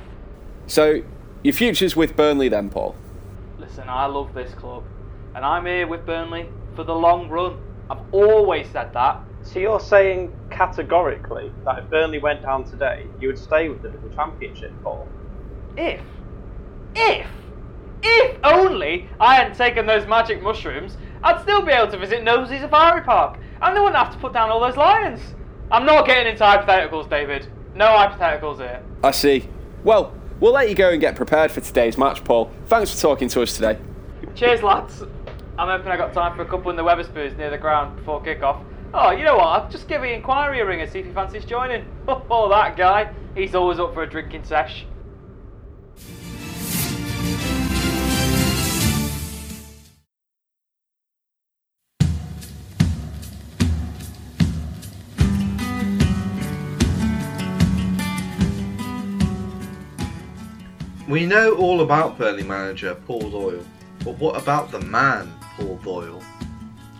So, 0.66 1.02
your 1.42 1.54
future's 1.54 1.96
with 1.96 2.14
Burnley 2.14 2.48
then, 2.50 2.68
Paul? 2.68 2.94
Listen, 3.58 3.88
I 3.88 4.04
love 4.04 4.34
this 4.34 4.52
club, 4.52 4.84
and 5.34 5.44
I'm 5.44 5.64
here 5.64 5.86
with 5.86 6.04
Burnley 6.04 6.50
for 6.74 6.84
the 6.84 6.94
long 6.94 7.30
run. 7.30 7.58
I've 7.90 8.00
always 8.12 8.68
said 8.68 8.92
that. 8.94 9.20
So 9.42 9.58
you're 9.58 9.80
saying 9.80 10.32
categorically 10.50 11.52
that 11.64 11.78
if 11.78 11.90
Burnley 11.90 12.18
went 12.18 12.42
down 12.42 12.64
today, 12.64 13.06
you 13.20 13.28
would 13.28 13.38
stay 13.38 13.68
with 13.68 13.82
them 13.82 13.94
in 13.94 14.08
the 14.08 14.14
championship, 14.14 14.72
Paul? 14.82 15.06
If, 15.76 16.00
if, 16.94 17.26
if 18.02 18.38
only 18.42 19.08
I 19.20 19.34
hadn't 19.34 19.56
taken 19.56 19.86
those 19.86 20.06
magic 20.06 20.42
mushrooms, 20.42 20.96
I'd 21.22 21.40
still 21.42 21.62
be 21.62 21.72
able 21.72 21.90
to 21.90 21.98
visit 21.98 22.22
Nosey 22.22 22.58
Safari 22.58 23.02
Park, 23.02 23.38
and 23.60 23.76
they 23.76 23.80
wouldn't 23.80 23.96
have 23.96 24.12
to 24.12 24.18
put 24.18 24.32
down 24.32 24.50
all 24.50 24.60
those 24.60 24.76
lions. 24.76 25.20
I'm 25.70 25.84
not 25.84 26.06
getting 26.06 26.32
into 26.32 26.44
hypotheticals, 26.44 27.08
David. 27.10 27.46
No 27.74 27.86
hypotheticals 27.86 28.58
here. 28.58 28.82
I 29.02 29.10
see. 29.10 29.48
Well, 29.82 30.14
we'll 30.40 30.52
let 30.52 30.68
you 30.68 30.74
go 30.74 30.90
and 30.90 31.00
get 31.00 31.16
prepared 31.16 31.50
for 31.50 31.60
today's 31.60 31.98
match, 31.98 32.24
Paul. 32.24 32.50
Thanks 32.66 32.94
for 32.94 33.00
talking 33.00 33.28
to 33.28 33.42
us 33.42 33.54
today. 33.54 33.78
Cheers, 34.34 34.62
lads. 34.62 35.02
I'm 35.56 35.68
hoping 35.68 35.92
I 35.92 35.96
got 35.96 36.12
time 36.12 36.34
for 36.34 36.42
a 36.42 36.46
couple 36.46 36.70
in 36.70 36.76
the 36.76 36.82
Wetherspoons 36.82 37.36
near 37.36 37.48
the 37.48 37.58
ground 37.58 37.94
before 37.94 38.20
kick-off. 38.20 38.60
Oh, 38.92 39.12
you 39.12 39.22
know 39.22 39.36
what? 39.36 39.46
I'll 39.46 39.70
just 39.70 39.86
give 39.86 40.02
the 40.02 40.12
inquiry 40.12 40.58
a 40.60 40.66
ring 40.66 40.80
and 40.80 40.90
see 40.90 40.98
if 40.98 41.06
he 41.06 41.12
fancies 41.12 41.44
joining. 41.44 41.84
Oh, 42.08 42.48
that 42.48 42.76
guy. 42.76 43.12
He's 43.36 43.54
always 43.54 43.78
up 43.78 43.94
for 43.94 44.02
a 44.02 44.10
drinking 44.10 44.44
sesh. 44.44 44.84
We 61.08 61.26
know 61.26 61.54
all 61.54 61.82
about 61.82 62.18
Burnley 62.18 62.42
manager 62.42 62.96
Paul 63.06 63.30
Doyle, 63.30 63.64
but 64.04 64.18
what 64.18 64.40
about 64.40 64.72
the 64.72 64.80
man 64.80 65.32
Paul 65.56 65.76
Doyle? 65.78 66.22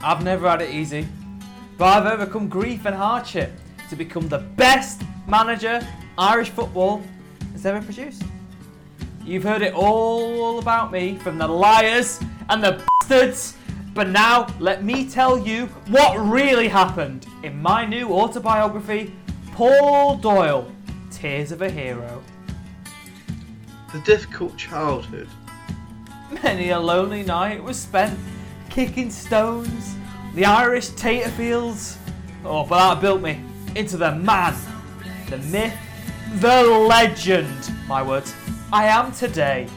I've 0.03 0.23
never 0.23 0.49
had 0.49 0.63
it 0.63 0.71
easy, 0.71 1.07
but 1.77 1.87
I've 1.87 2.13
overcome 2.13 2.49
grief 2.49 2.85
and 2.87 2.95
hardship 2.95 3.53
to 3.91 3.97
become 3.97 4.29
the 4.29 4.39
best 4.39 5.03
manager 5.27 5.87
Irish 6.19 6.51
football 6.51 7.03
has 7.53 7.67
ever 7.67 7.85
produced. 7.85 8.23
You've 9.25 9.43
heard 9.43 9.63
it 9.63 9.73
all 9.75 10.59
about 10.59 10.93
me 10.93 11.17
from 11.17 11.39
the 11.39 11.49
liars 11.49 12.21
and 12.51 12.63
the 12.63 12.85
bastards, 13.01 13.57
but 13.95 14.09
now 14.09 14.47
let 14.61 14.85
me 14.85 15.09
tell 15.09 15.39
you 15.39 15.67
what 15.89 16.17
really 16.17 16.69
happened 16.69 17.27
in 17.43 17.61
my 17.61 17.87
new 17.87 18.13
autobiography, 18.13 19.15
Paul 19.53 20.17
Doyle 20.17 20.71
Tears 21.11 21.53
of 21.53 21.63
a 21.63 21.71
Hero. 21.71 22.23
The 23.93 24.01
difficult 24.01 24.57
childhood. 24.57 25.29
Many 26.43 26.71
a 26.71 26.79
lonely 26.79 27.23
night 27.23 27.63
was 27.63 27.79
spent 27.79 28.19
kicking 28.75 29.09
stones, 29.09 29.95
the 30.35 30.45
Irish 30.45 30.89
tater 30.91 31.31
fields. 31.31 31.97
Oh, 32.45 32.67
but 32.67 32.95
that 32.95 33.01
built 33.01 33.23
me 33.23 33.41
into 33.77 33.97
the 33.97 34.11
man, 34.17 34.53
the 35.31 35.39
myth, 35.39 35.79
the 36.41 36.65
legend, 36.65 37.73
my 37.87 38.03
words, 38.03 38.35
I 38.73 38.87
am 38.87 39.13
today. 39.13 39.69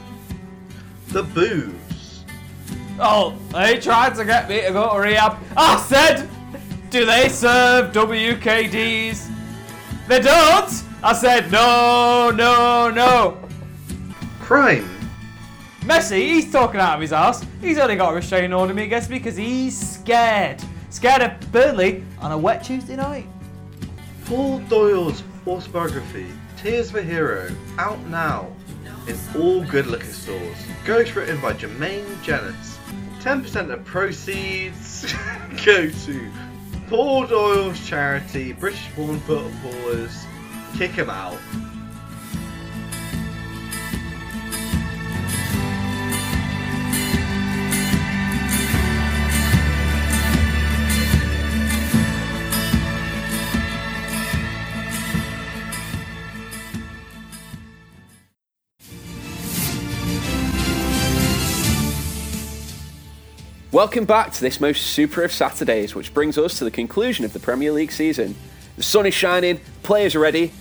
The 1.09 1.21
booze. 1.21 2.25
Oh, 2.99 3.37
they 3.51 3.77
tried 3.77 4.15
to 4.15 4.25
get 4.25 4.49
me 4.49 4.61
to 4.63 4.71
go 4.71 4.91
to 4.91 4.99
rehab. 4.99 5.37
I 5.55 5.79
said, 5.81 6.27
do 6.89 7.05
they 7.05 7.29
serve 7.29 7.93
WKDs? 7.93 9.29
They 10.07 10.19
don't. 10.19 10.83
I 11.03 11.13
said, 11.13 11.51
no, 11.51 12.31
no, 12.31 12.89
no. 12.89 13.37
Crime. 14.39 14.96
Messi, 15.87 16.19
he's 16.19 16.51
talking 16.51 16.81
out 16.81 16.95
of 16.95 17.01
his 17.01 17.13
ass. 17.13 17.45
He's 17.61 17.77
only 17.77 17.95
got 17.95 18.11
a 18.11 18.15
restraining 18.17 18.51
order 18.51 18.73
me 18.73 18.83
against 18.83 19.09
me 19.09 19.19
because 19.19 19.37
he's 19.37 19.79
scared. 19.79 20.61
Scared 20.89 21.21
of 21.21 21.51
Burnley 21.53 22.03
on 22.19 22.33
a 22.33 22.37
wet 22.37 22.61
Tuesday 22.61 22.97
night. 22.97 23.25
Paul 24.25 24.59
Doyle's 24.67 25.23
autobiography, 25.47 26.27
Tears 26.57 26.89
of 26.89 26.97
a 26.97 27.03
Hero, 27.03 27.49
out 27.77 27.97
now 28.07 28.53
in 29.07 29.17
all 29.37 29.63
good 29.63 29.87
liquor 29.87 30.05
stores. 30.07 30.57
Ghostwritten 30.83 31.41
by 31.41 31.53
Jermaine 31.53 32.21
Jenas. 32.21 32.77
10% 33.21 33.71
of 33.71 33.85
proceeds 33.85 35.13
go 35.65 35.89
to 35.89 36.31
Paul 36.89 37.27
Doyle's 37.27 37.87
charity, 37.87 38.51
British 38.51 38.89
Born 38.93 39.21
Footballers. 39.21 40.25
Kick 40.75 40.91
him 40.91 41.09
out. 41.09 41.37
Welcome 63.77 64.05
back 64.05 64.33
to 64.33 64.41
this 64.41 64.59
most 64.59 64.81
super 64.87 65.21
of 65.21 65.31
Saturdays, 65.31 65.93
which 65.93 66.11
brings 66.11 66.35
us 66.39 66.57
to 66.57 66.63
the 66.63 66.71
conclusion 66.71 67.25
of 67.25 67.33
the 67.33 67.39
Premier 67.39 67.71
League 67.71 67.91
season. 67.91 68.35
The 68.75 68.81
sun 68.81 69.05
is 69.05 69.13
shining, 69.13 69.59
players 69.83 70.15
are 70.15 70.19
ready, 70.19 70.51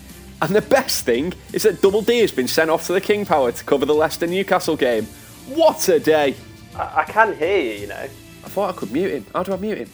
And 0.43 0.55
the 0.55 0.61
best 0.61 1.07
thing 1.07 1.33
is 1.55 1.63
that 1.63 1.81
Double 1.81 2.03
D 2.03 2.19
has 2.19 2.31
been 2.31 2.47
sent 2.47 2.69
off 2.69 2.87
to 2.89 2.93
the 2.93 3.01
King 3.01 3.25
Power 3.25 3.53
to 3.53 3.65
cover 3.65 3.87
the 3.87 3.95
Leicester 3.95 4.27
Newcastle 4.27 4.77
game. 4.77 5.07
What 5.47 5.89
a 5.89 5.99
day! 5.99 6.35
I, 6.75 7.01
I 7.01 7.05
can 7.05 7.35
hear 7.35 7.59
you, 7.59 7.81
you 7.81 7.87
know. 7.87 7.95
I 7.95 8.49
thought 8.51 8.75
I 8.75 8.79
could 8.79 8.93
mute 8.93 9.13
him. 9.13 9.27
How 9.33 9.43
do 9.45 9.55
I 9.55 9.57
mute 9.57 9.79
him? 9.79 9.91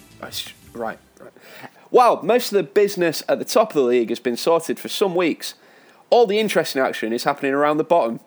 Right, 0.73 0.99
right. 1.21 1.33
Well, 1.93 2.25
most 2.25 2.51
of 2.51 2.57
the 2.57 2.65
business 2.65 3.23
at 3.29 3.39
the 3.39 3.45
top 3.45 3.69
of 3.69 3.75
the 3.75 3.83
league 3.83 4.09
has 4.09 4.19
been 4.19 4.37
sorted 4.37 4.81
for 4.81 4.89
some 4.89 5.15
weeks. 5.15 5.55
All 6.11 6.27
the 6.27 6.41
interesting 6.41 6.83
action 6.83 7.13
is 7.13 7.23
happening 7.23 7.53
around 7.53 7.77
the 7.77 7.85
bottom. 7.85 8.19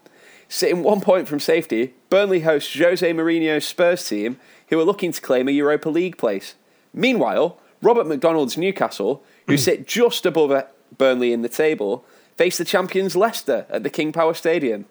Sitting 0.47 0.83
one 0.83 1.01
point 1.01 1.27
from 1.27 1.39
safety, 1.39 1.95
Burnley 2.09 2.41
hosts 2.41 2.77
Jose 2.77 3.11
Mourinho's 3.11 3.65
Spurs 3.65 4.07
team, 4.07 4.39
who 4.69 4.79
are 4.79 4.83
looking 4.83 5.11
to 5.11 5.21
claim 5.21 5.47
a 5.47 5.51
Europa 5.51 5.89
League 5.89 6.17
place. 6.17 6.55
Meanwhile, 6.93 7.59
Robert 7.81 8.07
McDonald's 8.07 8.57
Newcastle, 8.57 9.23
who 9.47 9.53
hmm. 9.53 9.59
sit 9.59 9.87
just 9.87 10.25
above 10.25 10.51
uh, 10.51 10.63
Burnley 10.97 11.33
in 11.33 11.41
the 11.41 11.49
table, 11.49 12.05
face 12.35 12.57
the 12.57 12.65
champions 12.65 13.15
Leicester 13.15 13.65
at 13.69 13.83
the 13.83 13.89
King 13.89 14.11
Power 14.11 14.33
Stadium. 14.33 14.85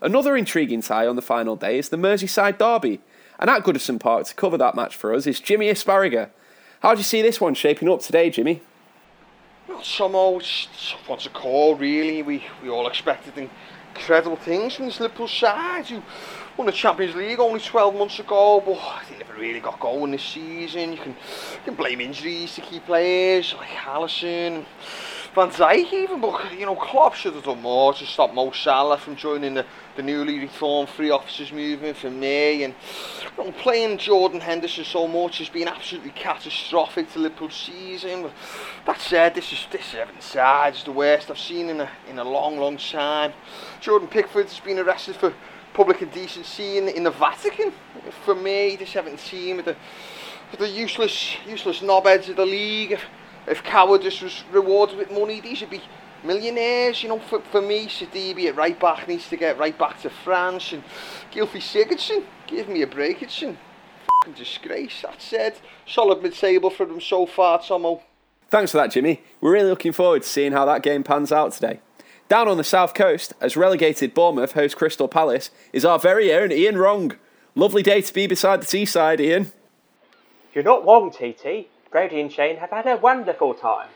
Another 0.00 0.36
intriguing 0.36 0.82
tie 0.82 1.06
on 1.06 1.16
the 1.16 1.22
final 1.22 1.56
day 1.56 1.78
is 1.78 1.88
the 1.88 1.96
Merseyside 1.96 2.58
Derby, 2.58 3.00
and 3.38 3.50
at 3.50 3.64
Goodison 3.64 3.98
Park 3.98 4.26
to 4.26 4.34
cover 4.34 4.58
that 4.58 4.74
match 4.74 4.96
for 4.96 5.14
us 5.14 5.26
is 5.26 5.40
Jimmy 5.40 5.68
Asparagus. 5.68 6.28
How 6.80 6.94
do 6.94 6.98
you 6.98 7.04
see 7.04 7.22
this 7.22 7.40
one 7.40 7.54
shaping 7.54 7.88
up 7.88 8.00
today, 8.00 8.30
Jimmy? 8.30 8.60
Well, 9.68 9.82
somehow 9.82 10.36
it's 10.36 10.94
what's 11.06 11.26
a 11.26 11.30
call 11.30 11.74
really. 11.74 12.22
We 12.22 12.44
we 12.62 12.68
all 12.68 12.86
expected 12.86 13.48
incredible 13.94 14.36
things 14.36 14.74
from 14.74 14.86
this 14.86 15.00
Liverpool 15.00 15.28
side 15.28 15.86
who 15.86 16.02
won 16.56 16.66
the 16.66 16.72
Champions 16.72 17.14
League 17.14 17.40
only 17.40 17.60
12 17.60 17.94
months 17.94 18.18
ago, 18.18 18.62
but 18.64 18.78
they 19.10 19.18
never 19.18 19.34
really 19.34 19.60
got 19.60 19.80
going 19.80 20.12
this 20.12 20.22
season. 20.22 20.92
You 20.92 20.98
can 20.98 21.10
you 21.10 21.60
can 21.64 21.74
blame 21.74 22.00
injuries 22.00 22.54
to 22.54 22.60
key 22.60 22.80
players 22.80 23.54
like 23.54 23.68
Alisson. 23.70 24.64
Van 25.34 25.50
Dijk 25.50 25.92
even, 25.92 26.20
but 26.20 26.56
you 26.56 26.64
know, 26.64 26.76
Klopp 26.76 27.14
should 27.14 27.34
have 27.34 27.42
done 27.42 27.60
more 27.60 27.92
to 27.92 28.06
stop 28.06 28.32
Mo 28.32 28.52
Salah 28.52 28.98
from 28.98 29.16
joining 29.16 29.54
the, 29.54 29.66
the 29.96 30.02
newly 30.02 30.38
reformed 30.38 30.88
free 30.88 31.10
officers 31.10 31.50
movement 31.50 31.96
for 31.96 32.08
May 32.08 32.62
and 32.62 32.72
you 33.36 33.44
know, 33.44 33.50
playing 33.50 33.98
Jordan 33.98 34.38
Henderson 34.38 34.84
so 34.84 35.08
much 35.08 35.38
has 35.38 35.48
been 35.48 35.66
absolutely 35.66 36.12
catastrophic 36.12 37.12
to 37.14 37.18
Liverpool's 37.18 37.56
season. 37.56 38.22
But 38.22 38.32
that 38.86 39.00
said, 39.00 39.34
this 39.34 39.52
is 39.52 39.66
this 39.72 39.92
Everton 39.92 40.20
side 40.20 40.76
is 40.76 40.84
the 40.84 40.92
worst 40.92 41.28
I've 41.32 41.38
seen 41.40 41.68
in 41.68 41.80
a 41.80 41.90
in 42.08 42.20
a 42.20 42.24
long, 42.24 42.56
long 42.56 42.76
time. 42.76 43.32
Jordan 43.80 44.06
Pickford 44.06 44.46
has 44.46 44.60
been 44.60 44.78
arrested 44.78 45.16
for 45.16 45.34
public 45.74 46.00
indecency 46.00 46.78
in, 46.78 46.88
in 46.88 47.02
the 47.02 47.10
Vatican. 47.10 47.72
For 48.24 48.34
me, 48.34 48.76
this 48.76 48.96
Everton 48.96 49.56
with 49.56 49.66
the 49.66 49.76
the 50.58 50.68
useless 50.68 51.36
useless 51.46 51.80
knobheads 51.80 52.28
of 52.28 52.36
the 52.36 52.46
league. 52.46 52.92
If, 52.92 53.02
if 53.46 53.62
cowardice 53.62 54.22
was 54.22 54.44
rewarded 54.50 54.96
with 54.96 55.10
money, 55.10 55.40
these 55.40 55.60
would 55.60 55.70
be 55.70 55.82
millionaires. 56.22 57.02
You 57.02 57.10
know, 57.10 57.18
for, 57.18 57.40
for 57.40 57.60
me, 57.60 57.86
Sidibe 57.86 58.46
at 58.46 58.56
right 58.56 58.78
back 58.78 59.08
needs 59.08 59.28
to 59.28 59.36
get 59.36 59.58
right 59.58 59.76
back 59.76 60.00
to 60.02 60.10
France, 60.10 60.72
and 60.72 60.82
Gylfi 61.32 61.60
Sigurdsson, 61.60 62.24
give 62.46 62.68
me 62.68 62.82
a 62.82 62.86
break, 62.86 63.22
it's 63.22 63.42
a 63.42 63.56
fucking 64.22 64.34
disgrace. 64.36 65.02
That 65.02 65.20
said, 65.20 65.56
solid 65.86 66.22
mid-table 66.22 66.70
for 66.70 66.86
them 66.86 67.00
so 67.00 67.26
far, 67.26 67.60
Tomo. 67.62 68.02
Thanks 68.48 68.70
for 68.70 68.78
that, 68.78 68.92
Jimmy. 68.92 69.22
We're 69.40 69.52
really 69.52 69.70
looking 69.70 69.92
forward 69.92 70.22
to 70.22 70.28
seeing 70.28 70.52
how 70.52 70.64
that 70.66 70.82
game 70.82 71.02
pans 71.02 71.32
out 71.32 71.52
today. 71.52 71.80
Down 72.28 72.48
on 72.48 72.56
the 72.56 72.64
south 72.64 72.94
coast, 72.94 73.34
as 73.40 73.56
relegated 73.56 74.14
Bournemouth 74.14 74.52
host 74.52 74.76
Crystal 74.76 75.08
Palace, 75.08 75.50
is 75.72 75.84
our 75.84 75.98
very 75.98 76.32
own 76.32 76.50
Ian 76.52 76.78
Wrong. 76.78 77.12
Lovely 77.54 77.82
day 77.82 78.00
to 78.00 78.14
be 78.14 78.26
beside 78.26 78.62
the 78.62 78.66
seaside, 78.66 79.20
Ian. 79.20 79.52
You're 80.54 80.64
not 80.64 80.86
wrong, 80.86 81.10
TT. 81.10 81.68
Brody 81.90 82.20
and 82.20 82.32
Shane 82.32 82.56
have 82.56 82.70
had 82.70 82.86
a 82.86 82.96
wonderful 82.96 83.52
time. 83.52 83.88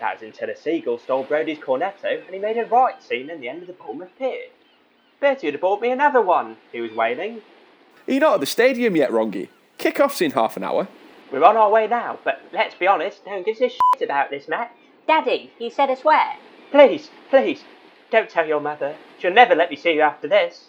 That 0.00 0.14
was 0.14 0.22
until 0.22 0.50
a 0.50 0.56
seagull 0.56 0.98
stole 0.98 1.24
Brody's 1.24 1.58
cornetto 1.58 2.24
and 2.24 2.34
he 2.34 2.38
made 2.38 2.58
a 2.58 2.66
right 2.66 3.02
scene 3.02 3.30
in 3.30 3.40
the 3.40 3.48
end 3.48 3.62
of 3.62 3.68
the 3.68 3.72
Bournemouth 3.72 4.10
Pier. 4.18 4.48
Bertie 5.20 5.46
would 5.46 5.54
have 5.54 5.60
bought 5.60 5.80
me 5.80 5.90
another 5.90 6.20
one, 6.20 6.56
he 6.72 6.80
was 6.80 6.92
wailing. 6.92 7.40
Are 8.06 8.12
you 8.12 8.20
not 8.20 8.34
at 8.34 8.40
the 8.40 8.46
stadium 8.46 8.96
yet, 8.96 9.10
Rongy? 9.10 9.48
Kick-off's 9.78 10.20
in 10.20 10.32
half 10.32 10.56
an 10.56 10.64
hour. 10.64 10.88
We're 11.32 11.44
on 11.44 11.56
our 11.56 11.70
way 11.70 11.86
now, 11.86 12.18
but 12.24 12.42
let's 12.52 12.74
be 12.74 12.86
honest, 12.86 13.24
no 13.26 13.34
one 13.34 13.42
gives 13.42 13.60
a 13.60 13.68
shit 13.68 14.02
about 14.02 14.30
this 14.30 14.48
match. 14.48 14.70
Daddy, 15.06 15.50
you 15.58 15.70
said 15.70 15.88
us 15.88 16.04
where? 16.04 16.36
Please, 16.70 17.08
please, 17.30 17.64
don't 18.16 18.30
tell 18.30 18.46
your 18.46 18.60
mother. 18.60 18.96
She'll 19.18 19.32
never 19.32 19.54
let 19.54 19.70
me 19.70 19.76
see 19.76 19.92
you 19.92 20.00
after 20.00 20.26
this. 20.26 20.68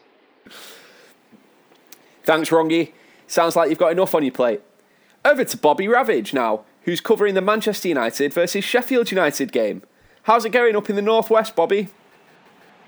Thanks, 2.23 2.49
Rongy. 2.49 2.91
Sounds 3.25 3.55
like 3.55 3.69
you've 3.69 3.79
got 3.79 3.93
enough 3.93 4.13
on 4.13 4.23
your 4.23 4.33
plate. 4.33 4.61
Over 5.23 5.45
to 5.45 5.57
Bobby 5.57 5.87
Ravage 5.87 6.33
now, 6.33 6.65
who's 6.83 6.99
covering 6.99 7.35
the 7.35 7.41
Manchester 7.41 7.87
United 7.87 8.33
versus 8.33 8.65
Sheffield 8.65 9.11
United 9.11 9.51
game. 9.51 9.81
How's 10.23 10.43
it 10.43 10.49
going 10.49 10.75
up 10.75 10.89
in 10.89 10.97
the 10.97 11.01
northwest, 11.01 11.55
Bobby? 11.55 11.87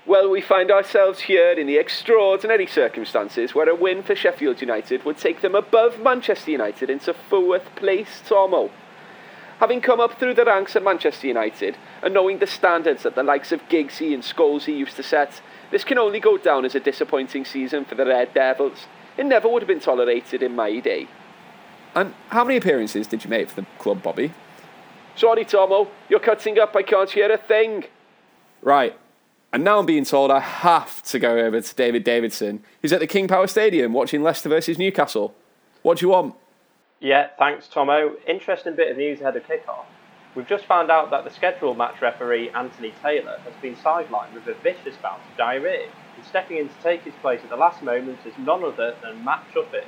Well, 0.05 0.29
we 0.29 0.41
find 0.41 0.71
ourselves 0.71 1.21
here 1.21 1.51
in 1.51 1.67
the 1.67 1.77
extraordinary 1.77 2.67
circumstances 2.67 3.55
where 3.55 3.69
a 3.69 3.75
win 3.75 4.03
for 4.03 4.15
Sheffield 4.15 4.59
United 4.59 5.05
would 5.05 5.17
take 5.17 5.41
them 5.41 5.55
above 5.55 6.01
Manchester 6.01 6.51
United 6.51 6.89
into 6.89 7.13
fourth 7.13 7.75
place, 7.75 8.21
Tomo. 8.27 8.71
Having 9.59 9.81
come 9.81 9.99
up 9.99 10.17
through 10.17 10.35
the 10.35 10.45
ranks 10.45 10.75
at 10.77 10.83
Manchester 10.83 11.27
United 11.27 11.75
and 12.01 12.13
knowing 12.13 12.39
the 12.39 12.47
standards 12.47 13.03
that 13.03 13.15
the 13.15 13.23
likes 13.23 13.51
of 13.51 13.67
Giggsy 13.67 14.13
and 14.13 14.23
Scholesy 14.23 14.77
used 14.77 14.95
to 14.95 15.03
set, 15.03 15.41
this 15.69 15.83
can 15.83 15.97
only 15.97 16.21
go 16.21 16.37
down 16.37 16.63
as 16.63 16.75
a 16.75 16.79
disappointing 16.79 17.43
season 17.43 17.83
for 17.83 17.95
the 17.95 18.05
Red 18.05 18.33
Devils. 18.33 18.87
It 19.17 19.25
never 19.25 19.49
would 19.49 19.61
have 19.61 19.67
been 19.67 19.81
tolerated 19.81 20.41
in 20.41 20.55
my 20.55 20.79
day. 20.79 21.09
And 21.93 22.13
how 22.29 22.45
many 22.45 22.55
appearances 22.55 23.05
did 23.07 23.25
you 23.25 23.29
make 23.29 23.49
for 23.49 23.61
the 23.61 23.67
club, 23.79 24.01
Bobby? 24.01 24.31
Sorry, 25.15 25.43
Tomo, 25.43 25.89
you're 26.07 26.21
cutting 26.21 26.57
up. 26.57 26.73
I 26.73 26.83
can't 26.83 27.09
hear 27.09 27.29
a 27.29 27.37
thing. 27.37 27.83
Right. 28.61 28.97
And 29.51 29.65
now 29.65 29.79
I'm 29.79 29.85
being 29.85 30.05
told 30.05 30.31
I 30.31 30.39
have 30.39 31.01
to 31.03 31.19
go 31.19 31.37
over 31.37 31.59
to 31.59 31.75
David 31.75 32.05
Davidson, 32.05 32.63
who's 32.81 32.93
at 32.93 33.01
the 33.01 33.07
King 33.07 33.27
Power 33.27 33.47
Stadium 33.47 33.91
watching 33.91 34.23
Leicester 34.23 34.47
versus 34.47 34.77
Newcastle. 34.77 35.35
What 35.81 35.97
do 35.97 36.05
you 36.05 36.11
want? 36.11 36.35
Yeah, 37.01 37.29
thanks, 37.39 37.69
Tomo. 37.69 38.17
Interesting 38.27 38.75
bit 38.75 38.91
of 38.91 38.97
news 38.97 39.21
ahead 39.21 39.37
of 39.37 39.43
kickoff. 39.43 39.85
We've 40.35 40.47
just 40.47 40.65
found 40.65 40.91
out 40.91 41.11
that 41.11 41.23
the 41.23 41.29
scheduled 41.29 41.77
match 41.77 42.01
referee, 42.01 42.49
Anthony 42.49 42.93
Taylor, 43.01 43.39
has 43.45 43.53
been 43.61 43.75
sidelined 43.77 44.33
with 44.33 44.47
a 44.47 44.53
vicious 44.61 44.97
bout 45.01 45.19
of 45.19 45.37
diarrhea, 45.37 45.87
and 46.17 46.25
stepping 46.25 46.57
in 46.57 46.67
to 46.67 46.75
take 46.83 47.03
his 47.03 47.13
place 47.21 47.39
at 47.41 47.49
the 47.49 47.55
last 47.55 47.81
moment 47.81 48.19
is 48.25 48.37
none 48.37 48.65
other 48.65 48.95
than 49.01 49.23
Matt 49.23 49.45
Chuffix. 49.55 49.85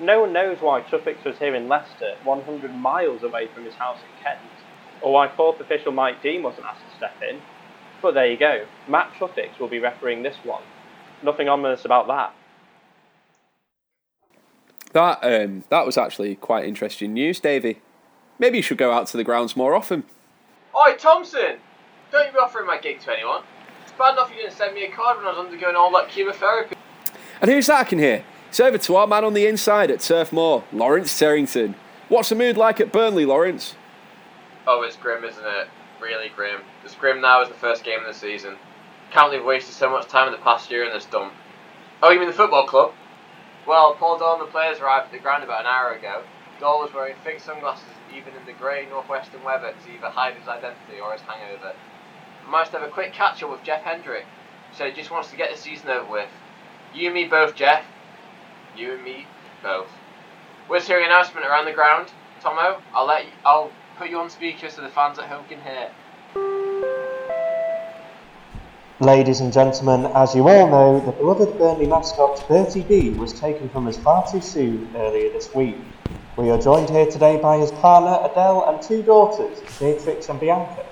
No 0.00 0.20
one 0.20 0.34
knows 0.34 0.60
why 0.60 0.82
Chuffix 0.82 1.24
was 1.24 1.38
here 1.38 1.54
in 1.54 1.66
Leicester, 1.66 2.16
100 2.22 2.74
miles 2.74 3.22
away 3.22 3.48
from 3.48 3.64
his 3.64 3.74
house 3.74 3.98
in 3.98 4.22
Kent, 4.22 4.38
or 5.00 5.14
why 5.14 5.34
fourth 5.34 5.60
official 5.60 5.92
Mike 5.92 6.22
Dean 6.22 6.42
wasn't 6.42 6.66
asked 6.66 6.84
to 6.90 6.96
step 6.98 7.16
in. 7.22 7.40
But 8.02 8.12
there 8.12 8.30
you 8.30 8.36
go, 8.36 8.66
Matt 8.86 9.14
Chuffix 9.18 9.58
will 9.58 9.68
be 9.68 9.80
refereeing 9.80 10.22
this 10.22 10.36
one. 10.44 10.62
Nothing 11.22 11.48
ominous 11.48 11.86
about 11.86 12.06
that. 12.08 12.34
That 14.92 15.18
um, 15.22 15.64
that 15.68 15.84
was 15.84 15.98
actually 15.98 16.36
quite 16.36 16.64
interesting 16.64 17.12
news, 17.12 17.40
Davy. 17.40 17.80
Maybe 18.38 18.58
you 18.58 18.62
should 18.62 18.78
go 18.78 18.92
out 18.92 19.06
to 19.08 19.16
the 19.16 19.24
grounds 19.24 19.56
more 19.56 19.74
often. 19.74 20.04
Oi, 20.74 20.94
Thompson! 20.94 21.58
Don't 22.10 22.26
you 22.26 22.32
be 22.32 22.38
offering 22.38 22.66
my 22.66 22.78
gig 22.78 23.00
to 23.00 23.12
anyone. 23.12 23.42
It's 23.82 23.92
bad 23.92 24.12
enough 24.12 24.30
you 24.30 24.36
didn't 24.36 24.54
send 24.54 24.74
me 24.74 24.84
a 24.84 24.90
card 24.90 25.18
when 25.18 25.26
I 25.26 25.30
was 25.30 25.38
undergoing 25.38 25.76
all 25.76 25.90
that 25.92 26.08
chemotherapy. 26.08 26.76
And 27.40 27.50
who's 27.50 27.66
that 27.66 27.80
I 27.80 27.84
can 27.84 27.98
hear? 27.98 28.24
It's 28.48 28.60
over 28.60 28.78
to 28.78 28.96
our 28.96 29.06
man 29.06 29.24
on 29.24 29.34
the 29.34 29.46
inside 29.46 29.90
at 29.90 30.00
Turf 30.00 30.32
Moor, 30.32 30.64
Lawrence 30.72 31.12
Terrington. 31.12 31.74
What's 32.08 32.30
the 32.30 32.34
mood 32.34 32.56
like 32.56 32.80
at 32.80 32.92
Burnley, 32.92 33.26
Lawrence? 33.26 33.74
Oh, 34.66 34.82
it's 34.82 34.96
grim, 34.96 35.24
isn't 35.24 35.44
it? 35.44 35.68
Really 36.00 36.30
grim. 36.30 36.60
It's 36.84 36.94
grim 36.94 37.20
now 37.20 37.42
as 37.42 37.48
the 37.48 37.54
first 37.54 37.84
game 37.84 38.00
of 38.00 38.06
the 38.06 38.14
season. 38.14 38.56
Can't 39.10 39.30
believe 39.30 39.42
we 39.42 39.48
wasted 39.48 39.74
so 39.74 39.90
much 39.90 40.06
time 40.06 40.28
in 40.28 40.32
the 40.32 40.38
past 40.38 40.70
year 40.70 40.84
in 40.84 40.92
this 40.92 41.04
dump. 41.04 41.32
Oh, 42.02 42.10
you 42.10 42.18
mean 42.18 42.28
the 42.28 42.34
football 42.34 42.66
club? 42.66 42.92
Well, 43.68 43.96
Paul 43.96 44.16
Doyle 44.16 44.40
and 44.40 44.48
the 44.48 44.50
players 44.50 44.80
arrived 44.80 45.08
at 45.08 45.12
the 45.12 45.18
ground 45.18 45.44
about 45.44 45.60
an 45.60 45.66
hour 45.66 45.92
ago. 45.92 46.22
Doyle 46.58 46.80
was 46.80 46.94
wearing 46.94 47.14
thick 47.22 47.38
sunglasses 47.38 47.84
even 48.16 48.32
in 48.34 48.46
the 48.46 48.54
grey 48.58 48.86
northwestern 48.88 49.44
weather 49.44 49.74
to 49.84 49.92
either 49.92 50.08
hide 50.08 50.32
his 50.32 50.48
identity 50.48 50.98
or 51.04 51.12
his 51.12 51.20
hangover. 51.20 51.74
I 52.46 52.50
managed 52.50 52.70
to 52.70 52.78
have 52.78 52.88
a 52.88 52.90
quick 52.90 53.12
catch 53.12 53.42
up 53.42 53.50
with 53.50 53.62
Jeff 53.64 53.82
Hendrick. 53.82 54.24
so 54.72 54.86
he 54.86 54.92
just 54.92 55.10
wants 55.10 55.30
to 55.32 55.36
get 55.36 55.50
the 55.50 55.58
season 55.58 55.90
over 55.90 56.10
with. 56.10 56.30
You 56.94 57.08
and 57.08 57.14
me 57.14 57.26
both, 57.26 57.54
Jeff. 57.54 57.84
You 58.74 58.94
and 58.94 59.04
me 59.04 59.26
both. 59.62 59.90
We're 60.70 60.80
hearing 60.80 61.04
an 61.04 61.10
announcement 61.10 61.44
around 61.44 61.66
the 61.66 61.72
ground. 61.72 62.08
Tomo, 62.40 62.80
I'll 62.94 63.06
let 63.06 63.26
you, 63.26 63.32
I'll 63.44 63.70
put 63.98 64.08
you 64.08 64.18
on 64.18 64.30
speaker 64.30 64.70
so 64.70 64.80
the 64.80 64.88
fans 64.88 65.18
at 65.18 65.26
home 65.26 65.44
can 65.46 65.60
hear. 65.60 66.97
Ladies 69.00 69.38
and 69.38 69.52
gentlemen, 69.52 70.10
as 70.16 70.34
you 70.34 70.48
all 70.48 70.68
know, 70.68 70.98
the 70.98 71.12
beloved 71.12 71.56
Burnley 71.56 71.86
mascot 71.86 72.44
Bertie 72.48 72.82
B 72.82 73.10
was 73.10 73.32
taken 73.32 73.68
from 73.68 73.86
us 73.86 73.96
far 73.96 74.28
too 74.28 74.40
soon 74.40 74.90
earlier 74.96 75.32
this 75.32 75.54
week. 75.54 75.76
We 76.36 76.50
are 76.50 76.58
joined 76.58 76.90
here 76.90 77.06
today 77.06 77.36
by 77.40 77.58
his 77.58 77.70
partner 77.70 78.18
Adele 78.28 78.68
and 78.68 78.82
two 78.82 79.04
daughters, 79.04 79.60
Beatrix 79.78 80.28
and 80.28 80.40
Bianca. 80.40 80.84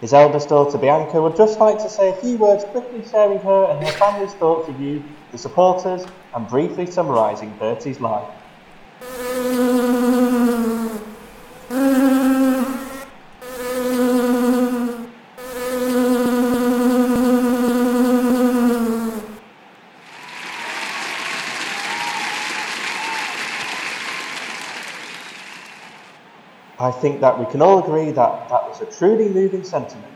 His 0.00 0.12
eldest 0.12 0.48
daughter 0.48 0.78
Bianca 0.78 1.20
would 1.20 1.34
just 1.34 1.58
like 1.58 1.78
to 1.78 1.88
say 1.88 2.10
a 2.10 2.16
few 2.18 2.38
words 2.38 2.62
quickly 2.66 3.02
sharing 3.10 3.40
her 3.40 3.64
and 3.64 3.84
her 3.84 3.92
family's 3.94 4.34
thoughts 4.34 4.68
of 4.68 4.80
you, 4.80 5.02
the 5.32 5.38
supporters, 5.38 6.06
and 6.32 6.46
briefly 6.46 6.86
summarising 6.86 7.52
Bertie's 7.58 8.00
life. 8.00 8.30
I 26.90 26.92
think 26.92 27.20
that 27.20 27.38
we 27.38 27.46
can 27.46 27.62
all 27.62 27.78
agree 27.78 28.10
that 28.10 28.48
that 28.48 28.68
was 28.68 28.80
a 28.80 28.86
truly 28.86 29.28
moving 29.28 29.62
sentiment 29.62 30.12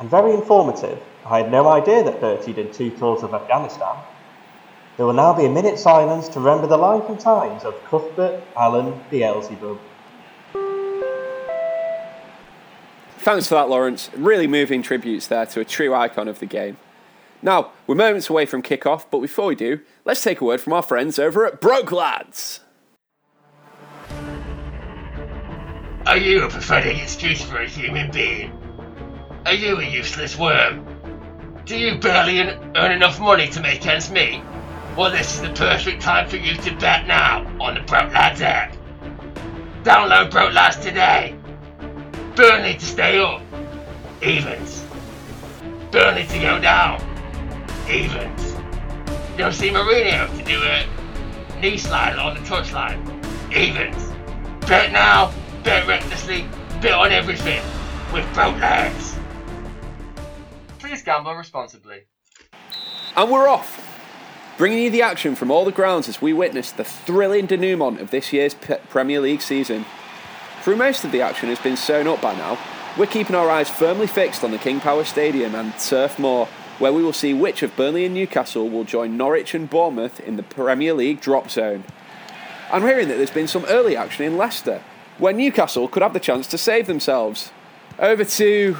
and 0.00 0.10
very 0.10 0.34
informative. 0.34 1.00
I 1.24 1.38
had 1.38 1.52
no 1.52 1.68
idea 1.68 2.02
that 2.02 2.20
Bertie 2.20 2.52
did 2.52 2.72
two 2.72 2.90
tours 2.90 3.22
of 3.22 3.32
Afghanistan. 3.32 3.96
There 4.96 5.06
will 5.06 5.12
now 5.12 5.32
be 5.32 5.44
a 5.44 5.48
minute's 5.48 5.84
silence 5.84 6.26
to 6.30 6.40
remember 6.40 6.66
the 6.66 6.76
life 6.76 7.08
and 7.08 7.20
times 7.20 7.62
of 7.62 7.80
Cuthbert 7.84 8.42
Allen 8.56 9.00
Beelzebub. 9.08 9.78
Thanks 13.18 13.46
for 13.46 13.54
that, 13.54 13.68
Lawrence. 13.68 14.10
Really 14.16 14.48
moving 14.48 14.82
tributes 14.82 15.28
there 15.28 15.46
to 15.46 15.60
a 15.60 15.64
true 15.64 15.94
icon 15.94 16.26
of 16.26 16.40
the 16.40 16.46
game. 16.46 16.76
Now, 17.40 17.70
we're 17.86 17.94
moments 17.94 18.28
away 18.28 18.46
from 18.46 18.62
kick-off, 18.62 19.08
but 19.08 19.20
before 19.20 19.46
we 19.46 19.54
do, 19.54 19.78
let's 20.04 20.24
take 20.24 20.40
a 20.40 20.44
word 20.44 20.60
from 20.60 20.72
our 20.72 20.82
friends 20.82 21.20
over 21.20 21.46
at 21.46 21.60
Broke 21.60 21.92
Lads. 21.92 22.62
Are 26.10 26.16
you 26.16 26.42
a 26.42 26.48
pathetic 26.48 27.00
excuse 27.00 27.40
for 27.40 27.58
a 27.58 27.68
human 27.68 28.10
being? 28.10 28.50
Are 29.46 29.54
you 29.54 29.78
a 29.78 29.84
useless 29.84 30.36
worm? 30.36 30.84
Do 31.64 31.78
you 31.78 32.00
barely 32.00 32.40
earn 32.40 32.90
enough 32.90 33.20
money 33.20 33.46
to 33.50 33.60
make 33.60 33.86
ends 33.86 34.10
meet? 34.10 34.42
Well, 34.96 35.12
this 35.12 35.36
is 35.36 35.42
the 35.42 35.50
perfect 35.50 36.02
time 36.02 36.28
for 36.28 36.34
you 36.34 36.56
to 36.56 36.76
bet 36.78 37.06
now 37.06 37.46
on 37.60 37.74
the 37.74 37.82
Broke 37.82 38.12
Lads 38.12 38.42
app. 38.42 38.76
Download 39.84 40.32
Broke 40.32 40.52
Lads 40.52 40.78
today. 40.78 41.36
Burnley 42.34 42.74
to 42.74 42.84
stay 42.84 43.20
up. 43.20 43.40
Evens. 44.20 44.84
Burnley 45.92 46.26
to 46.26 46.38
go 46.40 46.58
down. 46.58 47.00
Evens. 47.88 48.56
You'll 49.38 49.52
see 49.52 49.70
Mourinho 49.70 50.36
to 50.36 50.42
do 50.44 50.60
a 50.60 51.60
knee 51.60 51.78
slide 51.78 52.16
on 52.16 52.34
the 52.34 52.40
touchline. 52.40 52.98
Evens. 53.54 54.10
Bet 54.66 54.90
now, 54.90 55.32
bet 55.62 55.86
recklessly, 55.86 56.46
bet 56.80 56.92
on 56.92 57.12
everything 57.12 57.62
with 58.12 58.24
both 58.34 58.56
hands. 58.56 59.16
Please 60.78 61.02
gamble 61.02 61.34
responsibly. 61.34 62.02
And 63.16 63.30
we're 63.30 63.48
off! 63.48 63.86
Bringing 64.56 64.82
you 64.82 64.90
the 64.90 65.02
action 65.02 65.34
from 65.34 65.50
all 65.50 65.64
the 65.64 65.72
grounds 65.72 66.08
as 66.08 66.20
we 66.20 66.32
witness 66.32 66.70
the 66.70 66.84
thrilling 66.84 67.46
denouement 67.46 68.00
of 68.00 68.10
this 68.10 68.32
year's 68.32 68.54
P- 68.54 68.74
Premier 68.88 69.20
League 69.20 69.40
season. 69.40 69.86
Through 70.62 70.76
most 70.76 71.04
of 71.04 71.12
the 71.12 71.22
action 71.22 71.48
has 71.48 71.58
been 71.58 71.76
sewn 71.76 72.06
up 72.06 72.20
by 72.20 72.34
now, 72.34 72.58
we're 72.98 73.06
keeping 73.06 73.36
our 73.36 73.48
eyes 73.48 73.70
firmly 73.70 74.06
fixed 74.06 74.44
on 74.44 74.50
the 74.50 74.58
King 74.58 74.80
Power 74.80 75.04
Stadium 75.04 75.54
and 75.54 75.76
Turf 75.78 76.18
Moor, 76.18 76.46
where 76.78 76.92
we 76.92 77.02
will 77.02 77.12
see 77.12 77.32
which 77.32 77.62
of 77.62 77.74
Burnley 77.76 78.04
and 78.04 78.14
Newcastle 78.14 78.68
will 78.68 78.84
join 78.84 79.16
Norwich 79.16 79.54
and 79.54 79.70
Bournemouth 79.70 80.20
in 80.20 80.36
the 80.36 80.42
Premier 80.42 80.92
League 80.92 81.20
drop 81.20 81.50
zone. 81.50 81.84
I'm 82.70 82.82
hearing 82.82 83.08
that 83.08 83.16
there's 83.16 83.30
been 83.30 83.48
some 83.48 83.64
early 83.66 83.96
action 83.96 84.24
in 84.24 84.36
Leicester, 84.36 84.82
where 85.20 85.34
Newcastle 85.34 85.86
could 85.86 86.02
have 86.02 86.14
the 86.14 86.20
chance 86.20 86.46
to 86.48 86.58
save 86.58 86.86
themselves. 86.86 87.52
Over 87.98 88.24
to 88.24 88.76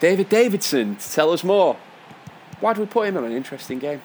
David 0.00 0.28
Davidson 0.30 0.96
to 0.96 1.12
tell 1.12 1.30
us 1.30 1.44
more. 1.44 1.76
Why 2.60 2.72
do 2.72 2.80
we 2.80 2.86
put 2.86 3.06
him 3.06 3.18
on 3.18 3.24
an 3.24 3.32
interesting 3.32 3.78
game? 3.78 4.00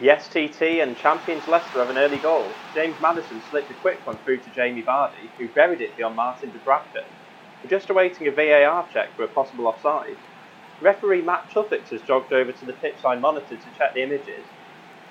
Yes, 0.00 0.28
TT 0.28 0.62
and 0.82 0.96
champions 0.96 1.46
Leicester 1.48 1.78
have 1.78 1.88
an 1.88 1.96
early 1.96 2.18
goal. 2.18 2.46
James 2.74 2.96
Maddison 3.00 3.40
slipped 3.48 3.70
a 3.70 3.74
quick 3.74 4.04
one 4.06 4.18
through 4.18 4.38
to 4.38 4.50
Jamie 4.50 4.82
Vardy, 4.82 5.30
who 5.38 5.48
buried 5.48 5.80
it 5.80 5.96
beyond 5.96 6.16
Martin 6.16 6.50
Dúbravka. 6.50 7.04
We're 7.62 7.70
just 7.70 7.88
awaiting 7.88 8.26
a 8.26 8.30
VAR 8.30 8.86
check 8.92 9.14
for 9.16 9.22
a 9.22 9.28
possible 9.28 9.66
offside. 9.68 10.16
Referee 10.82 11.22
Matt 11.22 11.48
Tuffix 11.50 11.88
has 11.88 12.02
jogged 12.02 12.32
over 12.32 12.52
to 12.52 12.64
the 12.66 12.74
pitchline 12.74 13.20
monitor 13.20 13.56
to 13.56 13.78
check 13.78 13.94
the 13.94 14.02
images. 14.02 14.44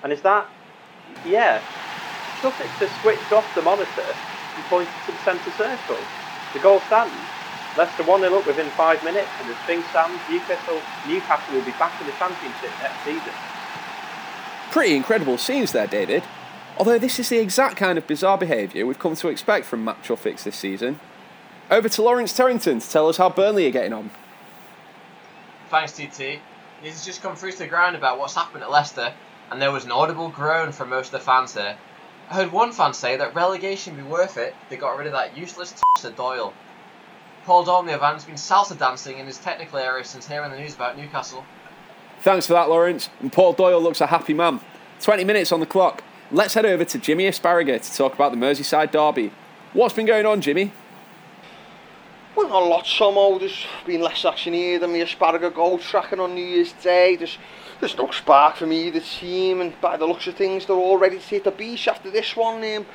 And 0.04 0.12
is 0.12 0.22
that. 0.22 0.46
Yeah. 1.24 1.60
Tuffix 2.40 2.70
has 2.80 2.90
switched 3.02 3.32
off 3.32 3.46
the 3.54 3.62
monitor 3.62 4.04
and 4.04 4.64
pointed 4.66 4.92
to 5.06 5.12
the 5.12 5.18
centre 5.24 5.50
circle. 5.52 5.98
The 6.52 6.60
goal 6.60 6.80
stands. 6.80 7.14
Leicester 7.76 8.04
1 8.04 8.20
0 8.20 8.38
up 8.38 8.46
within 8.46 8.68
five 8.70 9.02
minutes, 9.04 9.28
and 9.40 9.50
as 9.50 9.56
things 9.66 9.84
stand, 9.86 10.18
Newcastle, 10.30 10.80
Newcastle 11.06 11.54
will 11.54 11.64
be 11.64 11.72
back 11.72 12.00
in 12.00 12.06
the 12.06 12.12
Championship 12.14 12.70
next 12.80 13.04
season. 13.04 13.32
Pretty 14.70 14.96
incredible 14.96 15.36
scenes 15.36 15.72
there, 15.72 15.86
David. 15.86 16.22
Although 16.78 16.98
this 16.98 17.18
is 17.18 17.28
the 17.28 17.38
exact 17.38 17.76
kind 17.76 17.98
of 17.98 18.06
bizarre 18.06 18.38
behaviour 18.38 18.86
we've 18.86 18.98
come 18.98 19.16
to 19.16 19.28
expect 19.28 19.66
from 19.66 19.84
Matt 19.84 20.02
Chuffix 20.02 20.44
this 20.44 20.56
season. 20.56 21.00
Over 21.70 21.88
to 21.88 22.02
Lawrence 22.02 22.32
Terrington 22.32 22.82
to 22.82 22.90
tell 22.90 23.08
us 23.08 23.16
how 23.16 23.28
Burnley 23.28 23.66
are 23.66 23.70
getting 23.70 23.92
on. 23.92 24.10
Thanks, 25.68 25.92
TT. 25.92 26.40
News 26.82 26.92
has 26.92 27.04
just 27.04 27.22
come 27.22 27.34
through 27.34 27.52
to 27.52 27.58
the 27.58 27.66
ground 27.66 27.96
about 27.96 28.18
what's 28.18 28.34
happened 28.34 28.62
at 28.62 28.70
Leicester, 28.70 29.12
and 29.50 29.60
there 29.60 29.72
was 29.72 29.84
an 29.84 29.90
audible 29.90 30.28
groan 30.28 30.72
from 30.72 30.90
most 30.90 31.06
of 31.06 31.12
the 31.12 31.20
fans 31.20 31.54
here. 31.54 31.76
I 32.28 32.34
heard 32.34 32.52
one 32.52 32.72
fan 32.72 32.92
say 32.92 33.16
that 33.16 33.34
relegation 33.34 33.96
would 33.96 34.04
be 34.04 34.10
worth 34.10 34.36
it 34.36 34.54
if 34.62 34.68
they 34.68 34.76
got 34.76 34.98
rid 34.98 35.06
of 35.06 35.12
that 35.12 35.36
useless 35.36 35.74
tosser 35.94 36.10
Doyle. 36.10 36.52
Paul 37.44 37.64
Dolmy 37.64 37.94
of 37.94 38.00
has 38.00 38.24
been 38.24 38.34
salsa 38.34 38.76
dancing 38.76 39.18
in 39.18 39.26
his 39.26 39.38
technical 39.38 39.78
area 39.78 40.04
since 40.04 40.26
hearing 40.26 40.50
the 40.50 40.58
news 40.58 40.74
about 40.74 40.98
Newcastle. 40.98 41.44
Thanks 42.20 42.46
for 42.46 42.54
that, 42.54 42.68
Lawrence. 42.68 43.08
And 43.20 43.32
Paul 43.32 43.52
Doyle 43.52 43.80
looks 43.80 44.00
a 44.00 44.06
happy 44.08 44.34
man. 44.34 44.60
20 45.00 45.22
minutes 45.22 45.52
on 45.52 45.60
the 45.60 45.66
clock. 45.66 46.02
Let's 46.32 46.54
head 46.54 46.66
over 46.66 46.84
to 46.84 46.98
Jimmy 46.98 47.28
Asparagus 47.28 47.90
to 47.90 47.96
talk 47.96 48.14
about 48.14 48.32
the 48.32 48.38
Merseyside 48.38 48.90
derby. 48.90 49.30
What's 49.72 49.94
been 49.94 50.06
going 50.06 50.26
on, 50.26 50.40
Jimmy? 50.40 50.72
Well, 52.34 52.48
not 52.48 52.62
a 52.62 52.66
lot 52.66 52.86
somehow. 52.86 53.38
There's 53.38 53.64
been 53.86 54.00
less 54.00 54.24
action 54.24 54.52
here 54.52 54.80
than 54.80 54.92
the 54.92 55.02
asparagus 55.02 55.54
goal 55.54 55.78
tracking 55.78 56.18
on 56.18 56.34
New 56.34 56.44
Year's 56.44 56.72
Day. 56.72 57.14
There's, 57.14 57.38
there's 57.80 57.96
no 57.96 58.10
spark 58.10 58.56
from 58.56 58.72
either 58.72 59.00
team, 59.00 59.60
and 59.60 59.78
by 59.80 59.96
the 59.96 60.06
looks 60.06 60.26
of 60.26 60.36
things, 60.36 60.66
they're 60.66 60.76
all 60.76 60.98
ready 60.98 61.18
to 61.18 61.26
take 61.26 61.44
the 61.44 61.50
beach 61.50 61.88
after 61.88 62.10
this 62.10 62.34
one. 62.36 62.56
Um, 62.56 62.64
in 62.64 62.86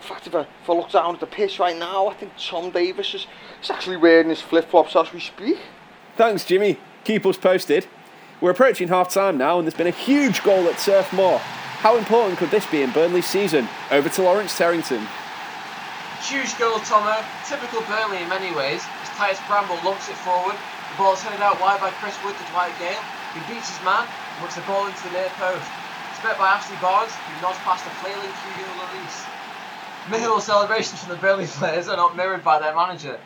fact, 0.00 0.26
if 0.26 0.34
I, 0.34 0.40
if 0.40 0.70
I 0.70 0.72
look 0.72 0.90
down 0.90 1.14
at 1.14 1.20
the 1.20 1.26
pitch 1.26 1.58
right 1.58 1.76
now, 1.76 2.08
I 2.08 2.14
think 2.14 2.32
Tom 2.38 2.70
Davies 2.70 3.14
is, 3.14 3.26
is 3.62 3.70
actually 3.70 3.96
wearing 3.96 4.28
his 4.28 4.40
flip 4.40 4.68
flops 4.70 4.94
as 4.96 5.12
we 5.12 5.20
speak. 5.20 5.58
Thanks, 6.16 6.44
Jimmy. 6.44 6.78
Keep 7.04 7.26
us 7.26 7.36
posted. 7.36 7.86
We're 8.40 8.50
approaching 8.50 8.88
half 8.88 9.12
time 9.12 9.38
now, 9.38 9.58
and 9.58 9.66
there's 9.66 9.76
been 9.76 9.86
a 9.86 9.90
huge 9.90 10.42
goal 10.42 10.68
at 10.68 10.78
Turf 10.78 11.12
Moor. 11.12 11.38
How 11.38 11.96
important 11.96 12.38
could 12.38 12.50
this 12.50 12.66
be 12.66 12.82
in 12.82 12.90
Burnley's 12.92 13.26
season? 13.26 13.68
Over 13.90 14.08
to 14.08 14.22
Lawrence 14.22 14.56
Terrington. 14.58 15.06
Huge 16.22 16.56
goal, 16.58 16.78
Tomo. 16.86 17.18
Typical 17.46 17.82
Burnley 17.90 18.22
in 18.22 18.28
many 18.28 18.54
ways. 18.54 18.82
As 19.02 19.08
Titus 19.18 19.40
Bramble 19.48 19.78
lumps 19.84 20.08
it 20.08 20.14
forward, 20.22 20.54
the 20.54 20.96
ball 20.96 21.14
is 21.14 21.22
headed 21.22 21.40
out 21.42 21.60
wide 21.60 21.80
by 21.80 21.90
Chris 21.98 22.14
Wood 22.22 22.36
to 22.38 22.44
Dwight 22.52 22.70
Gayle, 22.78 23.02
who 23.32 23.40
beats 23.52 23.68
his 23.68 23.84
man 23.84 24.04
and 24.04 24.42
works 24.42 24.56
the 24.56 24.62
ball 24.62 24.86
into 24.86 25.02
the 25.04 25.16
near 25.16 25.28
post. 25.40 25.64
It's 26.12 26.22
met 26.22 26.38
by 26.38 26.48
Ashley 26.48 26.76
Barnes, 26.80 27.12
who 27.12 27.42
nods 27.42 27.58
past 27.64 27.86
a 27.86 27.90
flailing 28.00 28.20
Hugo 28.20 28.68
Lloris. 28.76 29.16
Miserable 30.10 30.40
celebrations 30.40 31.00
from 31.00 31.10
the 31.10 31.20
Burnley 31.20 31.46
players 31.46 31.88
are 31.88 31.96
not 31.96 32.16
mirrored 32.16 32.44
by 32.44 32.58
their 32.58 32.74
manager. 32.74 33.18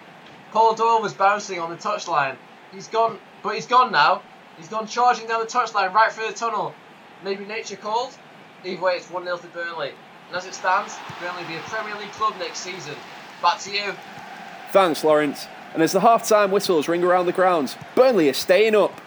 Paul 0.52 0.74
Doyle 0.74 1.02
was 1.02 1.14
bouncing 1.14 1.58
on 1.58 1.70
the 1.70 1.76
touchline. 1.76 2.36
He's 2.72 2.88
gone, 2.88 3.18
but 3.42 3.54
he's 3.54 3.66
gone 3.66 3.92
now. 3.92 4.22
He's 4.56 4.68
gone 4.68 4.86
charging 4.86 5.26
down 5.26 5.40
the 5.40 5.46
touchline 5.46 5.92
right 5.92 6.12
through 6.12 6.28
the 6.28 6.34
tunnel. 6.34 6.74
Maybe 7.24 7.44
nature 7.44 7.76
called? 7.76 8.16
Either 8.64 8.80
way, 8.80 8.94
it's 8.94 9.10
1 9.10 9.24
0 9.24 9.36
to 9.38 9.46
Burnley. 9.48 9.92
And 10.28 10.36
as 10.36 10.46
it 10.46 10.54
stands, 10.54 10.96
Burnley 11.20 11.42
will 11.42 11.48
be 11.48 11.56
a 11.56 11.60
Premier 11.60 11.96
League 11.96 12.12
club 12.12 12.34
next 12.38 12.60
season. 12.60 12.94
Back 13.42 13.58
to 13.60 13.72
you. 13.72 13.94
Thanks, 14.70 15.04
Lawrence. 15.04 15.46
And 15.74 15.82
as 15.82 15.92
the 15.92 16.00
half 16.00 16.26
time 16.26 16.50
whistles 16.50 16.88
ring 16.88 17.04
around 17.04 17.26
the 17.26 17.32
grounds, 17.32 17.76
Burnley 17.94 18.28
is 18.28 18.36
staying 18.36 18.74
up. 18.74 19.00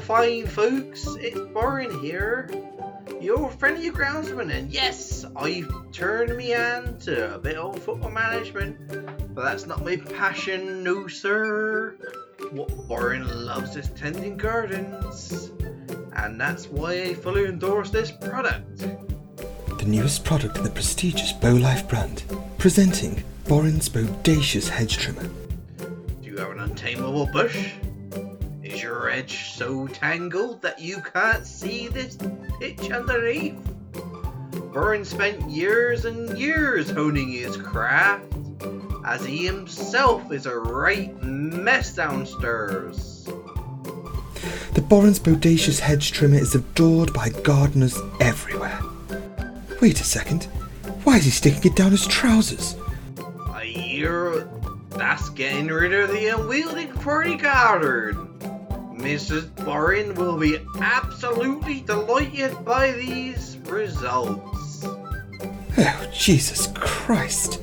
Fine 0.00 0.46
folks. 0.46 1.06
It's 1.20 1.38
Warren 1.54 2.00
here, 2.00 2.50
your 3.20 3.50
friendly 3.50 3.90
groundsman, 3.90 4.52
and 4.52 4.70
yes, 4.70 5.26
I've 5.36 5.70
turned 5.92 6.36
me 6.36 6.50
hand 6.50 7.00
to 7.02 7.34
a 7.34 7.38
bit 7.38 7.56
of 7.56 7.82
football 7.82 8.10
management, 8.10 9.34
but 9.34 9.44
that's 9.44 9.66
not 9.66 9.84
my 9.84 9.96
passion, 9.96 10.82
no 10.82 11.06
sir. 11.06 11.96
What 12.50 12.70
Warren 12.88 13.46
loves 13.46 13.76
is 13.76 13.90
tending 13.90 14.36
gardens, 14.36 15.50
and 16.14 16.40
that's 16.40 16.66
why 16.68 17.02
I 17.02 17.14
fully 17.14 17.44
endorse 17.44 17.90
this 17.90 18.10
product. 18.10 18.78
The 18.78 19.86
newest 19.86 20.24
product 20.24 20.56
in 20.56 20.64
the 20.64 20.70
prestigious 20.70 21.32
BowLife 21.32 21.88
brand, 21.88 22.24
presenting 22.58 23.22
Borin's 23.46 23.88
Bodacious 23.88 24.68
Hedge 24.68 24.96
Trimmer. 24.96 25.28
Do 26.22 26.30
you 26.30 26.36
have 26.38 26.50
an 26.52 26.60
untamable 26.60 27.26
bush? 27.26 27.72
Is 28.70 28.84
your 28.84 29.10
edge 29.10 29.50
so 29.50 29.88
tangled 29.88 30.62
that 30.62 30.78
you 30.78 31.02
can't 31.02 31.44
see 31.44 31.88
this 31.88 32.16
pitch 32.60 32.88
underneath? 32.92 33.58
Burn 34.72 35.04
spent 35.04 35.50
years 35.50 36.04
and 36.04 36.38
years 36.38 36.88
honing 36.88 37.32
his 37.32 37.56
craft, 37.56 38.32
as 39.04 39.24
he 39.24 39.44
himself 39.44 40.30
is 40.30 40.46
a 40.46 40.56
right 40.56 41.20
mess 41.20 41.96
downstairs. 41.96 43.24
The 44.74 44.82
Borin's 44.88 45.18
Bodacious 45.18 45.80
Hedge 45.80 46.12
Trimmer 46.12 46.38
is 46.38 46.54
adored 46.54 47.12
by 47.12 47.30
gardeners 47.30 47.98
everywhere. 48.20 48.80
Wait 49.80 50.00
a 50.00 50.04
second. 50.04 50.44
Why 51.02 51.16
is 51.16 51.24
he 51.24 51.32
sticking 51.32 51.72
it 51.72 51.76
down 51.76 51.90
his 51.90 52.06
trousers? 52.06 52.76
I 53.48 53.64
hear 53.64 54.48
that's 54.90 55.28
getting 55.30 55.66
rid 55.66 55.92
of 55.92 56.10
the 56.12 56.28
unwieldy 56.28 56.86
party 56.86 57.34
guard. 57.34 58.29
Mrs. 59.00 59.54
Borin 59.64 60.14
will 60.14 60.38
be 60.38 60.58
absolutely 60.78 61.80
delighted 61.80 62.64
by 62.64 62.92
these 62.92 63.56
results. 63.64 64.84
Oh, 64.84 66.10
Jesus 66.12 66.68
Christ. 66.74 67.62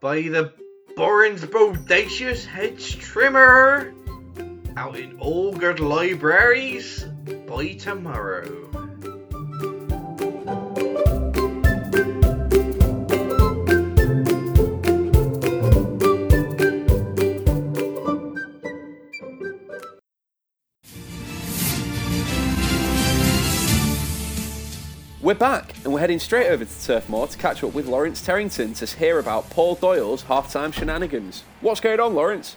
By 0.00 0.22
the 0.22 0.52
Borin's 0.96 1.42
Bodacious 1.42 2.44
Hedge 2.44 2.98
Trimmer 2.98 3.94
out 4.76 4.98
in 4.98 5.18
all 5.18 5.52
good 5.52 5.80
libraries 5.80 7.04
by 7.46 7.72
tomorrow. 7.72 8.89
We're 25.30 25.34
back, 25.34 25.76
and 25.84 25.92
we're 25.92 26.00
heading 26.00 26.18
straight 26.18 26.48
over 26.48 26.64
to 26.64 26.82
Turf 26.82 27.08
Moor 27.08 27.28
to 27.28 27.38
catch 27.38 27.62
up 27.62 27.72
with 27.72 27.86
Lawrence 27.86 28.20
Terrington 28.20 28.76
to 28.76 28.98
hear 28.98 29.20
about 29.20 29.48
Paul 29.48 29.76
Doyle's 29.76 30.24
halftime 30.24 30.72
shenanigans. 30.72 31.44
What's 31.60 31.78
going 31.78 32.00
on, 32.00 32.16
Lawrence? 32.16 32.56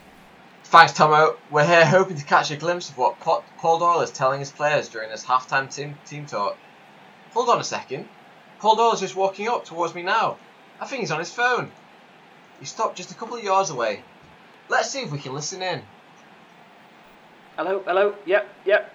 Thanks, 0.64 0.92
Tomo. 0.92 1.38
We're 1.52 1.68
here 1.68 1.86
hoping 1.86 2.18
to 2.18 2.26
catch 2.26 2.50
a 2.50 2.56
glimpse 2.56 2.90
of 2.90 2.98
what 2.98 3.20
Paul 3.20 3.78
Doyle 3.78 4.02
is 4.02 4.10
telling 4.10 4.40
his 4.40 4.52
players 4.52 4.90
during 4.90 5.12
this 5.12 5.24
halftime 5.24 5.72
team 5.72 6.00
team 6.08 6.26
talk. 6.26 6.58
Hold 7.34 7.50
on 7.50 7.60
a 7.60 7.64
second. 7.64 8.10
Paul 8.58 8.76
Doyle's 8.76 9.02
just 9.02 9.16
walking 9.16 9.48
up 9.48 9.66
towards 9.66 9.94
me 9.94 10.02
now. 10.02 10.38
I 10.82 10.88
think 10.88 11.02
he's 11.02 11.12
on 11.12 11.20
his 11.20 11.32
phone. 11.32 11.72
He 12.60 12.66
stopped 12.66 12.98
just 12.98 13.12
a 13.12 13.16
couple 13.16 13.38
of 13.38 13.44
yards 13.44 13.70
away. 13.70 14.02
Let's 14.68 14.90
see 14.90 15.02
if 15.02 15.12
we 15.12 15.20
can 15.20 15.36
listen 15.36 15.62
in. 15.62 15.84
Hello, 17.56 17.84
hello. 17.86 18.16
Yep, 18.26 18.50
yep. 18.66 18.92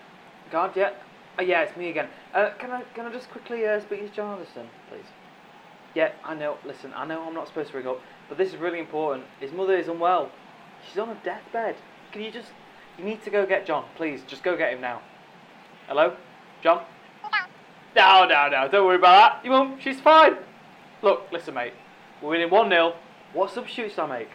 God, 0.50 0.74
yep. 0.74 1.00
Uh, 1.38 1.42
yeah, 1.42 1.62
it's 1.62 1.76
me 1.76 1.88
again. 1.88 2.08
Uh, 2.34 2.50
can 2.58 2.72
I 2.72 2.82
can 2.94 3.06
I 3.06 3.12
just 3.12 3.30
quickly 3.30 3.64
uh, 3.64 3.80
speak 3.80 4.00
to 4.00 4.08
John 4.08 4.38
Anderson, 4.38 4.66
please? 4.90 5.06
Yeah, 5.94 6.10
I 6.24 6.34
know. 6.34 6.58
Listen, 6.64 6.92
I 6.96 7.06
know 7.06 7.22
I'm 7.22 7.34
not 7.34 7.46
supposed 7.46 7.70
to 7.70 7.76
ring 7.76 7.86
up, 7.86 8.00
but 8.28 8.38
this 8.38 8.48
is 8.48 8.56
really 8.56 8.80
important. 8.80 9.24
His 9.38 9.52
mother 9.52 9.76
is 9.76 9.86
unwell. 9.88 10.30
She's 10.86 10.98
on 10.98 11.10
a 11.10 11.14
deathbed. 11.24 11.76
Can 12.12 12.22
you 12.22 12.32
just? 12.32 12.48
You 12.98 13.04
need 13.04 13.22
to 13.22 13.30
go 13.30 13.46
get 13.46 13.66
John, 13.66 13.84
please. 13.94 14.22
Just 14.26 14.42
go 14.42 14.56
get 14.56 14.72
him 14.72 14.80
now. 14.80 15.00
Hello, 15.86 16.16
John. 16.62 16.82
No, 17.94 18.26
no, 18.26 18.48
no. 18.48 18.68
Don't 18.68 18.84
worry 18.86 18.96
about 18.96 19.42
that. 19.42 19.44
Your 19.44 19.54
mum, 19.54 19.78
she's 19.80 20.00
fine. 20.00 20.36
Look, 21.02 21.28
listen, 21.32 21.54
mate. 21.54 21.72
We're 22.20 22.30
winning 22.30 22.50
one 22.50 22.68
0 22.68 22.94
What 23.32 23.52
substitutes 23.52 23.94
do 23.94 24.02
I 24.02 24.18
make? 24.18 24.30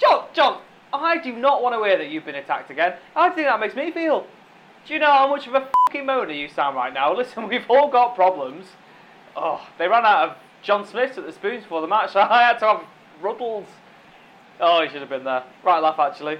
John, 0.00 0.26
John, 0.34 0.60
I 0.94 1.18
do 1.18 1.32
not 1.32 1.62
want 1.62 1.74
to 1.74 1.84
hear 1.84 1.98
that 1.98 2.08
you've 2.08 2.24
been 2.24 2.36
attacked 2.36 2.70
again. 2.70 2.94
I 3.16 3.30
think 3.30 3.48
that 3.48 3.58
makes 3.58 3.74
me 3.74 3.90
feel. 3.90 4.26
Do 4.86 4.92
you 4.92 5.00
know 5.00 5.10
how 5.10 5.28
much 5.28 5.46
of 5.46 5.54
a 5.54 5.68
fucking 5.88 6.04
moaner 6.06 6.38
you 6.38 6.48
sound 6.48 6.76
right 6.76 6.92
now? 6.92 7.12
Listen, 7.16 7.48
we've 7.48 7.68
all 7.68 7.90
got 7.90 8.14
problems. 8.14 8.66
Oh, 9.36 9.66
they 9.78 9.88
ran 9.88 10.04
out 10.04 10.28
of 10.28 10.36
John 10.62 10.86
Smith 10.86 11.18
at 11.18 11.26
the 11.26 11.32
spoons 11.32 11.64
before 11.64 11.80
the 11.80 11.88
match, 11.88 12.12
so 12.12 12.20
I 12.30 12.42
had 12.42 12.58
to 12.60 12.66
have 12.66 12.84
Ruddles. 13.20 13.66
Oh, 14.60 14.82
he 14.82 14.88
should 14.88 15.00
have 15.00 15.10
been 15.10 15.24
there. 15.24 15.42
Right 15.64 15.82
laugh, 15.82 15.98
actually. 15.98 16.38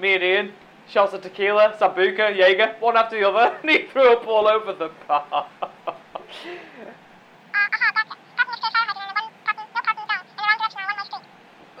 Me 0.00 0.14
and 0.14 0.24
Ian, 0.24 0.52
shots 0.88 1.12
of 1.12 1.22
tequila, 1.22 1.76
Sambuca, 1.78 2.36
Jaeger, 2.36 2.76
one 2.80 2.96
after 2.96 3.18
the 3.18 3.28
other, 3.28 3.56
and 3.62 3.70
he 3.70 3.86
threw 3.86 4.12
up 4.12 4.26
all 4.26 4.48
over 4.48 4.72
the 4.72 4.90
bar. 5.06 5.48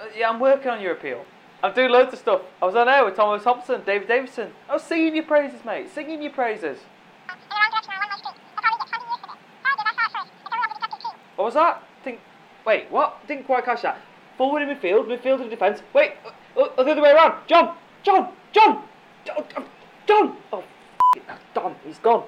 Uh, 0.00 0.04
yeah, 0.16 0.30
I'm 0.30 0.38
working 0.38 0.70
on 0.70 0.80
your 0.80 0.92
appeal. 0.92 1.24
I'm 1.62 1.74
doing 1.74 1.90
loads 1.90 2.12
of 2.12 2.20
stuff. 2.20 2.42
I 2.62 2.66
was 2.66 2.76
on 2.76 2.88
air 2.88 3.04
with 3.04 3.16
Thomas 3.16 3.42
Thompson, 3.42 3.82
David 3.84 4.06
Davidson. 4.06 4.52
I 4.68 4.74
was 4.74 4.82
singing 4.84 5.16
your 5.16 5.24
praises, 5.24 5.64
mate. 5.64 5.88
Singing 5.92 6.22
your 6.22 6.30
praises. 6.30 6.78
What 11.34 11.44
was 11.44 11.54
that? 11.54 11.82
Think. 12.04 12.20
Wait, 12.64 12.90
what? 12.90 13.26
Didn't 13.26 13.44
quite 13.44 13.64
catch 13.64 13.82
that. 13.82 13.98
Forward 14.36 14.62
in 14.62 14.68
midfield, 14.68 15.06
midfield 15.06 15.40
in 15.40 15.48
defence. 15.48 15.82
Wait, 15.94 16.12
uh, 16.56 16.60
uh, 16.60 16.82
the 16.82 16.92
other 16.92 17.02
way 17.02 17.12
around. 17.12 17.34
John, 17.48 17.76
John, 18.02 18.32
John, 18.52 18.84
John, 19.24 19.44
uh, 19.56 19.62
John. 20.06 20.36
Oh, 20.52 20.64
it, 21.16 21.22
Don. 21.54 21.74
He's 21.84 21.98
gone. 21.98 22.24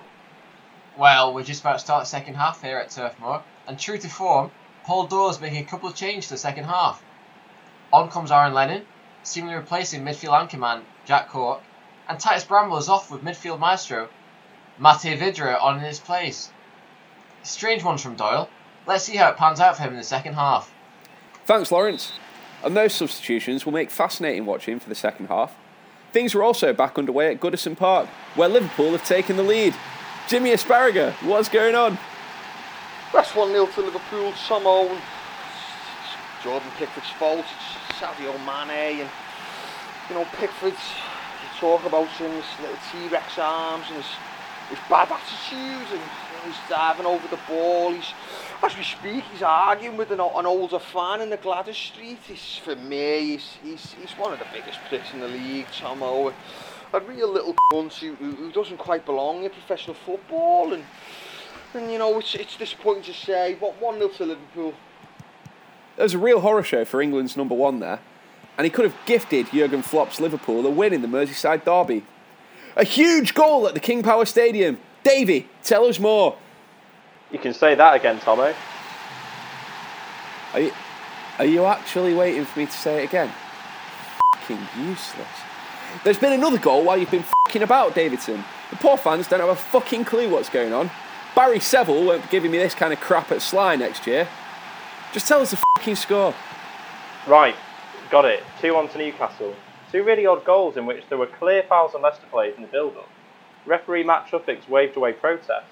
Well, 0.97 1.33
we're 1.33 1.45
just 1.45 1.61
about 1.61 1.75
to 1.75 1.79
start 1.79 2.03
the 2.03 2.09
second 2.09 2.35
half 2.35 2.63
here 2.63 2.79
at 2.79 2.91
Turf 2.91 3.19
Moor, 3.21 3.43
and 3.67 3.79
true 3.79 3.99
to 3.99 4.09
form, 4.09 4.51
Paul 4.85 5.31
is 5.31 5.41
making 5.41 5.63
a 5.63 5.67
couple 5.67 5.89
of 5.89 5.95
changes 5.95 6.27
to 6.29 6.35
the 6.35 6.39
second 6.39 6.65
half. 6.65 7.03
On 7.93 8.11
comes 8.11 8.31
Aaron 8.31 8.55
Lennon, 8.55 8.85
seemingly 9.23 9.57
replacing 9.57 10.03
midfield 10.03 10.49
anchorman 10.49 10.83
Jack 11.05 11.29
Cork, 11.29 11.61
and 12.09 12.19
Titus 12.19 12.45
Bramble 12.45 12.79
is 12.79 12.89
off 12.89 13.11
with 13.11 13.23
midfield 13.23 13.59
maestro 13.59 14.09
Matej 14.81 15.19
Vydra 15.19 15.61
on 15.61 15.79
in 15.79 15.85
his 15.85 16.01
place. 16.01 16.51
Strange 17.43 17.85
ones 17.85 18.03
from 18.03 18.17
Doyle. 18.17 18.49
Let's 18.87 19.05
see 19.05 19.17
how 19.17 19.31
it 19.31 19.37
pans 19.37 19.61
out 19.61 19.77
for 19.77 19.83
him 19.83 19.91
in 19.91 19.97
the 19.97 20.05
second 20.05 20.35
half. 20.35 20.73
Thanks, 21.45 21.71
Lawrence. 21.71 22.13
And 22.65 22.77
those 22.77 22.95
substitutions 22.95 23.65
will 23.65 23.73
make 23.73 23.91
fascinating 23.91 24.47
watching 24.47 24.79
for 24.79 24.89
the 24.89 24.95
second 24.95 25.27
half. 25.27 25.55
Things 26.13 26.35
are 26.35 26.43
also 26.43 26.73
back 26.73 26.99
underway 26.99 27.33
at 27.33 27.41
Goodison 27.41 27.77
Park, 27.77 28.09
where 28.35 28.49
Liverpool 28.49 28.93
have 28.93 29.07
taken 29.07 29.37
the 29.37 29.43
lead. 29.43 29.75
Jimmy 30.29 30.53
Asparagus, 30.53 31.15
what's 31.23 31.49
going 31.49 31.75
on? 31.75 31.99
That's 33.13 33.35
1 33.35 33.51
0 33.51 33.67
to 33.67 33.81
Liverpool 33.81 34.33
somehow. 34.33 34.87
and 34.87 35.01
Jordan 36.43 36.71
Pickford's 36.79 37.11
fault. 37.11 37.45
It's 37.45 38.01
Sadio 38.01 38.33
Mane 38.47 39.01
and 39.01 39.11
you 40.09 40.15
know 40.15 40.27
Pickford. 40.37 40.73
You 40.73 41.61
talk 41.61 41.85
about 41.85 42.09
him, 42.09 42.31
his 42.33 42.45
little 42.63 42.79
T-Rex 42.91 43.39
arms 43.39 43.85
and 43.89 43.97
his, 43.97 44.07
his 44.71 44.79
bad 44.89 45.13
attitude, 45.13 45.89
and 45.93 46.01
you 46.01 46.37
know, 46.37 46.47
he's 46.47 46.57
diving 46.69 47.05
over 47.05 47.29
the 47.29 47.39
ball. 47.47 47.93
He's 47.93 48.15
as 48.63 48.75
we 48.77 48.83
speak, 48.83 49.25
he's 49.33 49.43
arguing 49.43 49.99
with 49.99 50.11
an, 50.13 50.21
an 50.21 50.47
older 50.47 50.79
fan 50.79 51.21
in 51.21 51.29
the 51.29 51.37
Gwladys 51.39 51.75
Street. 51.75 52.19
He's, 52.27 52.57
for 52.57 52.77
me, 52.77 53.33
he's, 53.33 53.57
he's, 53.63 53.93
he's 53.95 54.13
one 54.13 54.33
of 54.33 54.39
the 54.39 54.47
biggest 54.53 54.79
pricks 54.89 55.13
in 55.13 55.21
the 55.21 55.29
league. 55.29 55.67
Tomo, 55.79 56.33
a 56.93 57.01
real 57.01 57.31
little 57.31 57.55
cunt 57.73 57.99
who, 57.99 58.15
who 58.15 58.31
who 58.33 58.53
doesn't 58.53 58.79
quite 58.79 59.05
belong 59.05 59.45
in 59.45 59.51
professional 59.51 59.95
football, 59.95 60.73
and 60.73 60.85
and 61.75 61.93
you 61.93 61.99
know 61.99 62.19
it's 62.19 62.35
it's 62.35 62.57
disappointing 62.57 63.03
to 63.05 63.13
say, 63.13 63.59
but 63.61 63.79
one 63.81 63.99
0 63.99 64.09
to 64.09 64.25
Liverpool. 64.25 64.75
There 66.01 66.07
was 66.07 66.15
a 66.15 66.19
real 66.19 66.41
horror 66.41 66.63
show 66.63 66.87
for 66.87 67.03
England's 67.03 67.37
number 67.37 67.55
one 67.55 67.81
there, 67.81 68.01
and 68.57 68.65
he 68.65 68.71
could 68.71 68.87
have 68.87 68.97
gifted 69.05 69.51
Jurgen 69.53 69.83
Klopp's 69.83 70.19
Liverpool 70.19 70.67
a 70.67 70.71
win 70.71 70.95
in 70.95 71.03
the 71.03 71.09
Merseyside 71.09 71.63
derby. 71.63 72.07
A 72.75 72.85
huge 72.85 73.35
goal 73.35 73.69
at 73.69 73.75
the 73.75 73.81
King 73.81 74.03
Power 74.03 74.25
Stadium. 74.25 74.79
Davy, 75.03 75.47
tell 75.63 75.85
us 75.85 75.99
more. 75.99 76.39
You 77.31 77.39
can 77.39 77.53
say 77.53 77.75
that 77.75 77.97
again, 77.97 78.19
Tomo. 78.19 78.55
Are 80.55 80.61
you, 80.61 80.73
are 81.39 81.45
you 81.45 81.67
actually 81.67 82.15
waiting 82.15 82.47
for 82.47 82.61
me 82.61 82.65
to 82.65 82.73
say 82.73 83.03
it 83.03 83.09
again? 83.11 83.31
Fucking 84.37 84.69
useless. 84.79 85.29
There's 86.03 86.17
been 86.17 86.33
another 86.33 86.57
goal 86.57 86.83
while 86.83 86.97
you've 86.97 87.11
been 87.11 87.27
fucking 87.47 87.61
about, 87.63 87.95
Davidson. 87.95 88.43
The 88.71 88.77
poor 88.77 88.97
fans 88.97 89.29
don't 89.29 89.41
have 89.41 89.51
a 89.51 89.55
fucking 89.55 90.07
clue 90.07 90.31
what's 90.31 90.49
going 90.49 90.73
on. 90.73 90.91
Barry 91.37 91.61
Seville 91.61 92.07
won't 92.07 92.23
be 92.23 92.29
giving 92.31 92.51
me 92.51 92.57
this 92.57 92.75
kind 92.75 92.95
of 92.95 93.01
crap 93.01 93.31
at 93.31 93.43
Sly 93.43 93.77
next 93.77 94.07
year. 94.07 94.27
Just 95.13 95.27
tell 95.27 95.41
us 95.41 95.51
the 95.51 95.59
fucking 95.77 95.97
score. 95.97 96.35
Right, 97.27 97.57
got 98.11 98.25
it. 98.25 98.43
2 98.61 98.75
1 98.75 98.89
to 98.91 98.99
Newcastle. 98.99 99.55
Two 99.91 100.05
really 100.05 100.25
odd 100.25 100.45
goals 100.45 100.77
in 100.77 100.87
which 100.87 101.05
there 101.09 101.19
were 101.19 101.27
clear 101.27 101.65
fouls 101.65 101.95
on 101.95 102.03
Leicester 102.03 102.27
players 102.31 102.55
in 102.57 102.63
the 102.63 102.69
build 102.69 102.97
up. 102.97 103.09
Referee 103.67 104.05
Matt 104.05 104.29
Shuffix 104.31 104.69
waved 104.69 104.97
away 104.97 105.13
protest. 105.13 105.67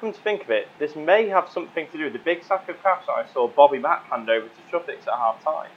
Come 0.00 0.12
to 0.12 0.20
think 0.20 0.42
of 0.42 0.50
it, 0.50 0.68
this 0.78 0.96
may 0.96 1.28
have 1.28 1.48
something 1.48 1.86
to 1.88 1.98
do 1.98 2.04
with 2.04 2.14
the 2.14 2.18
big 2.18 2.42
sack 2.42 2.68
of 2.68 2.82
cash 2.82 3.04
that 3.06 3.12
I 3.12 3.26
saw 3.32 3.46
Bobby 3.46 3.78
Mack 3.78 4.04
hand 4.04 4.28
over 4.28 4.48
to 4.48 4.62
Shuffix 4.70 5.06
at 5.06 5.14
half 5.14 5.44
time. 5.44 5.70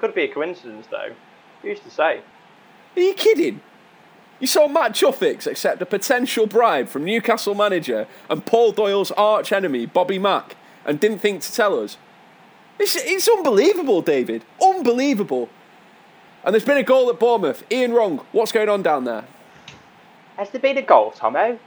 Could 0.00 0.14
be 0.14 0.22
a 0.22 0.28
coincidence 0.28 0.86
though. 0.90 1.14
Who's 1.62 1.78
to 1.80 1.90
say? 1.90 2.22
Are 2.96 3.00
you 3.00 3.14
kidding? 3.14 3.60
You 4.40 4.46
saw 4.46 4.66
Matt 4.66 4.92
Chuffix 4.92 5.46
accept 5.46 5.82
a 5.82 5.86
potential 5.86 6.46
bribe 6.46 6.88
from 6.88 7.04
Newcastle 7.04 7.54
manager 7.54 8.08
and 8.30 8.44
Paul 8.44 8.72
Doyle's 8.72 9.10
arch 9.12 9.52
enemy, 9.52 9.84
Bobby 9.84 10.18
Mack, 10.18 10.56
and 10.86 10.98
didn't 10.98 11.18
think 11.18 11.42
to 11.42 11.52
tell 11.52 11.78
us? 11.78 11.98
It's, 12.80 12.96
it's 12.96 13.28
unbelievable, 13.28 14.00
David. 14.00 14.42
Unbelievable. 14.60 15.50
And 16.42 16.54
there's 16.54 16.64
been 16.64 16.78
a 16.78 16.82
goal 16.82 17.10
at 17.10 17.20
Bournemouth. 17.20 17.62
Ian 17.70 17.92
Wrong, 17.92 18.24
what's 18.32 18.52
going 18.52 18.70
on 18.70 18.82
down 18.82 19.04
there? 19.04 19.26
Has 20.38 20.48
there 20.48 20.62
been 20.62 20.78
a 20.78 20.82
goal, 20.82 21.10
Tomo? 21.10 21.58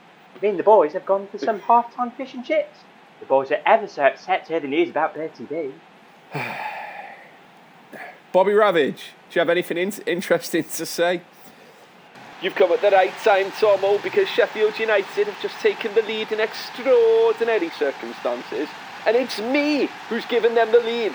Me 0.42 0.50
and 0.50 0.58
the 0.58 0.64
boys 0.64 0.94
have 0.94 1.06
gone 1.06 1.28
for 1.28 1.38
some 1.38 1.60
half-time 1.60 2.10
fish 2.12 2.34
and 2.34 2.44
chips. 2.44 2.80
The 3.20 3.28
boys 3.28 3.52
are 3.52 3.62
ever 3.64 3.88
so 3.88 4.04
upset 4.04 4.48
to 4.48 4.54
hear 4.54 4.60
the 4.60 4.68
news 4.68 4.90
about 4.90 5.14
Bertie 5.14 5.44
B. 5.46 5.72
Bobby 8.32 8.54
Ravage, 8.54 9.12
do 9.30 9.36
you 9.36 9.40
have 9.40 9.52
anything 9.52 9.78
in- 9.78 9.94
interesting 10.08 10.64
to 10.64 10.86
say? 10.88 11.22
You've 12.42 12.56
come 12.56 12.72
at 12.72 12.82
the 12.82 12.90
right 12.90 13.14
time, 13.24 13.52
Tomo, 13.52 14.00
because 14.00 14.28
Sheffield 14.28 14.80
United 14.80 15.28
have 15.28 15.40
just 15.44 15.60
taken 15.60 15.94
the 15.94 16.02
lead 16.02 16.32
in 16.32 16.40
extraordinary 16.40 17.70
circumstances 17.70 18.68
and 19.06 19.16
it's 19.16 19.40
me 19.40 19.90
who's 20.10 20.26
given 20.26 20.56
them 20.56 20.72
the 20.72 20.80
lead. 20.80 21.14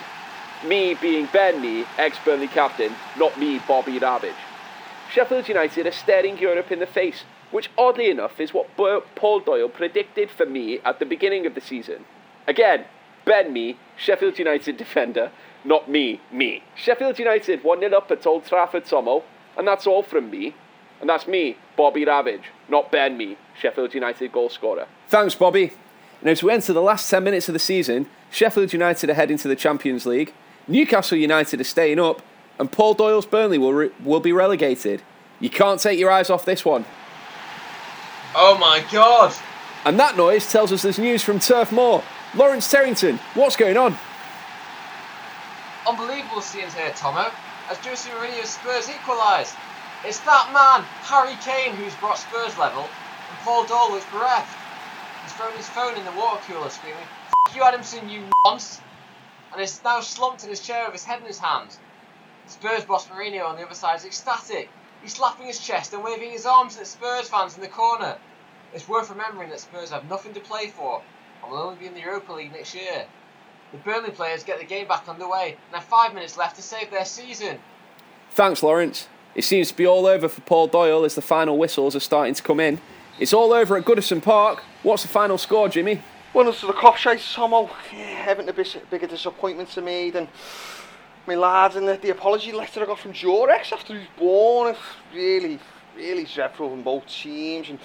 Me 0.67 0.95
being 0.95 1.29
Ben 1.33 1.61
Mee, 1.61 1.85
ex-Burnley 1.99 2.49
captain, 2.49 2.93
not 3.17 3.39
me, 3.39 3.61
Bobby 3.67 3.99
Ravage. 3.99 4.35
Sheffield 5.13 5.49
United 5.49 5.87
are 5.87 5.93
staring 5.93 6.37
Europe 6.39 6.71
in 6.73 6.81
the 6.81 6.87
face, 6.87 7.25
which 7.51 7.71
oddly 7.79 8.11
enough 8.11 8.41
is 8.41 8.53
what 8.53 8.69
Paul 8.77 9.41
Doyle 9.41 9.69
predicted 9.69 10.31
for 10.31 10.47
me 10.47 10.81
at 10.85 10.99
the 10.99 11.07
beginning 11.07 11.47
of 11.47 11.55
the 11.55 11.61
season. 11.61 12.05
Again, 12.47 12.85
Ben 13.25 13.53
Mee, 13.53 13.79
Sheffield 13.97 14.39
United 14.39 14.77
defender, 14.77 15.31
not 15.65 15.89
me, 15.89 16.21
me. 16.33 16.63
Sheffield 16.75 17.19
United 17.19 17.63
1 17.63 17.81
0 17.81 17.97
up 17.97 18.11
at 18.11 18.27
Old 18.27 18.45
Trafford 18.45 18.85
Tomo, 18.85 19.23
and 19.57 19.67
that's 19.67 19.87
all 19.87 20.03
from 20.03 20.31
me. 20.31 20.55
And 21.01 21.09
that's 21.09 21.29
me, 21.29 21.57
Bobby 21.77 22.05
Ravage, 22.05 22.51
not 22.69 22.91
Ben 22.91 23.17
Mee, 23.17 23.37
Sheffield 23.57 23.95
United 23.95 24.33
goal 24.33 24.49
scorer. 24.49 24.87
Thanks, 25.07 25.37
Bobby. 25.37 25.73
And 26.21 26.29
as 26.29 26.43
we 26.43 26.53
enter 26.53 26.73
the 26.73 26.83
last 26.83 27.09
10 27.09 27.23
minutes 27.23 27.49
of 27.49 27.53
the 27.53 27.59
season, 27.59 28.07
Sheffield 28.31 28.73
United 28.73 29.11
are 29.11 29.15
heading 29.15 29.39
to 29.39 29.49
the 29.49 29.57
Champions 29.57 30.05
League, 30.05 30.33
Newcastle 30.67 31.17
United 31.17 31.61
are 31.61 31.65
staying 31.65 31.99
up, 31.99 32.23
and 32.59 32.71
Paul 32.71 32.95
Doyle's 32.95 33.27
Burnley 33.27 33.57
will, 33.57 33.73
re- 33.73 33.91
will 34.05 34.21
be 34.21 34.33
relegated. 34.33 35.03
You 35.41 35.49
can't 35.49 35.81
take 35.81 35.99
your 35.99 36.11
eyes 36.11 36.29
off 36.29 36.45
this 36.45 36.65
one. 36.65 36.85
Oh 38.35 38.59
my 38.59 38.85
god! 38.93 39.35
And 39.85 39.99
that 39.99 40.17
noise 40.17 40.51
tells 40.51 40.73
us 40.73 40.83
there's 40.83 40.99
news 40.99 41.23
from 41.23 41.39
Turf 41.39 41.73
Moor. 41.73 42.03
Lawrence 42.35 42.71
Terrington, 42.71 43.19
what's 43.35 43.57
going 43.57 43.79
on? 43.79 43.97
Unbelievable 45.89 46.43
scenes 46.43 46.75
here, 46.75 46.93
Tomo, 46.95 47.31
as 47.71 47.79
Jose 47.79 48.11
Mourinho's 48.11 48.51
Spurs 48.51 48.91
equalise. 48.91 49.55
It's 50.05 50.21
that 50.21 50.51
man, 50.53 50.85
Harry 51.09 51.37
Kane, 51.41 51.75
who's 51.75 51.95
brought 51.95 52.19
Spurs 52.19 52.59
level, 52.59 52.83
and 52.83 53.39
Paul 53.41 53.65
Doyle 53.65 53.97
is 53.97 54.05
bereft. 54.13 54.55
He's 55.29 55.37
thrown 55.37 55.53
his 55.59 55.69
phone 55.69 55.95
in 55.95 56.07
the 56.07 56.13
water 56.13 56.41
cooler, 56.47 56.71
screaming, 56.71 57.03
F 57.51 57.55
you, 57.55 57.63
Adamson, 57.63 58.09
you 58.09 58.23
nonce! 58.47 58.81
And 59.53 59.61
is 59.61 59.79
now 59.85 60.01
slumped 60.01 60.43
in 60.43 60.49
his 60.49 60.61
chair 60.61 60.87
with 60.87 60.95
his 60.95 61.05
head 61.05 61.21
in 61.21 61.27
his 61.27 61.39
hands. 61.39 61.79
Spurs 62.47 62.87
boss 62.87 63.07
Mourinho 63.09 63.45
on 63.45 63.57
the 63.57 63.63
other 63.63 63.75
side 63.75 63.97
is 63.97 64.07
ecstatic. 64.07 64.71
He's 65.03 65.13
slapping 65.13 65.47
his 65.47 65.59
chest 65.59 65.93
and 65.93 66.03
waving 66.03 66.31
his 66.31 66.47
arms 66.47 66.79
at 66.79 66.87
Spurs 66.87 67.29
fans 67.29 67.57
in 67.57 67.61
the 67.61 67.69
corner. 67.69 68.17
It's 68.73 68.89
worth 68.89 69.11
remembering 69.11 69.51
that 69.51 69.61
Spurs 69.61 69.91
have 69.91 70.09
nothing 70.09 70.33
to 70.33 70.41
play 70.41 70.69
for 70.69 71.03
and 71.43 71.53
will 71.53 71.59
only 71.59 71.79
be 71.79 71.87
in 71.87 71.93
the 71.93 72.01
Europa 72.01 72.33
League 72.33 72.53
next 72.53 72.75
year. 72.75 73.05
The 73.73 73.79
Burnley 73.79 74.13
players 74.13 74.45
get 74.45 74.59
the 74.59 74.65
game 74.65 74.89
back 74.89 75.07
underway 75.11 75.59
and 75.67 75.75
have 75.75 75.85
five 75.85 76.15
minutes 76.15 76.39
left 76.39 76.57
to 76.57 76.63
save 76.63 76.91
their 76.91 77.05
season. 77.05 77.59
Thanks, 78.31 78.63
Lawrence. 78.63 79.09
It 79.35 79.45
seems 79.45 79.69
to 79.69 79.77
be 79.77 79.87
all 79.87 80.07
over 80.07 80.27
for 80.27 80.41
Paul 80.41 80.69
Doyle 80.69 81.05
as 81.05 81.17
the 81.17 81.21
final 81.21 81.59
whistles 81.59 81.95
are 81.95 82.01
starting 82.01 82.33
to 82.33 82.43
come 82.43 82.61
in. 82.61 82.81
It's 83.21 83.35
all 83.35 83.53
over 83.53 83.77
at 83.77 83.85
Goodison 83.85 84.23
Park. 84.23 84.63
What's 84.85 85.03
the 85.03 85.09
final 85.09 85.39
score, 85.39 85.69
Jimmy? 85.69 86.01
One 86.33 86.47
us 86.47 86.61
to 86.61 86.69
the 86.69 86.73
cop 86.73 86.97
chase, 86.97 87.35
Tomo. 87.35 87.69
Oh, 87.69 87.77
yeah, 87.93 88.23
having 88.23 88.49
a 88.49 88.53
bit 88.53 88.81
bigger 88.91 89.09
disappointment 89.09 89.71
to 89.71 89.83
me 89.83 90.11
than 90.11 90.29
my 91.27 91.35
lads 91.35 91.75
and 91.75 91.89
the, 91.89 91.97
the 91.97 92.11
apology 92.11 92.53
letter 92.53 92.83
I 92.83 92.87
got 92.87 93.01
from 93.01 93.13
Jorex 93.13 93.73
after 93.73 93.95
he 93.95 93.99
was 93.99 94.09
born. 94.17 94.71
It's 94.71 94.79
really, 95.13 95.59
really 95.97 96.25
dreadful 96.25 96.71
from 96.71 96.83
both 96.83 97.09
teams. 97.09 97.71
And 97.71 97.81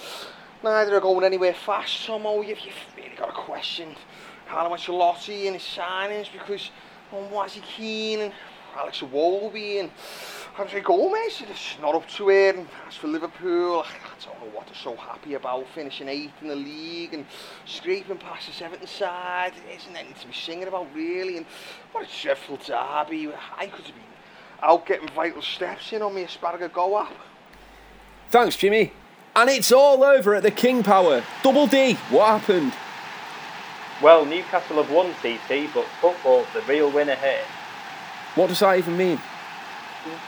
neither 0.64 0.96
are 0.96 1.00
going 1.00 1.26
anywhere 1.26 1.56
fast, 1.56 2.06
Tomo. 2.06 2.30
Oh, 2.30 2.42
you've, 2.44 2.60
you've 2.60 2.76
really 2.96 3.16
got 3.16 3.26
to 3.26 3.32
question 3.32 3.96
Carlo 4.48 4.76
Ancelotti 4.76 5.48
and 5.48 5.56
his 5.56 5.64
signings 5.64 6.32
because 6.32 6.70
on 7.12 7.28
Wazzy 7.32 7.64
Keane 7.64 8.20
and 8.20 8.34
Alex 8.78 9.00
Iwobi 9.02 9.80
and 9.80 9.90
Andre 10.56 10.82
Gomez 10.82 11.42
are 11.42 11.48
just 11.48 11.82
not 11.82 11.96
up 11.96 12.08
to 12.10 12.30
it. 12.30 12.56
And 12.56 12.68
as 12.88 12.96
for 12.96 13.08
Liverpool, 13.08 13.84
I 13.84 14.24
don't 14.24 14.40
know 14.40 14.56
what 14.56 14.68
they're 14.68 14.76
so 14.76 14.96
happy 14.96 15.34
about 15.34 15.66
finishing 15.74 16.08
eighth 16.08 16.34
in 16.42 16.48
the 16.48 16.56
league 16.56 17.16
and 17.16 17.26
scraping 17.66 18.18
past 18.18 18.56
the 18.60 18.66
Everton 18.66 18.86
side. 18.86 19.54
It 19.68 19.78
isn't 19.82 19.96
anything 19.96 20.16
to 20.22 20.28
be 20.28 20.34
singing 20.34 20.68
about 20.68 20.94
really. 20.94 21.38
And 21.38 21.48
what 21.92 22.06
a 22.06 22.22
dreadful 22.22 22.58
derby. 22.58 23.32
I 23.58 23.66
could 23.66 23.86
have 23.86 23.96
been 23.96 24.04
out 24.62 24.86
getting 24.86 25.10
vital 25.10 25.42
steps 25.42 25.92
in 25.92 26.04
on 26.04 26.14
my 26.14 26.22
asparagus 26.22 26.72
go 26.72 26.96
up. 26.98 27.14
Thanks, 28.30 28.56
Jimmy. 28.56 28.94
And 29.36 29.50
it's 29.50 29.72
all 29.72 30.04
over 30.04 30.36
at 30.36 30.44
the 30.44 30.52
King 30.52 30.84
Power. 30.84 31.24
Double 31.42 31.66
D, 31.66 31.94
what 32.12 32.40
happened? 32.40 32.74
Well, 34.04 34.24
Newcastle 34.24 34.84
have 34.84 34.92
won 34.92 35.14
TT, 35.16 35.74
but 35.74 35.86
football's 36.00 36.46
the 36.54 36.62
real 36.68 36.92
winner 36.92 37.16
here. 37.16 37.42
What 38.36 38.50
does 38.50 38.60
that 38.60 38.78
even 38.78 38.96
mean? 38.96 39.20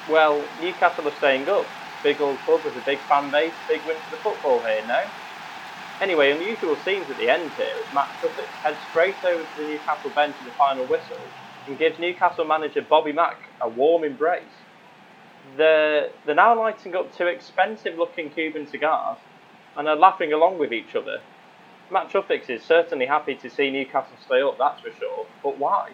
Well, 0.07 0.47
Newcastle 0.59 1.07
are 1.07 1.15
staying 1.15 1.49
up. 1.49 1.67
Big 2.01 2.21
old 2.21 2.43
club 2.45 2.63
with 2.63 2.77
a 2.77 2.81
big 2.81 2.99
fan 3.07 3.31
base, 3.31 3.55
big 3.67 3.85
win 3.85 3.97
for 4.03 4.15
the 4.15 4.21
football 4.21 4.63
here, 4.63 4.85
no? 4.85 4.99
Anyway, 5.99 6.31
unusual 6.31 6.75
scenes 6.75 7.09
at 7.09 7.17
the 7.17 7.29
end 7.29 7.51
here 7.55 7.75
as 7.85 7.91
Matt 7.93 8.09
Tuffett 8.21 8.49
heads 8.63 8.83
straight 8.89 9.17
over 9.23 9.43
to 9.43 9.55
the 9.57 9.65
Newcastle 9.65 10.11
bench 10.11 10.37
in 10.39 10.45
the 10.45 10.51
final 10.51 10.85
whistle 10.85 11.17
and 11.67 11.77
gives 11.79 11.99
Newcastle 11.99 12.45
manager 12.45 12.81
Bobby 12.81 13.11
Mack 13.11 13.37
a 13.61 13.67
warm 13.69 14.03
embrace. 14.03 14.43
They're, 15.57 16.09
they're 16.25 16.35
now 16.35 16.57
lighting 16.57 16.95
up 16.95 17.15
two 17.15 17.27
expensive 17.27 17.97
looking 17.97 18.29
Cuban 18.29 18.67
cigars 18.67 19.17
and 19.77 19.87
are 19.87 19.95
laughing 19.95 20.31
along 20.31 20.59
with 20.59 20.73
each 20.73 20.95
other. 20.95 21.21
Matt 21.91 22.09
Tuffix 22.11 22.49
is 22.49 22.63
certainly 22.63 23.05
happy 23.05 23.35
to 23.35 23.49
see 23.49 23.71
Newcastle 23.71 24.17
stay 24.25 24.41
up, 24.41 24.57
that's 24.57 24.81
for 24.81 24.91
sure, 24.97 25.25
but 25.43 25.57
why? 25.57 25.89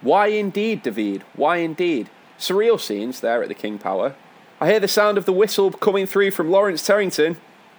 Why 0.00 0.28
indeed, 0.28 0.82
David? 0.82 1.24
Why 1.34 1.56
indeed? 1.56 2.08
Surreal 2.40 2.80
scenes 2.80 3.20
there 3.20 3.42
at 3.42 3.48
the 3.48 3.54
King 3.54 3.78
Power. 3.78 4.16
I 4.60 4.70
hear 4.70 4.80
the 4.80 4.88
sound 4.88 5.18
of 5.18 5.26
the 5.26 5.32
whistle 5.32 5.70
coming 5.70 6.06
through 6.06 6.30
from 6.30 6.50
Lawrence 6.50 6.82
Terrington. 6.82 7.36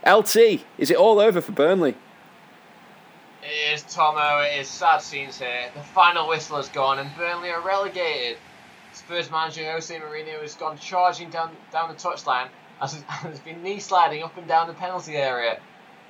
LT, 0.08 0.64
is 0.78 0.92
it 0.92 0.98
all 0.98 1.20
over 1.20 1.42
for 1.42 1.52
Burnley? 1.52 1.96
It 3.42 3.74
is, 3.74 3.82
Tomo. 3.82 4.42
It 4.42 4.60
is 4.60 4.68
sad 4.68 5.02
scenes 5.02 5.40
here. 5.40 5.72
The 5.74 5.82
final 5.82 6.28
whistle 6.28 6.58
has 6.58 6.70
gone 6.70 7.00
and 7.00 7.10
Burnley 7.18 7.50
are 7.50 7.62
relegated. 7.62 8.38
Spurs 8.94 9.32
manager 9.32 9.72
Jose 9.72 10.00
Mourinho 10.00 10.42
has 10.42 10.54
gone 10.54 10.78
charging 10.78 11.32
down 11.32 11.56
down 11.72 11.90
the 11.90 11.96
touchline 11.96 12.50
as 12.82 12.94
has 13.08 13.40
been 13.40 13.64
knee 13.64 13.80
sliding 13.80 14.22
up 14.22 14.38
and 14.38 14.48
down 14.48 14.68
the 14.68 14.74
penalty 14.74 15.16
area. 15.16 15.60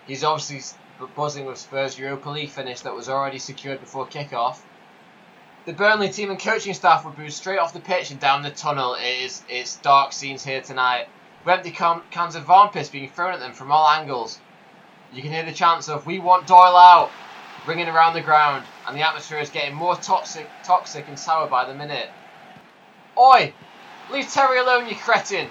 He's 0.08 0.26
obviously 0.26 0.78
buzzing 1.16 1.45
with 1.45 1.58
Spurs' 1.58 1.97
Europa 1.97 2.30
League 2.30 2.49
finish 2.49 2.82
that 2.82 2.93
was 2.93 3.08
already 3.08 3.39
secured 3.39 3.80
before 3.80 4.08
kick-off. 4.08 4.66
The 5.64 5.74
Burnley 5.74 6.09
team 6.09 6.32
and 6.32 6.39
coaching 6.39 6.74
staff 6.74 7.05
were 7.05 7.12
booed 7.12 7.32
straight 7.32 7.59
off 7.59 7.72
the 7.72 7.80
pitch 7.80 8.09
and 8.09 8.20
down 8.20 8.41
the 8.41 8.49
tunnel. 8.49 8.95
It 8.95 9.24
is 9.24 9.43
it's 9.47 9.76
dark 9.78 10.12
scenes 10.12 10.43
here 10.43 10.62
tonight. 10.62 11.07
With 11.45 11.53
empty 11.53 11.70
can- 11.70 12.01
cans 12.09 12.36
of 12.36 12.45
varm 12.45 12.70
piss 12.72 12.89
being 12.89 13.09
thrown 13.09 13.34
at 13.34 13.39
them 13.39 13.53
from 13.53 13.72
all 13.72 13.88
angles. 13.88 14.39
You 15.14 15.22
can 15.22 15.32
hear 15.32 15.45
the 15.45 15.51
chants 15.51 15.88
of 15.88 16.07
"We 16.07 16.18
want 16.18 16.47
Doyle 16.47 16.76
out" 16.76 17.12
ringing 17.68 17.88
around 17.88 18.14
the 18.14 18.22
ground, 18.22 18.66
and 18.88 18.97
the 18.97 19.07
atmosphere 19.07 19.38
is 19.38 19.51
getting 19.51 19.76
more 19.76 19.95
toxic, 19.95 20.49
toxic 20.64 21.07
and 21.07 21.20
sour 21.20 21.47
by 21.47 21.66
the 21.66 21.76
minute. 21.76 22.09
Oi! 23.16 23.53
Leave 24.09 24.32
Terry 24.32 24.57
alone, 24.57 24.88
you 24.88 24.95
cretin! 24.95 25.47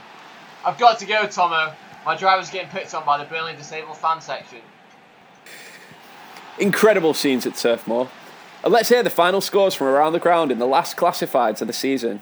I've 0.64 0.78
got 0.78 0.98
to 0.98 1.06
go, 1.06 1.26
Tomo. 1.28 1.72
My 2.04 2.16
driver's 2.16 2.50
getting 2.50 2.70
picked 2.70 2.94
on 2.94 3.04
by 3.04 3.18
the 3.18 3.24
Burnley 3.24 3.54
disabled 3.54 3.96
fan 3.96 4.20
section. 4.20 4.58
Incredible 6.58 7.14
scenes 7.14 7.46
at 7.46 7.54
Turf 7.54 7.86
Moor. 7.86 8.08
And 8.62 8.72
let's 8.72 8.90
hear 8.90 9.02
the 9.02 9.10
final 9.10 9.40
scores 9.40 9.74
from 9.74 9.86
around 9.86 10.12
the 10.12 10.18
ground 10.18 10.52
in 10.52 10.58
the 10.58 10.66
last 10.66 10.96
classifieds 10.96 11.60
of 11.60 11.66
the 11.66 11.72
season. 11.72 12.20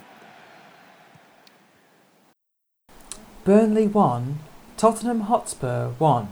Burnley 3.44 3.88
1, 3.88 4.38
Tottenham 4.76 5.20
Hotspur 5.22 5.90
1. 5.98 6.28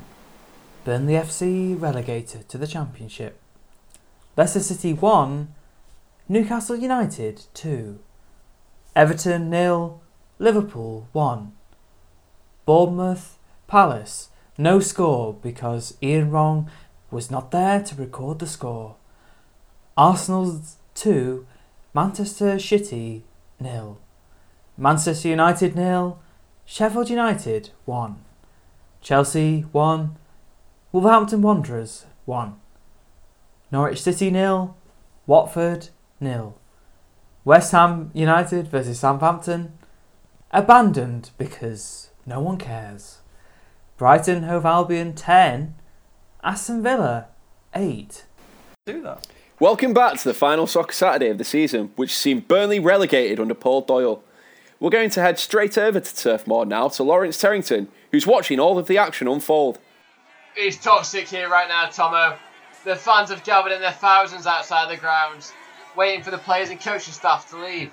Burnley 0.85 1.15
FC 1.15 1.81
relegated 1.81 2.49
to 2.49 2.59
the 2.59 2.67
Championship. 2.67 3.41
Leicester 4.37 4.61
City 4.61 4.93
1, 4.93 5.49
Newcastle 6.29 6.77
United 6.77 7.45
2. 7.55 7.99
Everton 8.95 9.51
nil, 9.51 10.03
Liverpool 10.39 11.09
1. 11.13 11.53
Bournemouth 12.67 13.39
Palace 13.67 14.29
no 14.59 14.81
score 14.81 15.35
because 15.35 15.97
Ian 16.03 16.31
Wrong 16.31 16.71
was 17.11 17.31
not 17.31 17.51
there 17.51 17.83
to 17.83 17.95
record 17.95 18.39
the 18.39 18.47
score. 18.47 18.96
Arsenal 19.97 20.61
2, 20.95 21.47
Manchester 21.95 22.59
City 22.59 23.25
nil. 23.59 23.99
Manchester 24.77 25.29
United 25.29 25.75
nil, 25.75 26.19
Sheffield 26.67 27.09
United 27.09 27.71
1. 27.87 28.17
Chelsea 29.01 29.63
1, 29.73 30.17
Wolverhampton 30.93 31.41
Wanderers 31.41 32.05
1. 32.27 32.57
Norwich 33.73 34.03
City 34.03 34.31
nil, 34.31 34.77
Watford 35.27 35.89
nil. 36.21 36.59
West 37.47 37.73
Ham 37.73 38.11
United 38.13 38.69
versus 38.69 38.99
Southampton 38.99 39.79
abandoned 40.51 41.31
because 41.39 42.11
no 42.27 42.41
one 42.41 42.59
cares. 42.59 43.21
Brighton 43.97 44.43
Hove 44.43 44.67
Albion 44.67 45.15
10, 45.15 45.75
Aston 46.45 46.83
Villa 46.83 47.29
8. 47.75 48.25
Do 48.85 49.01
that. 49.01 49.27
Welcome 49.59 49.95
back 49.95 50.19
to 50.19 50.25
the 50.25 50.35
final 50.35 50.67
Soccer 50.67 50.93
Saturday 50.93 51.31
of 51.31 51.39
the 51.39 51.45
season, 51.45 51.91
which 51.97 52.15
seen 52.15 52.41
Burnley 52.41 52.79
relegated 52.79 53.41
under 53.41 53.55
Paul 53.55 53.81
Doyle. 53.81 54.23
We're 54.79 54.91
going 54.91 55.09
to 55.09 55.23
head 55.23 55.39
straight 55.39 55.79
over 55.79 55.99
to 55.99 56.15
Turf 56.15 56.47
Moor 56.47 56.67
now 56.67 56.89
to 56.89 57.03
Lawrence 57.03 57.41
Terrington, 57.41 57.87
who's 58.13 58.27
watching 58.27 58.61
all 58.61 58.79
of 58.79 58.87
the 58.87 58.99
action 58.99 59.27
unfold. 59.27 59.79
It's 60.57 60.77
toxic 60.77 61.27
here 61.27 61.49
right 61.49 61.69
now, 61.69 61.87
Tomo. 61.87 62.37
The 62.85 62.97
fans 62.97 63.31
have 63.31 63.45
gathered 63.45 63.73
in 63.73 63.81
their 63.81 63.93
thousands 63.93 64.47
outside 64.47 64.91
the 64.91 65.01
grounds, 65.01 65.55
waiting 65.97 66.23
for 66.23 66.31
the 66.31 66.37
players 66.37 66.69
and 66.69 66.79
coaching 66.79 67.15
staff 67.15 67.49
to 67.49 67.57
leave. 67.57 67.91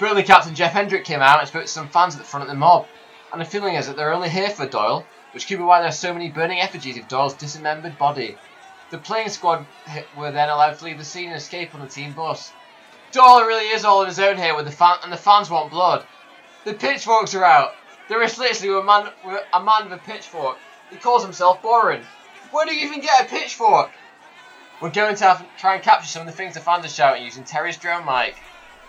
Burnley 0.00 0.24
captain 0.24 0.56
Jeff 0.56 0.72
Hendrick 0.72 1.04
came 1.04 1.20
out 1.20 1.38
and 1.38 1.46
spoke 1.46 1.66
to 1.66 1.68
some 1.68 1.88
fans 1.88 2.16
at 2.16 2.18
the 2.18 2.26
front 2.26 2.42
of 2.42 2.48
the 2.48 2.56
mob, 2.56 2.88
and 3.32 3.40
the 3.40 3.44
feeling 3.44 3.76
is 3.76 3.86
that 3.86 3.94
they're 3.94 4.12
only 4.12 4.28
here 4.28 4.50
for 4.50 4.66
Doyle, 4.66 5.06
which 5.34 5.46
could 5.46 5.58
be 5.58 5.62
why 5.62 5.78
there 5.78 5.88
are 5.88 5.92
so 5.92 6.12
many 6.12 6.30
burning 6.30 6.58
effigies 6.58 6.98
of 6.98 7.06
Doyle's 7.06 7.34
dismembered 7.34 7.96
body. 7.96 8.36
The 8.90 8.98
playing 8.98 9.28
squad 9.28 9.66
were 10.16 10.32
then 10.32 10.48
allowed 10.48 10.78
to 10.78 10.84
leave 10.84 10.98
the 10.98 11.04
scene 11.04 11.28
and 11.28 11.36
escape 11.36 11.74
on 11.74 11.80
the 11.80 11.86
team 11.86 12.12
bus. 12.12 12.52
Doyle 13.12 13.44
really 13.44 13.68
is 13.68 13.84
all 13.84 14.00
on 14.00 14.06
his 14.06 14.18
own 14.18 14.36
here 14.36 14.54
with 14.54 14.66
the 14.66 14.72
fan, 14.72 14.98
and 15.02 15.12
the 15.12 15.16
fans 15.16 15.48
want 15.48 15.70
blood. 15.70 16.04
The 16.64 16.74
pitchforks 16.74 17.34
are 17.34 17.44
out. 17.44 17.74
There 18.08 18.22
is 18.22 18.38
literally 18.38 18.80
a 18.80 18.82
man, 18.82 19.10
a 19.52 19.62
man 19.62 19.84
with 19.84 19.98
a 19.98 20.02
pitchfork. 20.02 20.58
He 20.90 20.96
calls 20.96 21.22
himself 21.22 21.62
Borin. 21.62 22.02
Where 22.50 22.66
do 22.66 22.74
you 22.74 22.86
even 22.86 23.00
get 23.00 23.24
a 23.24 23.28
pitchfork? 23.28 23.90
We're 24.80 24.90
going 24.90 25.14
to 25.16 25.24
have, 25.24 25.46
try 25.56 25.74
and 25.74 25.82
capture 25.82 26.08
some 26.08 26.22
of 26.22 26.26
the 26.26 26.32
things 26.32 26.54
the 26.54 26.60
fans 26.60 26.84
are 26.84 26.88
shouting 26.88 27.22
using 27.22 27.44
Terry's 27.44 27.76
drone 27.76 28.04
mic. 28.04 28.36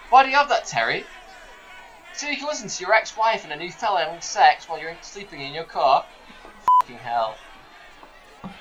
Why 0.10 0.24
do 0.24 0.30
you 0.30 0.36
have 0.36 0.50
that, 0.50 0.66
Terry? 0.66 1.06
So 2.14 2.28
you 2.28 2.38
can 2.38 2.48
listen 2.48 2.70
to 2.70 2.84
your 2.84 2.94
ex-wife 2.94 3.44
and 3.44 3.54
a 3.54 3.56
new 3.56 3.72
fella 3.72 4.06
having 4.06 4.22
sex 4.22 4.68
while 4.68 4.80
you're 4.80 4.96
sleeping 5.02 5.42
in 5.42 5.54
your 5.54 5.64
car? 5.64 6.06
Fucking 6.82 6.98
hell. 6.98 7.36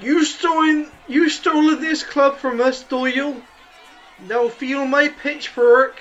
You 0.00 0.24
stolen 0.24 0.90
you 1.08 1.28
stole 1.28 1.76
this 1.76 2.02
club 2.02 2.36
from 2.36 2.60
us, 2.60 2.82
Doyle. 2.82 3.36
Now 4.28 4.48
feel 4.48 4.84
my 4.86 5.08
pitchfork. 5.08 6.00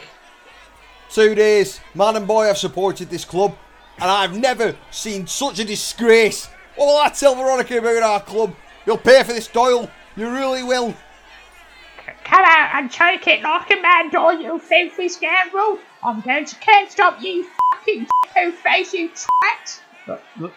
Two 1.10 1.34
days, 1.34 1.80
man 1.96 2.16
and 2.16 2.28
boy 2.28 2.50
I've 2.50 2.58
supported 2.58 3.10
this 3.10 3.26
club, 3.26 3.56
and 3.98 4.10
I've 4.10 4.38
never 4.38 4.76
seen 4.92 5.26
such 5.28 5.60
a 5.60 5.66
disgrace. 5.66 6.48
What 6.76 6.86
will 6.86 6.98
I 6.98 7.10
tell 7.10 7.36
Veronica 7.36 7.78
about 7.78 8.04
our 8.04 8.22
club? 8.22 8.56
You'll 8.86 8.98
pay 8.98 9.24
for 9.24 9.34
this, 9.34 9.48
Doyle. 9.48 9.90
You 10.16 10.30
really 10.30 10.64
will. 10.64 10.94
Come 12.24 12.44
out 12.46 12.76
and 12.76 12.92
take 12.92 13.28
it 13.28 13.42
like 13.42 13.72
a 13.72 13.82
man, 13.82 14.10
Doyle, 14.10 14.40
you 14.40 14.60
filthy 14.60 15.10
scoundrel. 15.10 15.80
I'm 16.04 16.22
going 16.22 16.46
to 16.46 16.56
can't 16.58 16.92
stop 16.92 17.22
you 17.22 17.48
fucking 17.74 18.08
two 18.36 18.52
face, 18.52 18.94
you 18.94 19.10
twat. 19.10 20.52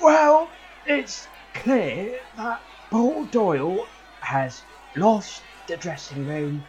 Well, 0.00 0.50
it's 0.86 1.28
clear 1.54 2.18
that 2.36 2.60
Paul 2.90 3.24
Doyle 3.26 3.86
has 4.20 4.62
lost 4.96 5.42
the 5.66 5.76
dressing 5.76 6.26
room, 6.26 6.64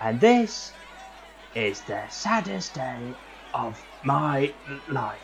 and 0.00 0.20
this 0.20 0.72
is 1.54 1.80
the 1.82 2.02
saddest 2.08 2.74
day 2.74 3.14
of 3.54 3.80
my 4.02 4.52
life. 4.88 5.18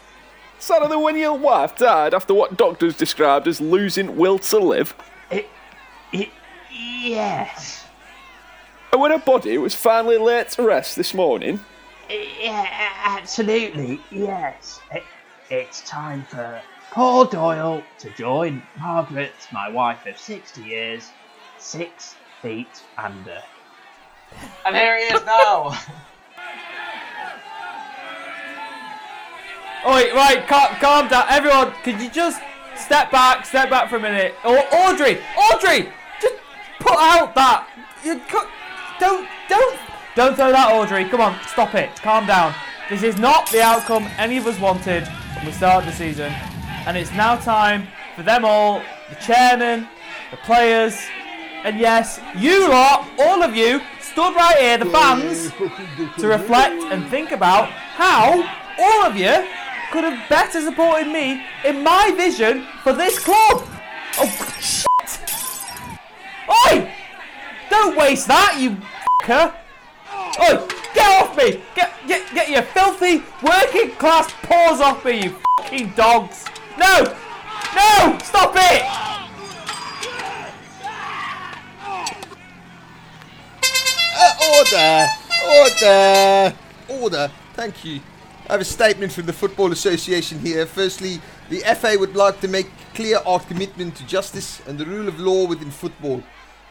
Saturday 0.59 0.97
when 0.97 1.17
your 1.17 1.39
wife 1.39 1.77
died 1.77 2.15
after 2.15 2.35
what 2.35 2.57
doctors 2.57 2.97
described 2.97 3.47
as 3.47 3.61
losing 3.61 4.17
will 4.17 4.39
to 4.39 4.59
live? 4.59 4.95
It, 5.31 5.49
it, 6.13 6.31
Yes. 6.79 7.85
And 8.93 9.01
when 9.01 9.11
her 9.11 9.19
body 9.19 9.59
was 9.59 9.75
finally 9.75 10.19
laid 10.19 10.49
to 10.51 10.63
rest 10.63 10.97
this 10.97 11.13
morning? 11.13 11.61
Yeah, 12.09 12.67
absolutely, 13.05 14.01
yes. 14.11 14.81
It, 14.93 15.03
it's 15.51 15.83
time 15.83 16.25
for 16.25 16.61
Paul 16.91 17.27
Doyle 17.27 17.83
to 17.99 18.11
join 18.11 18.63
Margaret, 18.79 19.33
my 19.53 19.69
wife 19.69 20.07
of 20.07 20.17
60 20.19 20.63
years, 20.63 21.11
six 21.59 22.17
feet 22.41 22.83
under. 22.97 23.43
And 24.67 24.75
here 24.75 24.97
he 24.99 25.05
is 25.05 25.25
now. 25.25 25.69
Oi, 29.87 30.13
right, 30.13 30.45
calm, 30.49 30.75
calm 30.81 31.09
down. 31.09 31.25
Everyone, 31.29 31.73
could 31.85 32.01
you 32.01 32.11
just 32.11 32.41
step 32.75 33.13
back, 33.13 33.47
step 33.47 33.71
back 33.71 33.89
for 33.89 33.97
a 33.97 34.01
minute? 34.01 34.35
Or 34.45 34.59
Audrey, 34.73 35.21
Audrey, 35.53 35.89
just 36.21 36.35
put 36.81 36.97
out 36.99 37.35
that. 37.35 37.69
You 38.05 38.21
co- 38.29 38.49
don't, 38.99 39.29
don't, 39.49 39.79
don't 40.17 40.35
throw 40.35 40.51
that, 40.51 40.73
Audrey. 40.73 41.05
Come 41.05 41.21
on, 41.21 41.39
stop 41.47 41.75
it. 41.75 41.95
Calm 41.97 42.27
down. 42.27 42.55
This 42.91 43.03
is 43.03 43.19
not 43.19 43.51
the 43.51 43.63
outcome 43.63 44.09
any 44.17 44.37
of 44.39 44.47
us 44.47 44.59
wanted 44.59 45.07
when 45.37 45.47
we 45.47 45.53
started 45.53 45.89
the 45.89 45.95
season, 45.95 46.33
and 46.89 46.97
it's 46.97 47.13
now 47.13 47.37
time 47.37 47.87
for 48.17 48.23
them 48.23 48.47
all, 48.47 48.83
the 49.11 49.15
chairman, 49.17 49.87
the 50.31 50.39
players, 50.39 50.99
and 51.63 51.79
yes, 51.79 52.19
you 52.35 52.67
lot, 52.67 53.07
all 53.19 53.43
of 53.43 53.55
you, 53.55 53.79
stood 54.01 54.35
right 54.35 54.57
here, 54.57 54.79
the 54.79 54.87
fans, 54.87 55.53
to 56.19 56.27
reflect 56.27 56.83
and 56.85 57.07
think 57.09 57.31
about 57.31 57.69
how 57.69 58.43
all 58.79 59.05
of 59.05 59.17
you 59.17 59.47
could 59.93 60.03
have 60.03 60.29
better 60.31 60.63
supported 60.63 61.13
me 61.13 61.45
in 61.63 61.85
my 61.85 62.11
vision 62.13 62.67
for 62.83 62.95
this 62.95 63.19
club. 63.19 63.69
Oh, 64.17 64.51
shit! 64.59 65.21
Oi! 66.49 66.91
Don't 67.69 67.99
waste 67.99 68.29
that, 68.29 68.57
you 68.59 68.79
fucker! 69.21 69.55
Oi, 70.41 70.67
get 70.95 71.23
off 71.23 71.37
me! 71.37 71.61
Get, 71.75 71.93
get, 72.07 72.33
get 72.33 72.49
your 72.49 72.63
filthy 72.63 73.23
working 73.43 73.91
class 73.97 74.33
paws 74.45 74.81
off 74.81 75.05
me, 75.05 75.25
you 75.25 75.37
fucking 75.59 75.93
dogs! 75.95 76.47
No! 76.79 77.03
No! 77.75 78.19
Stop 78.23 78.55
it! 78.55 78.83
Uh, 84.17 84.35
order! 84.55 85.07
Order! 85.59 86.57
Order! 86.89 87.33
Thank 87.55 87.85
you. 87.85 88.01
I 88.49 88.53
have 88.53 88.61
a 88.61 88.65
statement 88.65 89.13
from 89.13 89.27
the 89.27 89.33
Football 89.33 89.73
Association 89.73 90.39
here. 90.39 90.67
Firstly, 90.67 91.21
the 91.51 91.59
FA 91.75 91.97
would 91.99 92.15
like 92.15 92.41
to 92.43 92.49
make 92.49 92.71
clear 92.95 93.19
our 93.27 93.41
commitment 93.41 93.97
to 93.97 94.07
justice 94.07 94.63
and 94.69 94.79
the 94.79 94.87
rule 94.87 95.09
of 95.09 95.19
law 95.19 95.49
within 95.49 95.73
football. 95.73 96.23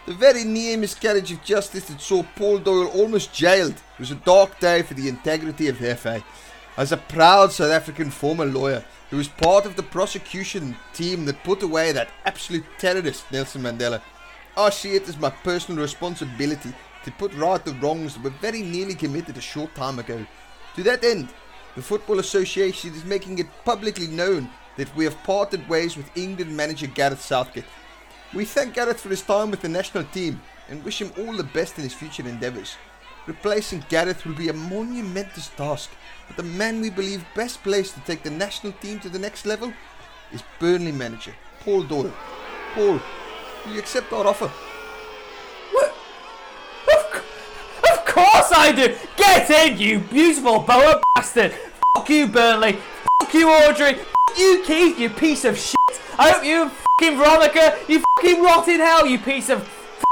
The 0.05 0.13
very 0.13 0.45
near 0.45 0.77
miscarriage 0.77 1.33
of 1.33 1.43
justice 1.43 1.83
that 1.89 1.99
saw 1.99 2.23
Paul 2.37 2.59
Doyle 2.59 2.87
almost 2.87 3.33
jailed 3.33 3.75
was 3.99 4.11
a 4.11 4.15
dark 4.15 4.57
day 4.61 4.83
for 4.83 4.93
the 4.93 5.09
integrity 5.09 5.67
of 5.67 5.79
the 5.79 5.93
FA. 5.97 6.23
As 6.77 6.93
a 6.93 6.97
proud 6.97 7.51
South 7.51 7.71
African 7.71 8.09
former 8.09 8.45
lawyer 8.45 8.85
who 9.09 9.17
was 9.17 9.27
part 9.27 9.65
of 9.65 9.75
the 9.75 9.83
prosecution 9.83 10.75
team 10.93 11.25
that 11.25 11.43
put 11.43 11.63
away 11.63 11.91
that 11.91 12.09
absolute 12.25 12.65
terrorist 12.77 13.31
Nelson 13.31 13.61
Mandela, 13.61 14.01
ah, 14.55 14.65
I 14.65 14.69
see 14.69 14.95
it 14.95 15.07
as 15.07 15.17
my 15.17 15.29
personal 15.29 15.81
responsibility 15.81 16.73
to 17.05 17.11
put 17.11 17.33
right 17.35 17.63
the 17.63 17.73
wrongs 17.73 18.15
that 18.15 18.23
were 18.23 18.41
very 18.41 18.61
nearly 18.61 18.95
committed 18.95 19.37
a 19.37 19.41
short 19.41 19.73
time 19.75 19.99
ago. 19.99 20.25
To 20.75 20.83
that 20.83 21.03
end, 21.03 21.29
the 21.75 21.81
Football 21.81 22.19
Association 22.19 22.93
is 22.93 23.05
making 23.05 23.39
it 23.39 23.47
publicly 23.63 24.07
known 24.07 24.49
that 24.75 24.93
we 24.95 25.05
have 25.05 25.23
parted 25.23 25.67
ways 25.69 25.95
with 25.95 26.15
England 26.17 26.55
manager 26.55 26.87
Gareth 26.87 27.21
Southgate. 27.21 27.65
We 28.33 28.45
thank 28.45 28.73
Gareth 28.73 28.99
for 28.99 29.09
his 29.09 29.21
time 29.21 29.51
with 29.51 29.61
the 29.61 29.69
national 29.69 30.03
team 30.05 30.41
and 30.69 30.83
wish 30.83 31.01
him 31.01 31.11
all 31.17 31.33
the 31.33 31.43
best 31.43 31.77
in 31.77 31.83
his 31.83 31.93
future 31.93 32.27
endeavours. 32.27 32.75
Replacing 33.27 33.83
Gareth 33.89 34.25
will 34.25 34.35
be 34.35 34.47
a 34.47 34.53
monumentous 34.53 35.49
task, 35.49 35.89
but 36.27 36.37
the 36.37 36.43
man 36.43 36.79
we 36.79 36.89
believe 36.89 37.25
best 37.35 37.61
placed 37.61 37.93
to 37.95 37.99
take 38.01 38.23
the 38.23 38.29
national 38.29 38.71
team 38.71 39.01
to 39.01 39.09
the 39.09 39.19
next 39.19 39.45
level 39.45 39.73
is 40.31 40.41
Burnley 40.59 40.93
manager 40.93 41.33
Paul 41.59 41.83
Doyle. 41.83 42.13
Paul, 42.73 43.01
will 43.65 43.73
you 43.73 43.79
accept 43.79 44.13
our 44.13 44.25
offer? 44.25 44.47
What? 45.73 45.93
Of 47.91 48.05
course 48.05 48.51
I 48.55 48.71
do! 48.73 48.95
Get 49.17 49.49
in, 49.49 49.77
you 49.77 49.99
beautiful 49.99 50.59
boa 50.59 51.01
bastard! 51.15 51.53
Fuck 51.95 52.09
you, 52.09 52.27
Burnley! 52.27 52.77
Fuck 53.21 53.33
you, 53.33 53.49
Audrey! 53.49 53.95
Fuck 53.95 54.37
you, 54.37 54.63
Keith, 54.65 54.97
you 54.97 55.09
piece 55.09 55.43
of 55.43 55.57
shit! 55.57 55.75
I 56.17 56.31
hope 56.31 56.45
you 56.45 56.69
fucking 56.69 57.17
Veronica, 57.17 57.77
you 57.89 58.01
fucking 58.15 58.41
rot 58.41 58.69
in 58.69 58.79
hell, 58.79 59.05
you 59.05 59.19
piece 59.19 59.49
of 59.49 59.67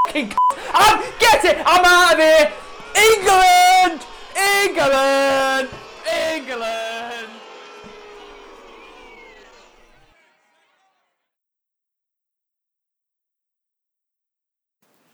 fucking 0.05 0.31
c- 0.31 0.37
I'm, 0.73 1.01
get 1.17 1.45
it! 1.45 1.63
I'm 1.65 1.85
out 1.85 2.13
of 2.13 2.19
here! 2.19 2.51
England! 2.95 4.05
England! 4.35 5.69
England! 6.11 7.29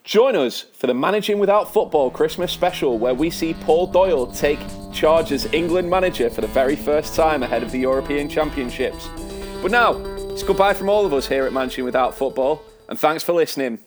Join 0.04 0.36
us 0.36 0.62
for 0.74 0.88
the 0.88 0.94
Managing 0.94 1.40
Without 1.40 1.72
Football 1.72 2.12
Christmas 2.12 2.52
special, 2.52 2.98
where 2.98 3.14
we 3.14 3.30
see 3.30 3.54
Paul 3.54 3.88
Doyle 3.88 4.28
take 4.28 4.60
charge 4.92 5.32
as 5.32 5.46
England 5.54 5.90
manager 5.90 6.30
for 6.30 6.42
the 6.42 6.48
very 6.48 6.76
first 6.76 7.16
time 7.16 7.44
ahead 7.44 7.64
of 7.64 7.72
the 7.72 7.80
European 7.80 8.28
Championships. 8.28 9.08
But 9.62 9.72
now, 9.72 9.94
it's 10.32 10.44
goodbye 10.44 10.74
from 10.74 10.90
all 10.90 11.06
of 11.06 11.14
us 11.14 11.28
here 11.28 11.46
at 11.46 11.54
Managing 11.54 11.86
Without 11.86 12.14
Football, 12.14 12.62
and 12.90 13.00
thanks 13.00 13.24
for 13.24 13.34
listening. 13.34 13.80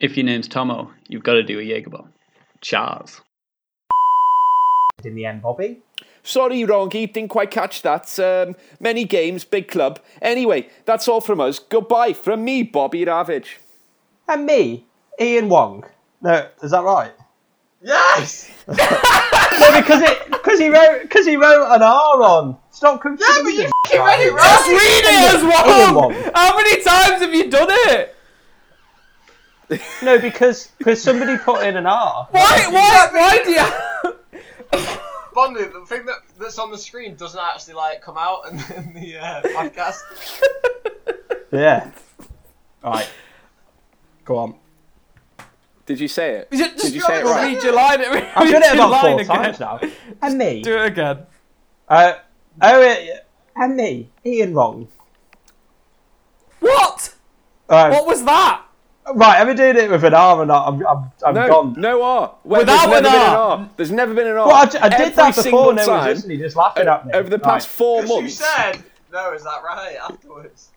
If 0.00 0.16
your 0.16 0.24
name's 0.24 0.48
Tomo, 0.48 0.92
you've 1.08 1.22
got 1.24 1.34
to 1.34 1.42
do 1.42 1.58
a 1.58 1.62
Jagerbomb. 1.62 2.08
Charles. 2.66 3.20
In 5.04 5.14
the 5.14 5.24
end, 5.24 5.42
Bobby. 5.42 5.78
Sorry, 6.24 6.62
Rongi, 6.62 7.12
didn't 7.12 7.28
quite 7.28 7.52
catch 7.52 7.82
that. 7.82 8.18
Um, 8.18 8.56
many 8.80 9.04
games, 9.04 9.44
big 9.44 9.68
club. 9.68 10.00
Anyway, 10.20 10.68
that's 10.84 11.06
all 11.06 11.20
from 11.20 11.40
us. 11.40 11.60
Goodbye 11.60 12.12
from 12.12 12.44
me, 12.44 12.64
Bobby 12.64 13.04
Ravage. 13.04 13.60
And 14.26 14.46
me, 14.46 14.84
Ian 15.20 15.48
Wong. 15.48 15.84
No, 16.20 16.48
is 16.60 16.72
that 16.72 16.82
right? 16.82 17.12
Yes! 17.80 18.50
no, 18.66 18.74
because 18.74 20.02
it 20.02 20.28
because 20.28 20.58
he 20.58 20.68
wrote 20.68 21.02
because 21.02 21.24
he 21.24 21.36
wrote 21.36 21.72
an 21.72 21.82
R 21.82 22.20
on. 22.20 22.56
Stop 22.72 23.00
confusing. 23.00 23.32
Yeah, 23.32 23.42
but 23.44 23.52
you 23.52 23.70
fucking 23.84 24.00
read 24.00 24.20
it 24.26 24.32
Just 24.32 24.68
read 24.68 25.04
it 25.04 25.34
as 25.36 25.42
Wong! 25.44 25.94
Wong. 25.94 26.32
How 26.34 26.56
many 26.56 26.82
times 26.82 27.22
have 27.22 27.32
you 27.32 27.48
done 27.48 27.68
it? 27.70 28.15
No, 30.02 30.18
because 30.18 30.68
because 30.78 31.02
somebody 31.02 31.36
put 31.38 31.66
in 31.66 31.76
an 31.76 31.86
R. 31.86 32.28
Why? 32.30 32.68
Why? 32.70 33.08
Why 33.12 33.42
do 33.44 33.50
you? 33.50 34.86
Bondi, 35.34 35.64
the 35.64 35.84
thing 35.86 36.06
that, 36.06 36.16
that's 36.40 36.58
on 36.58 36.70
the 36.70 36.78
screen 36.78 37.14
doesn't 37.16 37.40
actually 37.40 37.74
like 37.74 38.00
come 38.00 38.16
out 38.16 38.46
in, 38.50 38.58
in 38.76 38.94
the 38.94 39.18
uh, 39.18 39.42
podcast. 39.42 40.00
Yeah. 41.52 41.90
Right. 42.82 43.08
Go 44.24 44.36
on. 44.38 44.54
Did 45.86 46.00
you 46.00 46.08
say 46.08 46.32
it? 46.38 46.48
Just, 46.52 46.76
Did 46.78 46.94
you 46.94 47.00
say 47.00 47.20
it 47.20 47.24
right? 47.24 47.54
read 47.54 47.62
your 47.62 47.72
line. 47.72 48.00
I've 48.00 48.50
done 48.50 48.62
it 48.64 48.74
about 48.74 49.00
four 49.00 49.20
again. 49.20 49.26
times 49.26 49.60
now. 49.60 49.80
And 50.22 50.36
me. 50.36 50.62
Do 50.62 50.76
it 50.76 50.86
again. 50.86 51.18
Uh, 51.88 52.14
oh, 52.60 52.82
uh, 52.90 52.96
and 53.54 53.76
me. 53.76 54.10
Ian 54.26 54.54
wrong. 54.54 54.88
What? 56.58 57.14
Um, 57.68 57.90
What 57.92 58.06
was 58.06 58.24
that? 58.24 58.65
Right, 59.14 59.38
am 59.40 59.48
I 59.48 59.54
doing 59.54 59.76
it 59.76 59.88
with 59.90 60.02
an 60.04 60.14
R 60.14 60.36
or 60.38 60.46
not? 60.46 60.66
I'm, 60.66 60.84
I'm, 60.86 61.12
I'm 61.24 61.34
no, 61.34 61.48
gone. 61.48 61.74
no 61.78 62.02
R. 62.02 62.34
Well, 62.42 62.60
Without 62.62 62.88
there's 62.88 62.88
never 62.90 62.96
an 62.96 63.02
been 63.04 63.12
R. 63.14 63.26
an 63.54 63.60
R. 63.60 63.70
There's 63.76 63.92
never 63.92 64.14
been 64.14 64.26
an 64.26 64.36
R. 64.36 64.46
Well, 64.48 64.56
I 64.56 64.66
d- 64.66 64.78
I 64.78 64.88
did 64.88 65.00
Every 65.00 65.14
that 65.14 65.26
before 65.28 65.42
single 65.42 65.68
and 65.70 65.76
no 65.76 65.88
one's 65.88 66.00
time, 66.02 66.08
listening, 66.14 66.38
just 66.40 66.56
laughing 66.56 66.88
o- 66.88 66.92
at 66.92 67.06
me. 67.06 67.12
Over 67.14 67.28
the 67.30 67.38
past 67.38 67.68
Right. 67.68 67.72
four 67.76 68.02
months. 68.02 68.22
you 68.22 68.28
said, 68.30 68.82
no, 69.12 69.32
is 69.32 69.44
that 69.44 69.62
right? 69.64 69.96
Afterwards. 70.02 70.70